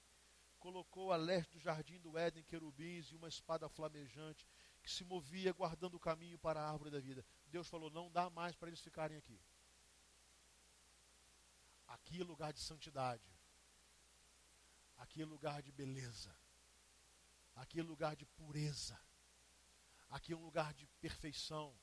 colocou 0.61 1.11
a 1.11 1.17
leste 1.17 1.53
do 1.53 1.59
jardim 1.59 1.99
do 1.99 2.15
Éden 2.15 2.43
querubins 2.43 3.11
e 3.11 3.15
uma 3.15 3.27
espada 3.27 3.67
flamejante 3.67 4.47
que 4.83 4.91
se 4.91 5.03
movia 5.03 5.51
guardando 5.51 5.95
o 5.95 5.99
caminho 5.99 6.37
para 6.37 6.61
a 6.61 6.71
árvore 6.71 6.91
da 6.91 6.99
vida. 6.99 7.25
Deus 7.47 7.67
falou: 7.67 7.89
não 7.89 8.11
dá 8.11 8.29
mais 8.29 8.55
para 8.55 8.69
eles 8.69 8.79
ficarem 8.79 9.17
aqui. 9.17 9.39
Aqui 11.87 12.21
é 12.21 12.23
lugar 12.23 12.53
de 12.53 12.61
santidade. 12.61 13.27
Aqui 14.97 15.21
é 15.23 15.25
lugar 15.25 15.63
de 15.63 15.71
beleza. 15.71 16.33
Aqui 17.55 17.79
é 17.79 17.83
lugar 17.83 18.15
de 18.15 18.25
pureza. 18.25 18.97
Aqui 20.11 20.31
é 20.31 20.35
um 20.35 20.45
lugar 20.45 20.75
de 20.75 20.85
perfeição. 21.01 21.75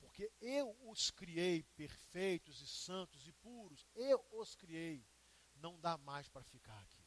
Porque 0.00 0.30
eu 0.40 0.76
os 0.90 1.10
criei 1.12 1.62
perfeitos 1.76 2.60
e 2.60 2.66
santos 2.66 3.28
e 3.28 3.32
puros. 3.32 3.86
Eu 3.94 4.24
os 4.32 4.56
criei. 4.56 5.06
Não 5.54 5.78
dá 5.80 5.96
mais 5.96 6.28
para 6.28 6.42
ficar 6.42 6.78
aqui. 6.80 6.97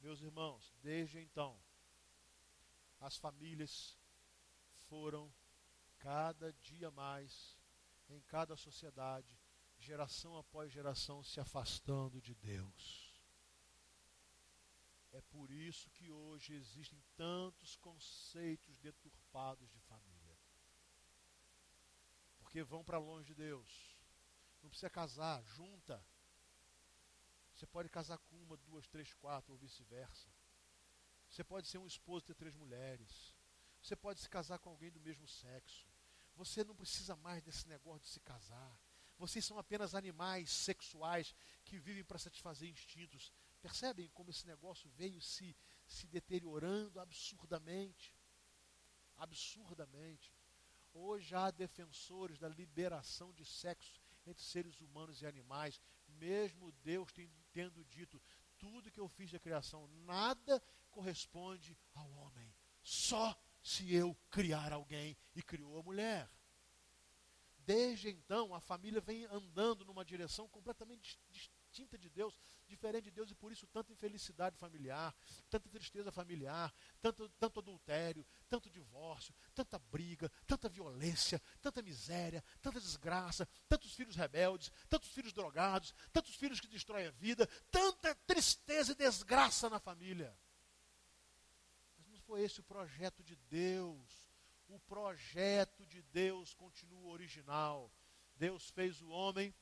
Meus 0.00 0.20
irmãos, 0.20 0.74
desde 0.80 1.18
então, 1.18 1.60
as 3.00 3.16
famílias 3.16 3.98
foram 4.88 5.32
cada 5.98 6.52
dia 6.52 6.90
mais, 6.90 7.58
em 8.08 8.20
cada 8.22 8.56
sociedade, 8.56 9.38
geração 9.78 10.36
após 10.36 10.72
geração 10.72 11.22
se 11.22 11.40
afastando 11.40 12.20
de 12.20 12.34
Deus. 12.34 13.08
É 15.12 15.20
por 15.20 15.50
isso 15.50 15.90
que 15.90 16.10
hoje 16.10 16.54
existem 16.54 17.02
tantos 17.16 17.76
conceitos 17.76 18.78
deturpados 18.78 19.70
de 19.70 19.80
família. 19.80 20.38
Porque 22.38 22.62
vão 22.62 22.84
para 22.84 22.98
longe 22.98 23.26
de 23.26 23.34
Deus. 23.34 23.96
Não 24.62 24.70
precisa 24.70 24.90
casar, 24.90 25.42
junta. 25.44 26.04
Você 27.58 27.66
pode 27.66 27.88
casar 27.88 28.18
com 28.18 28.40
uma, 28.40 28.56
duas, 28.56 28.86
três, 28.86 29.12
quatro, 29.14 29.52
ou 29.52 29.58
vice-versa. 29.58 30.28
Você 31.28 31.42
pode 31.42 31.66
ser 31.66 31.78
um 31.78 31.88
esposo 31.88 32.24
e 32.24 32.26
ter 32.28 32.36
três 32.36 32.54
mulheres. 32.54 33.34
Você 33.82 33.96
pode 33.96 34.20
se 34.20 34.30
casar 34.30 34.60
com 34.60 34.70
alguém 34.70 34.92
do 34.92 35.00
mesmo 35.00 35.26
sexo. 35.26 35.88
Você 36.36 36.62
não 36.62 36.76
precisa 36.76 37.16
mais 37.16 37.42
desse 37.42 37.66
negócio 37.66 38.02
de 38.02 38.10
se 38.10 38.20
casar. 38.20 38.80
Vocês 39.16 39.44
são 39.44 39.58
apenas 39.58 39.96
animais 39.96 40.52
sexuais 40.52 41.34
que 41.64 41.80
vivem 41.80 42.04
para 42.04 42.20
satisfazer 42.20 42.68
instintos. 42.68 43.32
Percebem 43.60 44.08
como 44.10 44.30
esse 44.30 44.46
negócio 44.46 44.88
veio 44.90 45.20
se, 45.20 45.56
se 45.84 46.06
deteriorando 46.06 47.00
absurdamente? 47.00 48.14
Absurdamente. 49.16 50.32
Hoje 50.94 51.34
há 51.34 51.50
defensores 51.50 52.38
da 52.38 52.48
liberação 52.48 53.34
de 53.34 53.44
sexo 53.44 54.00
entre 54.24 54.44
seres 54.44 54.80
humanos 54.80 55.22
e 55.22 55.26
animais, 55.26 55.80
mesmo 56.08 56.72
Deus 56.82 57.12
tendo 57.52 57.84
dito: 57.84 58.20
tudo 58.58 58.90
que 58.90 59.00
eu 59.00 59.08
fiz 59.08 59.30
da 59.30 59.38
criação, 59.38 59.86
nada 60.04 60.62
corresponde 60.90 61.76
ao 61.94 62.10
homem, 62.10 62.54
só 62.82 63.38
se 63.62 63.94
eu 63.94 64.14
criar 64.30 64.72
alguém 64.72 65.16
e 65.34 65.42
criou 65.42 65.78
a 65.78 65.82
mulher. 65.82 66.30
Desde 67.58 68.08
então, 68.08 68.54
a 68.54 68.60
família 68.60 69.00
vem 69.00 69.26
andando 69.26 69.84
numa 69.84 70.04
direção 70.04 70.48
completamente 70.48 71.20
distinta 71.28 71.98
de 71.98 72.08
Deus, 72.08 72.38
diferente 72.68 73.04
de 73.04 73.10
Deus, 73.10 73.30
e 73.30 73.34
por 73.34 73.50
isso 73.50 73.66
tanta 73.66 73.92
infelicidade 73.92 74.56
familiar, 74.56 75.14
tanta 75.48 75.68
tristeza 75.68 76.12
familiar, 76.12 76.72
tanto, 77.00 77.28
tanto 77.30 77.60
adultério, 77.60 78.26
tanto 78.48 78.70
divórcio, 78.70 79.34
tanta 79.54 79.78
briga, 79.78 80.30
tanta 80.46 80.68
violência, 80.68 81.40
tanta 81.60 81.82
miséria, 81.82 82.44
tanta 82.60 82.80
desgraça, 82.80 83.48
tantos 83.68 83.94
filhos 83.94 84.14
rebeldes, 84.16 84.70
tantos 84.88 85.08
filhos 85.08 85.32
drogados, 85.32 85.94
tantos 86.12 86.34
filhos 86.36 86.60
que 86.60 86.68
destroem 86.68 87.06
a 87.06 87.10
vida, 87.10 87.46
tanta 87.70 88.14
tristeza 88.26 88.92
e 88.92 88.94
desgraça 88.94 89.68
na 89.68 89.80
família. 89.80 90.36
Mas 91.96 92.06
não 92.08 92.20
foi 92.20 92.42
esse 92.42 92.60
o 92.60 92.64
projeto 92.64 93.22
de 93.22 93.34
Deus 93.34 94.28
o 94.68 94.78
projeto 94.80 95.86
de 95.86 96.02
Deus 96.02 96.52
continua 96.52 97.10
original. 97.12 97.90
Deus 98.36 98.68
fez 98.70 99.00
o 99.00 99.08
homem 99.08 99.54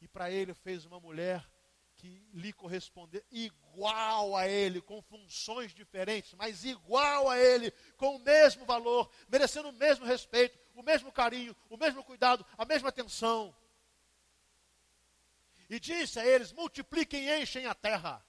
e 0.00 0.06
para 0.06 0.30
ele 0.30 0.54
fez 0.54 0.84
uma 0.84 1.00
mulher 1.00 1.48
que 1.96 2.26
lhe 2.32 2.52
corresponder 2.52 3.24
igual 3.30 4.36
a 4.36 4.48
ele, 4.48 4.80
com 4.80 5.02
funções 5.02 5.74
diferentes, 5.74 6.34
mas 6.34 6.64
igual 6.64 7.28
a 7.28 7.38
ele, 7.38 7.70
com 7.96 8.16
o 8.16 8.18
mesmo 8.18 8.64
valor, 8.64 9.10
merecendo 9.28 9.68
o 9.68 9.72
mesmo 9.72 10.06
respeito, 10.06 10.58
o 10.74 10.82
mesmo 10.82 11.12
carinho, 11.12 11.54
o 11.68 11.76
mesmo 11.76 12.02
cuidado, 12.02 12.44
a 12.56 12.64
mesma 12.64 12.88
atenção. 12.88 13.54
E 15.68 15.78
disse 15.78 16.18
a 16.18 16.26
eles: 16.26 16.52
multipliquem 16.52 17.28
e 17.28 17.42
enchem 17.42 17.66
a 17.66 17.74
terra. 17.74 18.24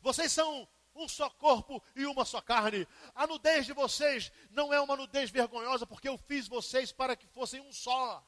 Vocês 0.00 0.32
são 0.32 0.68
um 0.94 1.08
só 1.08 1.30
corpo 1.30 1.82
e 1.94 2.04
uma 2.06 2.24
só 2.24 2.40
carne. 2.40 2.86
A 3.14 3.26
nudez 3.26 3.66
de 3.66 3.72
vocês 3.72 4.32
não 4.50 4.72
é 4.72 4.80
uma 4.80 4.96
nudez 4.96 5.30
vergonhosa, 5.30 5.86
porque 5.86 6.08
eu 6.08 6.18
fiz 6.18 6.48
vocês 6.48 6.90
para 6.90 7.14
que 7.14 7.26
fossem 7.28 7.60
um 7.60 7.72
só. 7.72 8.26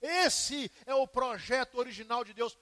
Esse 0.00 0.70
é 0.86 0.94
o 0.94 1.06
projeto 1.06 1.76
original 1.78 2.24
de 2.24 2.32
Deus. 2.32 2.56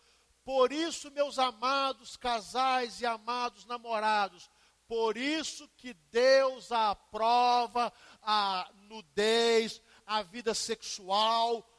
Por 0.48 0.72
isso, 0.72 1.10
meus 1.10 1.38
amados 1.38 2.16
casais 2.16 3.02
e 3.02 3.06
amados 3.06 3.66
namorados, 3.66 4.50
por 4.86 5.18
isso 5.18 5.68
que 5.76 5.92
Deus 5.92 6.72
aprova 6.72 7.92
a 8.22 8.66
nudez, 8.88 9.82
a 10.06 10.22
vida 10.22 10.54
sexual, 10.54 11.70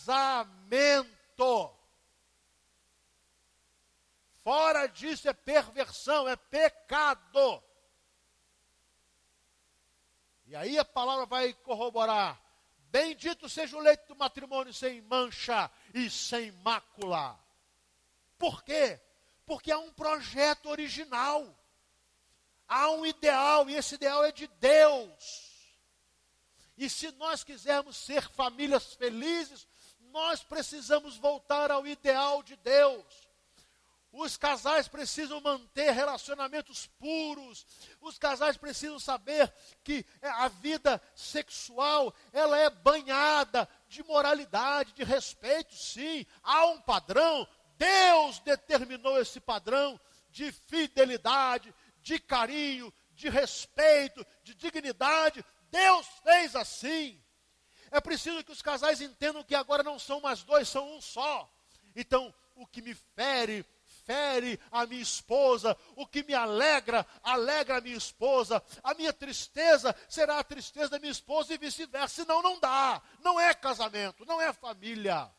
Fora 4.45 4.87
disso 4.87 5.27
é 5.27 5.33
perversão, 5.33 6.29
é 6.29 6.37
pecado. 6.37 7.61
E 10.45 10.55
aí 10.55 10.79
a 10.79 10.85
palavra 10.85 11.25
vai 11.25 11.53
corroborar: 11.55 12.41
Bendito 12.91 13.47
seja 13.47 13.77
o 13.77 13.79
leito 13.79 14.05
do 14.09 14.17
matrimônio 14.17 14.73
sem 14.73 15.01
mancha 15.01 15.71
e 15.93 16.09
sem 16.09 16.51
mácula. 16.51 17.39
Por 18.37 18.63
quê? 18.63 18.99
Porque 19.45 19.71
há 19.71 19.79
um 19.79 19.93
projeto 19.93 20.67
original. 20.67 21.57
Há 22.67 22.89
um 22.91 23.05
ideal, 23.05 23.69
e 23.69 23.75
esse 23.75 23.95
ideal 23.95 24.25
é 24.25 24.31
de 24.31 24.47
Deus. 24.47 25.51
E 26.77 26.89
se 26.89 27.11
nós 27.13 27.43
quisermos 27.43 27.95
ser 27.95 28.29
famílias 28.29 28.93
felizes, 28.95 29.65
nós 30.11 30.43
precisamos 30.43 31.15
voltar 31.17 31.71
ao 31.71 31.87
ideal 31.87 32.43
de 32.43 32.57
Deus. 32.57 33.05
Os 34.11 34.35
casais 34.35 34.89
precisam 34.89 35.39
manter 35.39 35.91
relacionamentos 35.91 36.87
puros. 36.99 37.65
Os 38.01 38.17
casais 38.17 38.57
precisam 38.57 38.99
saber 38.99 39.51
que 39.83 40.05
é, 40.21 40.27
a 40.29 40.49
vida 40.49 41.01
sexual, 41.15 42.13
ela 42.33 42.57
é 42.57 42.69
banhada 42.69 43.67
de 43.87 44.03
moralidade, 44.03 44.91
de 44.93 45.03
respeito, 45.03 45.73
sim. 45.75 46.25
Há 46.43 46.65
um 46.65 46.81
padrão. 46.81 47.47
Deus 47.77 48.39
determinou 48.39 49.17
esse 49.19 49.39
padrão 49.39 49.99
de 50.29 50.51
fidelidade, 50.51 51.73
de 52.01 52.19
carinho, 52.19 52.93
de 53.13 53.29
respeito, 53.29 54.25
de 54.43 54.53
dignidade. 54.55 55.43
Deus 55.69 56.05
fez 56.21 56.55
assim. 56.55 57.21
É 57.91 58.01
preciso 58.01 58.43
que 58.43 58.51
os 58.51 58.61
casais 58.61 58.99
entendam 58.99 59.43
que 59.43 59.55
agora 59.55 59.83
não 59.83 59.97
são 59.97 60.19
mais 60.19 60.43
dois, 60.43 60.67
são 60.67 60.95
um 60.95 61.01
só. 61.01 61.49
Então, 61.95 62.33
o 62.55 62.65
que 62.65 62.81
me 62.81 62.93
fere, 62.93 63.65
fere 64.11 64.59
a 64.69 64.85
minha 64.85 65.01
esposa, 65.01 65.77
o 65.95 66.05
que 66.05 66.21
me 66.23 66.33
alegra, 66.33 67.07
alegra 67.23 67.77
a 67.77 67.81
minha 67.81 67.95
esposa, 67.95 68.61
a 68.83 68.93
minha 68.93 69.13
tristeza 69.13 69.95
será 70.09 70.39
a 70.39 70.43
tristeza 70.43 70.89
da 70.89 70.99
minha 70.99 71.13
esposa 71.13 71.53
e 71.53 71.57
vice-versa, 71.57 72.23
senão 72.23 72.41
não 72.41 72.59
dá, 72.59 73.01
não 73.21 73.39
é 73.39 73.53
casamento, 73.53 74.25
não 74.25 74.41
é 74.41 74.51
família. 74.51 75.31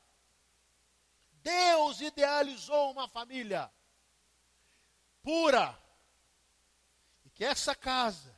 Deus 1.42 2.00
idealizou 2.00 2.92
uma 2.92 3.06
família 3.06 3.70
pura, 5.22 5.78
e 7.26 7.30
que 7.30 7.44
essa 7.44 7.74
casa 7.74 8.34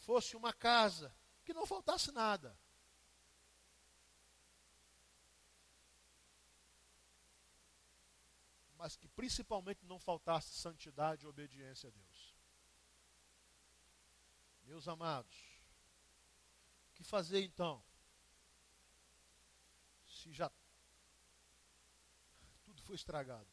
fosse 0.00 0.36
uma 0.36 0.52
casa 0.52 1.14
que 1.42 1.54
não 1.54 1.64
faltasse 1.64 2.12
nada. 2.12 2.54
mas 8.84 8.96
que 8.96 9.08
principalmente 9.24 9.86
não 9.86 9.98
faltasse 9.98 10.52
santidade 10.52 11.24
e 11.24 11.26
obediência 11.26 11.88
a 11.88 11.90
Deus. 11.90 12.34
Meus 14.64 14.86
amados, 14.86 15.34
o 16.90 16.92
que 16.92 17.02
fazer 17.02 17.42
então? 17.42 17.82
Se 20.06 20.30
já 20.30 20.52
tudo 22.64 22.82
foi 22.82 22.96
estragado. 22.96 23.48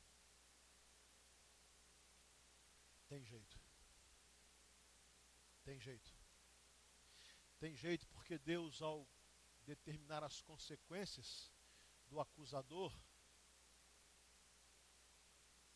Tem 3.08 3.24
jeito. 3.24 3.58
Tem 5.64 5.80
jeito. 5.80 6.14
Tem 7.60 7.78
jeito 7.78 8.06
porque 8.10 8.38
Deus, 8.38 8.82
ao 8.82 9.08
determinar 9.64 10.22
as 10.22 10.42
consequências 10.42 11.50
do 12.08 12.20
acusador, 12.20 12.94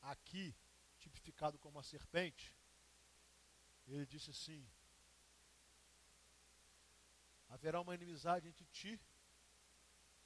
aqui 0.05 0.55
tipificado 0.99 1.57
como 1.59 1.79
a 1.79 1.83
serpente, 1.83 2.55
ele 3.87 4.05
disse 4.05 4.29
assim: 4.31 4.67
haverá 7.49 7.79
uma 7.81 7.95
inimizade 7.95 8.47
entre 8.47 8.65
ti 8.67 8.99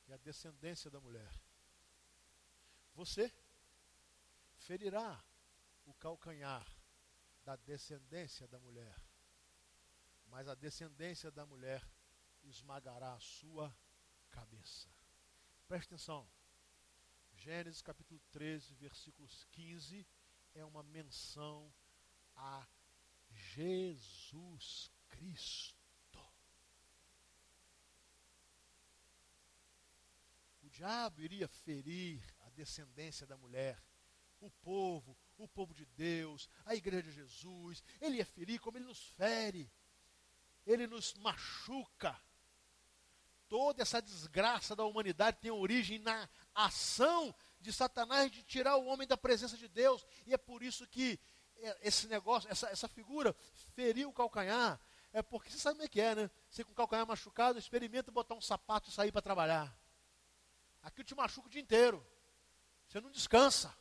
e 0.08 0.14
a 0.14 0.18
descendência 0.18 0.90
da 0.90 1.00
mulher. 1.00 1.32
Você 2.94 3.32
ferirá 4.58 5.24
o 5.86 5.94
calcanhar 5.94 6.66
da 7.44 7.56
descendência 7.56 8.48
da 8.48 8.60
mulher, 8.60 8.96
mas 10.28 10.48
a 10.48 10.56
descendência 10.56 11.32
da 11.32 11.46
mulher 11.46 11.86
esmagará 12.44 13.14
a 13.14 13.20
sua 13.20 13.76
cabeça. 14.30 14.90
Preste 15.68 15.88
atenção. 15.88 16.39
Gênesis 17.40 17.82
capítulo 17.82 18.20
13, 18.32 18.76
versículos 18.76 19.46
15, 19.54 20.06
é 20.54 20.66
uma 20.66 20.84
menção 20.84 21.74
a 22.36 22.68
Jesus 23.32 24.92
Cristo. 25.08 26.20
O 30.62 30.70
diabo 30.70 31.22
iria 31.22 31.48
ferir 31.48 32.22
a 32.42 32.50
descendência 32.50 33.26
da 33.26 33.38
mulher, 33.38 33.82
o 34.42 34.52
povo, 34.52 35.18
o 35.38 35.48
povo 35.48 35.74
de 35.74 35.86
Deus, 35.86 36.50
a 36.66 36.76
igreja 36.76 37.04
de 37.04 37.12
Jesus. 37.14 37.82
Ele 38.02 38.18
ia 38.18 38.26
ferir 38.26 38.60
como 38.60 38.78
ele 38.78 38.86
nos 38.86 39.08
fere, 39.12 39.72
ele 40.66 40.88
nos 40.88 41.14
machuca. 41.14 42.22
Toda 43.50 43.82
essa 43.82 44.00
desgraça 44.02 44.76
da 44.76 44.86
humanidade 44.86 45.39
tem 45.41 45.50
origem 45.50 45.97
na 46.00 46.30
ação 46.54 47.36
de 47.60 47.74
Satanás 47.74 48.32
de 48.32 48.43
tirar 48.43 48.78
o 48.78 48.86
homem 48.86 49.08
da 49.08 49.18
presença 49.18 49.58
de 49.58 49.68
Deus. 49.68 50.06
E 50.28 50.34
é 50.34 50.38
por 50.38 50.62
isso 50.62 50.88
que 50.88 51.20
é, 51.58 51.78
esse 51.82 52.08
negócio, 52.08 52.50
essa, 52.50 52.70
essa 52.70 52.88
figura, 52.88 53.36
feriu 53.74 54.10
o 54.10 54.14
calcanhar. 54.14 54.80
É 55.12 55.24
porque 55.24 55.50
você 55.50 55.58
sabe 55.58 55.78
como 55.78 55.86
é 55.86 55.89
que 55.89 56.00
é, 56.00 56.14
né? 56.14 56.32
Você 56.50 56.64
com 56.64 56.72
o 56.72 56.76
calcanhar 56.76 57.08
machucado, 57.08 57.58
experimenta 57.58 58.12
botar 58.12 58.36
um 58.36 58.41
sapato 58.41 58.89
e 58.89 58.93
sair 58.93 59.12
para 59.12 59.22
trabalhar. 59.22 59.76
Aqui 60.84 61.02
eu 61.02 61.06
te 61.06 61.16
machuca 61.16 61.47
o 61.47 61.52
dia 61.52 61.62
inteiro. 61.62 62.06
Você 62.88 63.02
não 63.02 63.10
descansa. 63.10 63.76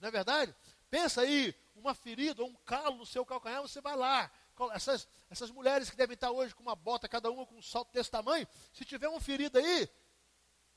Não 0.00 0.08
é 0.08 0.10
verdade? 0.10 0.54
Pensa 0.90 1.20
aí, 1.20 1.54
uma 1.76 1.94
ferida 1.94 2.42
ou 2.42 2.48
um 2.48 2.54
calo 2.54 2.96
no 2.96 3.06
seu 3.06 3.24
calcanhar, 3.24 3.62
você 3.62 3.80
vai 3.80 3.96
lá. 3.96 4.30
Essas, 4.72 5.08
essas 5.30 5.50
mulheres 5.50 5.90
que 5.90 5.96
devem 5.96 6.14
estar 6.14 6.30
hoje 6.30 6.54
com 6.54 6.62
uma 6.62 6.76
bota, 6.76 7.08
cada 7.08 7.30
uma 7.30 7.46
com 7.46 7.56
um 7.56 7.62
salto 7.62 7.92
desse 7.92 8.10
tamanho, 8.10 8.46
se 8.72 8.84
tiver 8.84 9.08
uma 9.08 9.20
ferida 9.20 9.58
aí, 9.58 9.88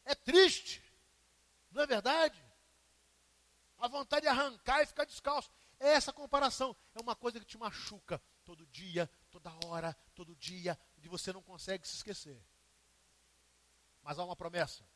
é 0.06 0.16
triste. 0.16 0.82
Não 1.72 1.82
é 1.82 1.86
verdade? 1.86 2.44
A 3.78 3.88
vontade 3.88 4.24
de 4.24 4.28
arrancar 4.28 4.82
e 4.82 4.86
ficar 4.86 5.06
descalço. 5.06 5.52
É 5.80 5.90
essa 5.90 6.14
comparação. 6.14 6.76
É 6.94 7.02
uma 7.02 7.16
coisa 7.16 7.40
que 7.40 7.46
te 7.46 7.58
machuca 7.58 8.22
todo 8.46 8.66
dia, 8.68 9.10
toda 9.30 9.52
hora, 9.66 9.96
todo 10.14 10.36
dia, 10.36 10.80
e 11.04 11.08
você 11.08 11.34
não 11.34 11.42
consegue 11.42 11.88
se 11.88 11.96
esquecer. 11.96 12.42
Mas 14.02 14.18
há 14.18 14.24
uma 14.24 14.36
promessa. 14.36 14.88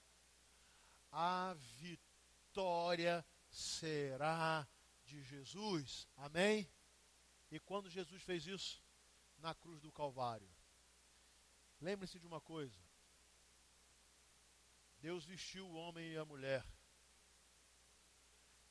A 1.12 1.56
vitória 1.80 3.26
será 3.50 4.68
de 5.04 5.22
Jesus. 5.24 6.08
Amém? 6.16 6.70
E 7.52 7.60
quando 7.60 7.90
Jesus 7.90 8.22
fez 8.22 8.46
isso? 8.46 8.84
Na 9.38 9.56
cruz 9.56 9.82
do 9.82 9.92
Calvário. 9.92 10.50
Lembre-se 11.82 12.20
de 12.20 12.28
uma 12.28 12.42
coisa. 12.42 12.80
Deus 15.00 15.24
vestiu 15.26 15.66
o 15.68 15.76
homem 15.76 16.12
e 16.12 16.18
a 16.18 16.26
mulher 16.26 16.66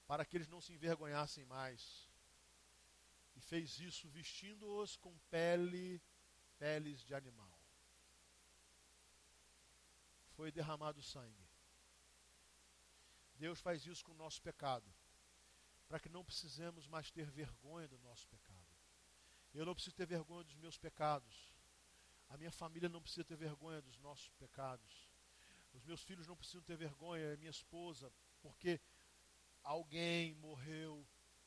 para 0.07 0.25
que 0.25 0.37
eles 0.37 0.49
não 0.49 0.61
se 0.61 0.73
envergonhassem 0.73 1.45
mais. 1.45 2.09
E 3.35 3.41
fez 3.41 3.79
isso 3.79 4.09
vestindo-os 4.09 4.97
com 4.97 5.17
pele, 5.31 6.03
peles 6.59 7.01
de 7.01 7.15
animal. 7.15 7.59
Foi 10.31 10.51
derramado 10.53 11.03
sangue. 11.03 11.49
Deus 13.35 13.61
faz 13.61 13.87
isso 13.87 14.05
com 14.05 14.13
o 14.13 14.17
nosso 14.17 14.43
pecado 14.43 14.93
para 15.89 15.99
que 15.99 16.09
não 16.09 16.25
precisemos 16.25 16.87
mais 16.87 17.11
ter 17.11 17.31
vergonha 17.31 17.89
do 17.89 17.99
nosso 18.01 18.29
pecado. 18.29 18.58
Eu 19.59 19.67
não 19.67 19.75
preciso 19.75 19.97
ter 19.97 20.07
vergonha 20.07 20.45
dos 20.45 20.55
meus 20.55 20.79
pecados. 20.79 21.53
A 22.29 22.37
minha 22.37 22.53
família 22.53 22.89
não 22.89 23.03
precisa 23.03 23.25
ter 23.25 23.37
vergonha 23.37 23.83
dos 23.83 23.99
nossos 23.99 24.31
pecados. 24.35 25.11
Os 25.73 25.83
meus 25.83 26.01
filhos 26.01 26.29
não 26.29 26.37
precisam 26.37 26.63
ter 26.63 26.77
vergonha, 26.77 27.35
a 27.35 27.37
minha 27.37 27.51
esposa, 27.51 28.13
porque 28.41 28.81
alguém 29.65 30.33
morreu 30.37 31.05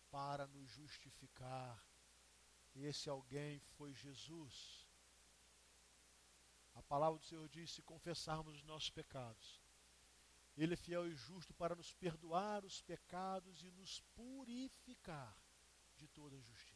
para 0.09 0.45
nos 0.45 0.69
justificar. 0.71 1.81
E 2.75 2.83
esse 2.83 3.09
alguém 3.09 3.61
foi 3.77 3.93
Jesus. 3.93 4.85
A 6.75 6.83
palavra 6.83 7.17
do 7.17 7.25
Senhor 7.25 7.47
diz: 7.47 7.71
se 7.71 7.81
confessarmos 7.81 8.55
os 8.55 8.63
nossos 8.63 8.89
pecados, 8.89 9.61
ele 10.57 10.73
é 10.73 10.77
fiel 10.77 11.07
e 11.07 11.15
justo 11.15 11.53
para 11.53 11.75
nos 11.75 11.93
perdoar 11.93 12.65
os 12.65 12.81
pecados 12.81 13.63
e 13.63 13.71
nos 13.71 14.01
purificar 14.13 15.33
de 15.95 16.09
toda 16.09 16.35
injustiça. 16.35 16.70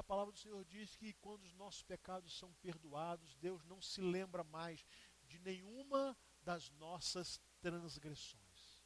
A 0.00 0.02
palavra 0.02 0.32
do 0.32 0.38
Senhor 0.38 0.64
diz 0.64 0.96
que 0.96 1.12
quando 1.12 1.42
os 1.42 1.52
nossos 1.52 1.82
pecados 1.82 2.32
são 2.38 2.50
perdoados, 2.54 3.36
Deus 3.36 3.62
não 3.66 3.82
se 3.82 4.00
lembra 4.00 4.42
mais 4.42 4.82
de 5.24 5.38
nenhuma 5.40 6.16
das 6.40 6.70
nossas 6.70 7.38
transgressões. 7.60 8.82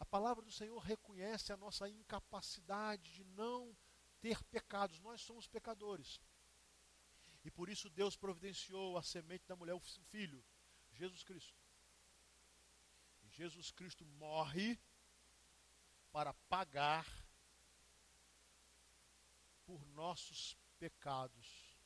A 0.00 0.04
palavra 0.04 0.44
do 0.44 0.50
Senhor 0.50 0.76
reconhece 0.80 1.52
a 1.52 1.56
nossa 1.56 1.88
incapacidade 1.88 3.14
de 3.14 3.22
não 3.22 3.72
ter 4.20 4.42
pecados. 4.46 4.98
Nós 4.98 5.20
somos 5.22 5.46
pecadores. 5.46 6.20
E 7.44 7.50
por 7.52 7.68
isso 7.68 7.88
Deus 7.88 8.16
providenciou 8.16 8.98
a 8.98 9.04
semente 9.04 9.46
da 9.46 9.54
mulher, 9.54 9.74
o 9.74 9.80
filho, 9.80 10.44
Jesus 10.90 11.22
Cristo 11.22 11.56
Jesus 13.30 13.70
Cristo 13.70 14.04
morre 14.04 14.80
para 16.10 16.32
pagar 16.48 17.06
por 19.66 19.84
nossos 19.88 20.56
pecados. 20.78 21.76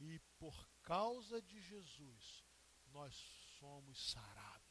E 0.00 0.18
por 0.38 0.68
causa 0.82 1.40
de 1.42 1.60
Jesus, 1.60 2.44
nós 2.86 3.14
somos 3.58 4.10
sarados. 4.10 4.64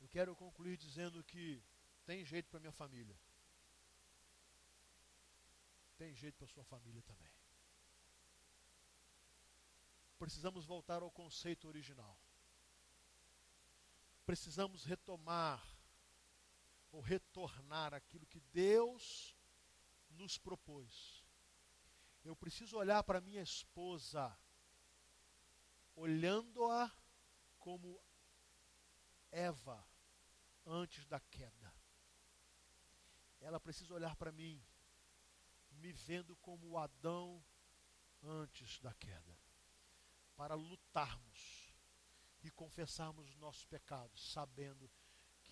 Eu 0.00 0.08
quero 0.08 0.36
concluir 0.36 0.76
dizendo 0.76 1.24
que 1.24 1.62
tem 2.04 2.24
jeito 2.24 2.50
para 2.50 2.60
minha 2.60 2.72
família. 2.72 3.18
Tem 5.96 6.14
jeito 6.14 6.36
para 6.36 6.48
sua 6.48 6.64
família 6.64 7.00
também 7.02 7.32
precisamos 10.22 10.64
voltar 10.64 11.02
ao 11.02 11.10
conceito 11.10 11.66
original. 11.66 12.16
Precisamos 14.24 14.84
retomar 14.84 15.60
ou 16.92 17.00
retornar 17.00 17.94
aquilo 17.94 18.26
que 18.26 18.40
Deus 18.52 19.34
nos 20.10 20.38
propôs. 20.38 21.24
Eu 22.22 22.36
preciso 22.36 22.76
olhar 22.76 23.02
para 23.02 23.20
minha 23.20 23.42
esposa, 23.42 24.38
olhando-a 25.96 26.92
como 27.58 28.00
Eva 29.30 29.84
antes 30.64 31.06
da 31.06 31.18
queda. 31.18 31.74
Ela 33.40 33.58
precisa 33.58 33.92
olhar 33.92 34.14
para 34.14 34.30
mim, 34.30 34.62
me 35.72 35.92
vendo 35.92 36.36
como 36.36 36.78
Adão 36.78 37.44
antes 38.22 38.78
da 38.78 38.94
queda 38.94 39.36
para 40.36 40.54
lutarmos 40.54 41.72
e 42.42 42.50
confessarmos 42.50 43.28
os 43.28 43.36
nossos 43.36 43.64
pecados, 43.64 44.32
sabendo 44.32 44.88
que 44.88 45.01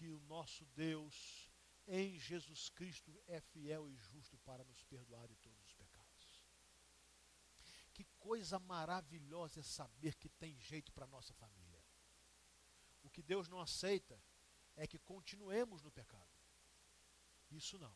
o 0.09 0.21
nosso 0.21 0.65
Deus 0.67 1.51
em 1.87 2.19
Jesus 2.19 2.69
Cristo 2.69 3.21
é 3.27 3.41
fiel 3.41 3.91
e 3.91 3.97
justo 3.97 4.39
para 4.39 4.65
nos 4.65 4.83
perdoar 4.85 5.27
de 5.29 5.37
todos 5.37 5.61
os 5.65 5.73
pecados. 5.73 6.45
Que 7.93 8.05
coisa 8.19 8.59
maravilhosa 8.59 9.61
é 9.61 9.63
saber 9.63 10.15
que 10.15 10.29
tem 10.29 10.59
jeito 10.59 10.93
para 10.93 11.05
a 11.05 11.09
nossa 11.09 11.35
família. 11.35 11.85
O 13.03 13.11
que 13.11 13.23
Deus 13.23 13.49
não 13.49 13.61
aceita 13.61 14.23
é 14.77 14.87
que 14.87 14.99
continuemos 14.99 15.83
no 15.83 15.91
pecado. 15.91 16.31
Isso 17.51 17.79
não. 17.79 17.95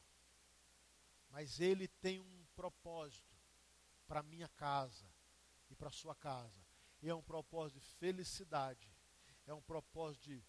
Mas 1.31 1.61
Ele 1.61 1.89
tem 1.89 2.21
um 2.21 2.47
propósito 2.55 3.35
para 4.07 4.23
minha 4.23 4.49
casa 4.49 5.09
e 5.71 5.77
para 5.77 5.91
sua 5.91 6.15
casa 6.15 6.65
e 7.05 7.09
é 7.11 7.15
um 7.15 7.23
propósito 7.23 7.81
de 7.81 7.87
felicidade, 7.87 8.91
é 9.45 9.53
um 9.53 9.61
propósito 9.61 10.25
de 10.25 10.43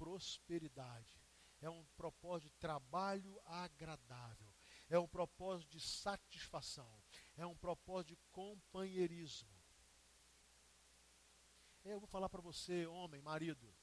prosperidade, 0.00 1.22
é 1.60 1.68
um 1.68 1.84
propósito 1.94 2.48
de 2.48 2.58
trabalho 2.58 3.38
agradável, 3.44 4.50
é 4.88 4.98
um 4.98 5.06
propósito 5.06 5.68
de 5.68 5.78
satisfação, 5.78 6.90
é 7.36 7.44
um 7.44 7.54
propósito 7.54 8.08
de 8.08 8.16
companheirismo. 8.32 9.54
Eu 11.84 12.00
vou 12.00 12.06
falar 12.08 12.30
para 12.30 12.40
você, 12.40 12.86
homem, 12.86 13.20
marido, 13.20 13.76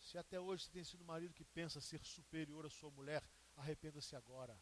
se 0.00 0.18
até 0.18 0.40
hoje 0.40 0.64
você 0.64 0.72
tem 0.72 0.82
sido 0.82 1.04
marido 1.04 1.32
que 1.32 1.44
pensa 1.44 1.80
ser 1.80 2.04
superior 2.04 2.66
à 2.66 2.70
sua 2.70 2.90
mulher, 2.90 3.22
arrependa-se 3.54 4.16
agora, 4.16 4.60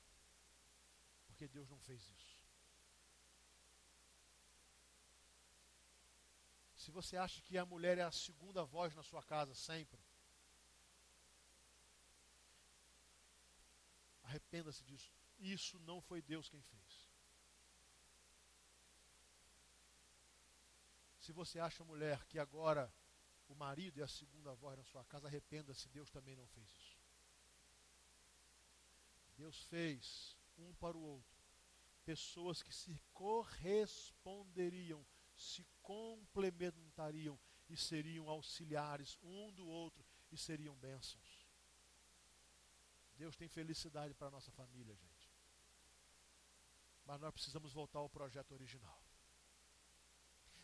porque 1.26 1.48
Deus 1.48 1.70
não 1.70 1.78
fez 1.78 2.02
isso. 2.10 2.36
Se 6.76 6.90
você 6.90 7.16
acha 7.16 7.40
que 7.40 7.56
a 7.56 7.64
mulher 7.64 7.96
é 7.96 8.02
a 8.02 8.12
segunda 8.12 8.62
voz 8.62 8.94
na 8.94 9.02
sua 9.02 9.22
casa 9.22 9.54
sempre, 9.54 10.05
arrependa-se 14.36 14.84
disso. 14.84 15.12
Isso 15.38 15.78
não 15.80 16.00
foi 16.00 16.22
Deus 16.22 16.48
quem 16.48 16.62
fez. 16.62 17.08
Se 21.18 21.32
você 21.32 21.58
acha, 21.58 21.84
mulher, 21.84 22.24
que 22.26 22.38
agora 22.38 22.92
o 23.48 23.54
marido 23.54 24.00
é 24.00 24.04
a 24.04 24.08
segunda 24.08 24.54
voz 24.54 24.78
na 24.78 24.84
sua 24.84 25.04
casa, 25.04 25.26
arrependa-se, 25.26 25.88
Deus 25.88 26.10
também 26.10 26.36
não 26.36 26.46
fez 26.48 26.70
isso. 26.70 26.96
Deus 29.36 29.62
fez 29.64 30.36
um 30.56 30.72
para 30.74 30.96
o 30.96 31.02
outro 31.02 31.36
pessoas 32.04 32.62
que 32.62 32.72
se 32.72 33.02
corresponderiam 33.12 35.04
se 35.36 35.66
complementariam 35.82 37.38
e 37.68 37.76
seriam 37.76 38.28
auxiliares 38.28 39.18
um 39.22 39.52
do 39.52 39.66
outro 39.66 40.04
e 40.32 40.36
seriam 40.36 40.74
bênçãos. 40.76 41.25
Deus 43.16 43.36
tem 43.36 43.48
felicidade 43.48 44.14
para 44.14 44.28
a 44.28 44.30
nossa 44.30 44.50
família, 44.52 44.94
gente. 44.94 45.30
Mas 47.04 47.20
nós 47.20 47.32
precisamos 47.32 47.72
voltar 47.72 48.00
ao 48.00 48.10
projeto 48.10 48.52
original. 48.52 49.02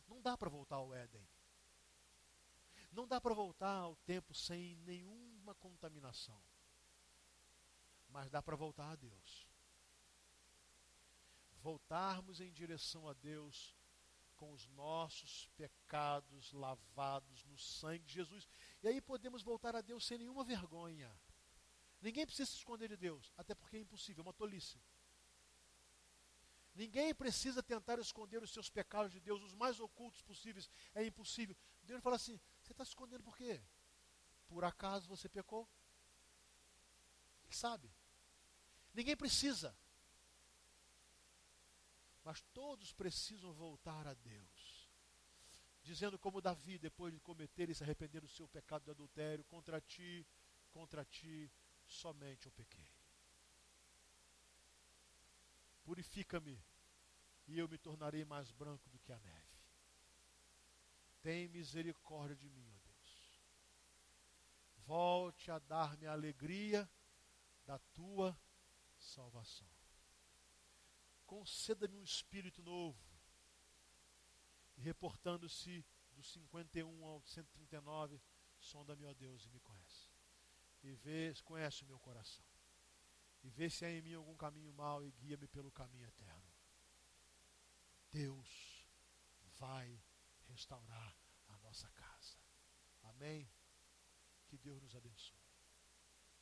Não 0.08 0.20
dá 0.20 0.36
para 0.36 0.50
voltar 0.50 0.76
ao 0.76 0.92
Éden. 0.92 1.26
Não 2.90 3.08
dá 3.08 3.20
para 3.20 3.32
voltar 3.32 3.74
ao 3.76 3.96
tempo 3.96 4.34
sem 4.34 4.76
nenhuma 4.76 5.54
contaminação. 5.54 6.42
Mas 8.08 8.28
dá 8.28 8.42
para 8.42 8.56
voltar 8.56 8.90
a 8.90 8.96
Deus. 8.96 9.48
Voltarmos 11.62 12.40
em 12.40 12.52
direção 12.52 13.08
a 13.08 13.14
Deus 13.14 13.74
com 14.36 14.52
os 14.52 14.66
nossos 14.68 15.48
pecados 15.56 16.52
lavados 16.52 17.44
no 17.44 17.56
sangue 17.56 18.04
de 18.04 18.14
Jesus. 18.14 18.48
E 18.82 18.88
aí 18.88 19.00
podemos 19.00 19.42
voltar 19.42 19.74
a 19.76 19.80
Deus 19.80 20.04
sem 20.04 20.18
nenhuma 20.18 20.44
vergonha. 20.44 21.10
Ninguém 22.02 22.26
precisa 22.26 22.50
se 22.50 22.56
esconder 22.56 22.88
de 22.88 22.96
Deus, 22.96 23.32
até 23.36 23.54
porque 23.54 23.76
é 23.76 23.80
impossível, 23.80 24.22
é 24.22 24.26
uma 24.26 24.32
tolice. 24.32 24.82
Ninguém 26.74 27.14
precisa 27.14 27.62
tentar 27.62 27.98
esconder 28.00 28.42
os 28.42 28.50
seus 28.50 28.68
pecados 28.68 29.12
de 29.12 29.20
Deus, 29.20 29.40
os 29.40 29.54
mais 29.54 29.78
ocultos 29.78 30.20
possíveis, 30.22 30.68
é 30.94 31.04
impossível. 31.04 31.56
Deus 31.84 32.02
fala 32.02 32.16
assim: 32.16 32.40
você 32.60 32.72
está 32.72 32.84
se 32.84 32.90
escondendo 32.90 33.22
por 33.22 33.36
quê? 33.36 33.62
Por 34.48 34.64
acaso 34.64 35.08
você 35.08 35.28
pecou? 35.28 35.68
Ele 37.44 37.54
sabe. 37.54 37.94
Ninguém 38.92 39.16
precisa. 39.16 39.76
Mas 42.24 42.40
todos 42.52 42.92
precisam 42.92 43.52
voltar 43.52 44.06
a 44.06 44.14
Deus. 44.14 44.90
Dizendo 45.82 46.18
como 46.18 46.40
Davi, 46.40 46.78
depois 46.78 47.12
de 47.12 47.20
cometer 47.20 47.68
e 47.68 47.74
se 47.74 47.82
arrepender 47.84 48.20
do 48.20 48.28
seu 48.28 48.48
pecado 48.48 48.84
de 48.84 48.90
adultério, 48.90 49.44
contra 49.44 49.80
ti, 49.80 50.26
contra 50.70 51.04
ti, 51.04 51.50
somente 51.92 52.46
eu 52.46 52.52
pequei. 52.52 52.88
Purifica-me, 55.84 56.62
e 57.46 57.58
eu 57.58 57.68
me 57.68 57.76
tornarei 57.78 58.24
mais 58.24 58.50
branco 58.50 58.88
do 58.88 58.98
que 59.00 59.12
a 59.12 59.18
neve. 59.18 59.52
Tem 61.20 61.48
misericórdia 61.48 62.36
de 62.36 62.48
mim, 62.48 62.68
ó 62.74 62.78
Deus. 62.78 63.42
Volte 64.78 65.50
a 65.50 65.58
dar-me 65.58 66.06
a 66.06 66.12
alegria 66.12 66.90
da 67.64 67.78
tua 67.78 68.36
salvação. 68.98 69.68
Conceda-me 71.26 71.96
um 71.96 72.02
espírito 72.02 72.62
novo. 72.62 73.00
E 74.76 74.80
reportando-se 74.80 75.84
do 76.12 76.22
51 76.22 77.04
ao 77.04 77.22
139, 77.22 78.20
sonda-me, 78.58 79.06
ó 79.06 79.14
Deus, 79.14 79.44
e 79.46 79.50
me 79.50 79.60
conhece. 79.60 79.81
E 80.82 80.94
vê, 80.94 81.32
conhece 81.44 81.84
o 81.84 81.86
meu 81.86 81.98
coração. 81.98 82.44
E 83.42 83.50
vê 83.50 83.68
se 83.70 83.84
há 83.84 83.90
em 83.90 84.02
mim 84.02 84.14
algum 84.14 84.36
caminho 84.36 84.72
mau 84.72 85.04
e 85.04 85.10
guia-me 85.12 85.48
pelo 85.48 85.70
caminho 85.70 86.06
eterno. 86.06 86.52
Deus 88.10 88.86
vai 89.58 90.02
restaurar 90.48 91.16
a 91.48 91.58
nossa 91.58 91.90
casa. 91.92 92.36
Amém? 93.02 93.50
Que 94.46 94.58
Deus 94.58 94.82
nos 94.82 94.94
abençoe. 94.94 95.38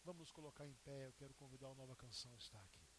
Vamos 0.05 0.21
nos 0.21 0.33
colocar 0.33 0.67
em 0.67 0.75
pé. 0.77 1.07
Eu 1.07 1.13
quero 1.13 1.35
convidar 1.35 1.69
a 1.69 1.75
nova 1.75 1.95
canção 1.95 2.35
a 2.35 2.39
estar 2.39 2.61
aqui. 2.63 2.90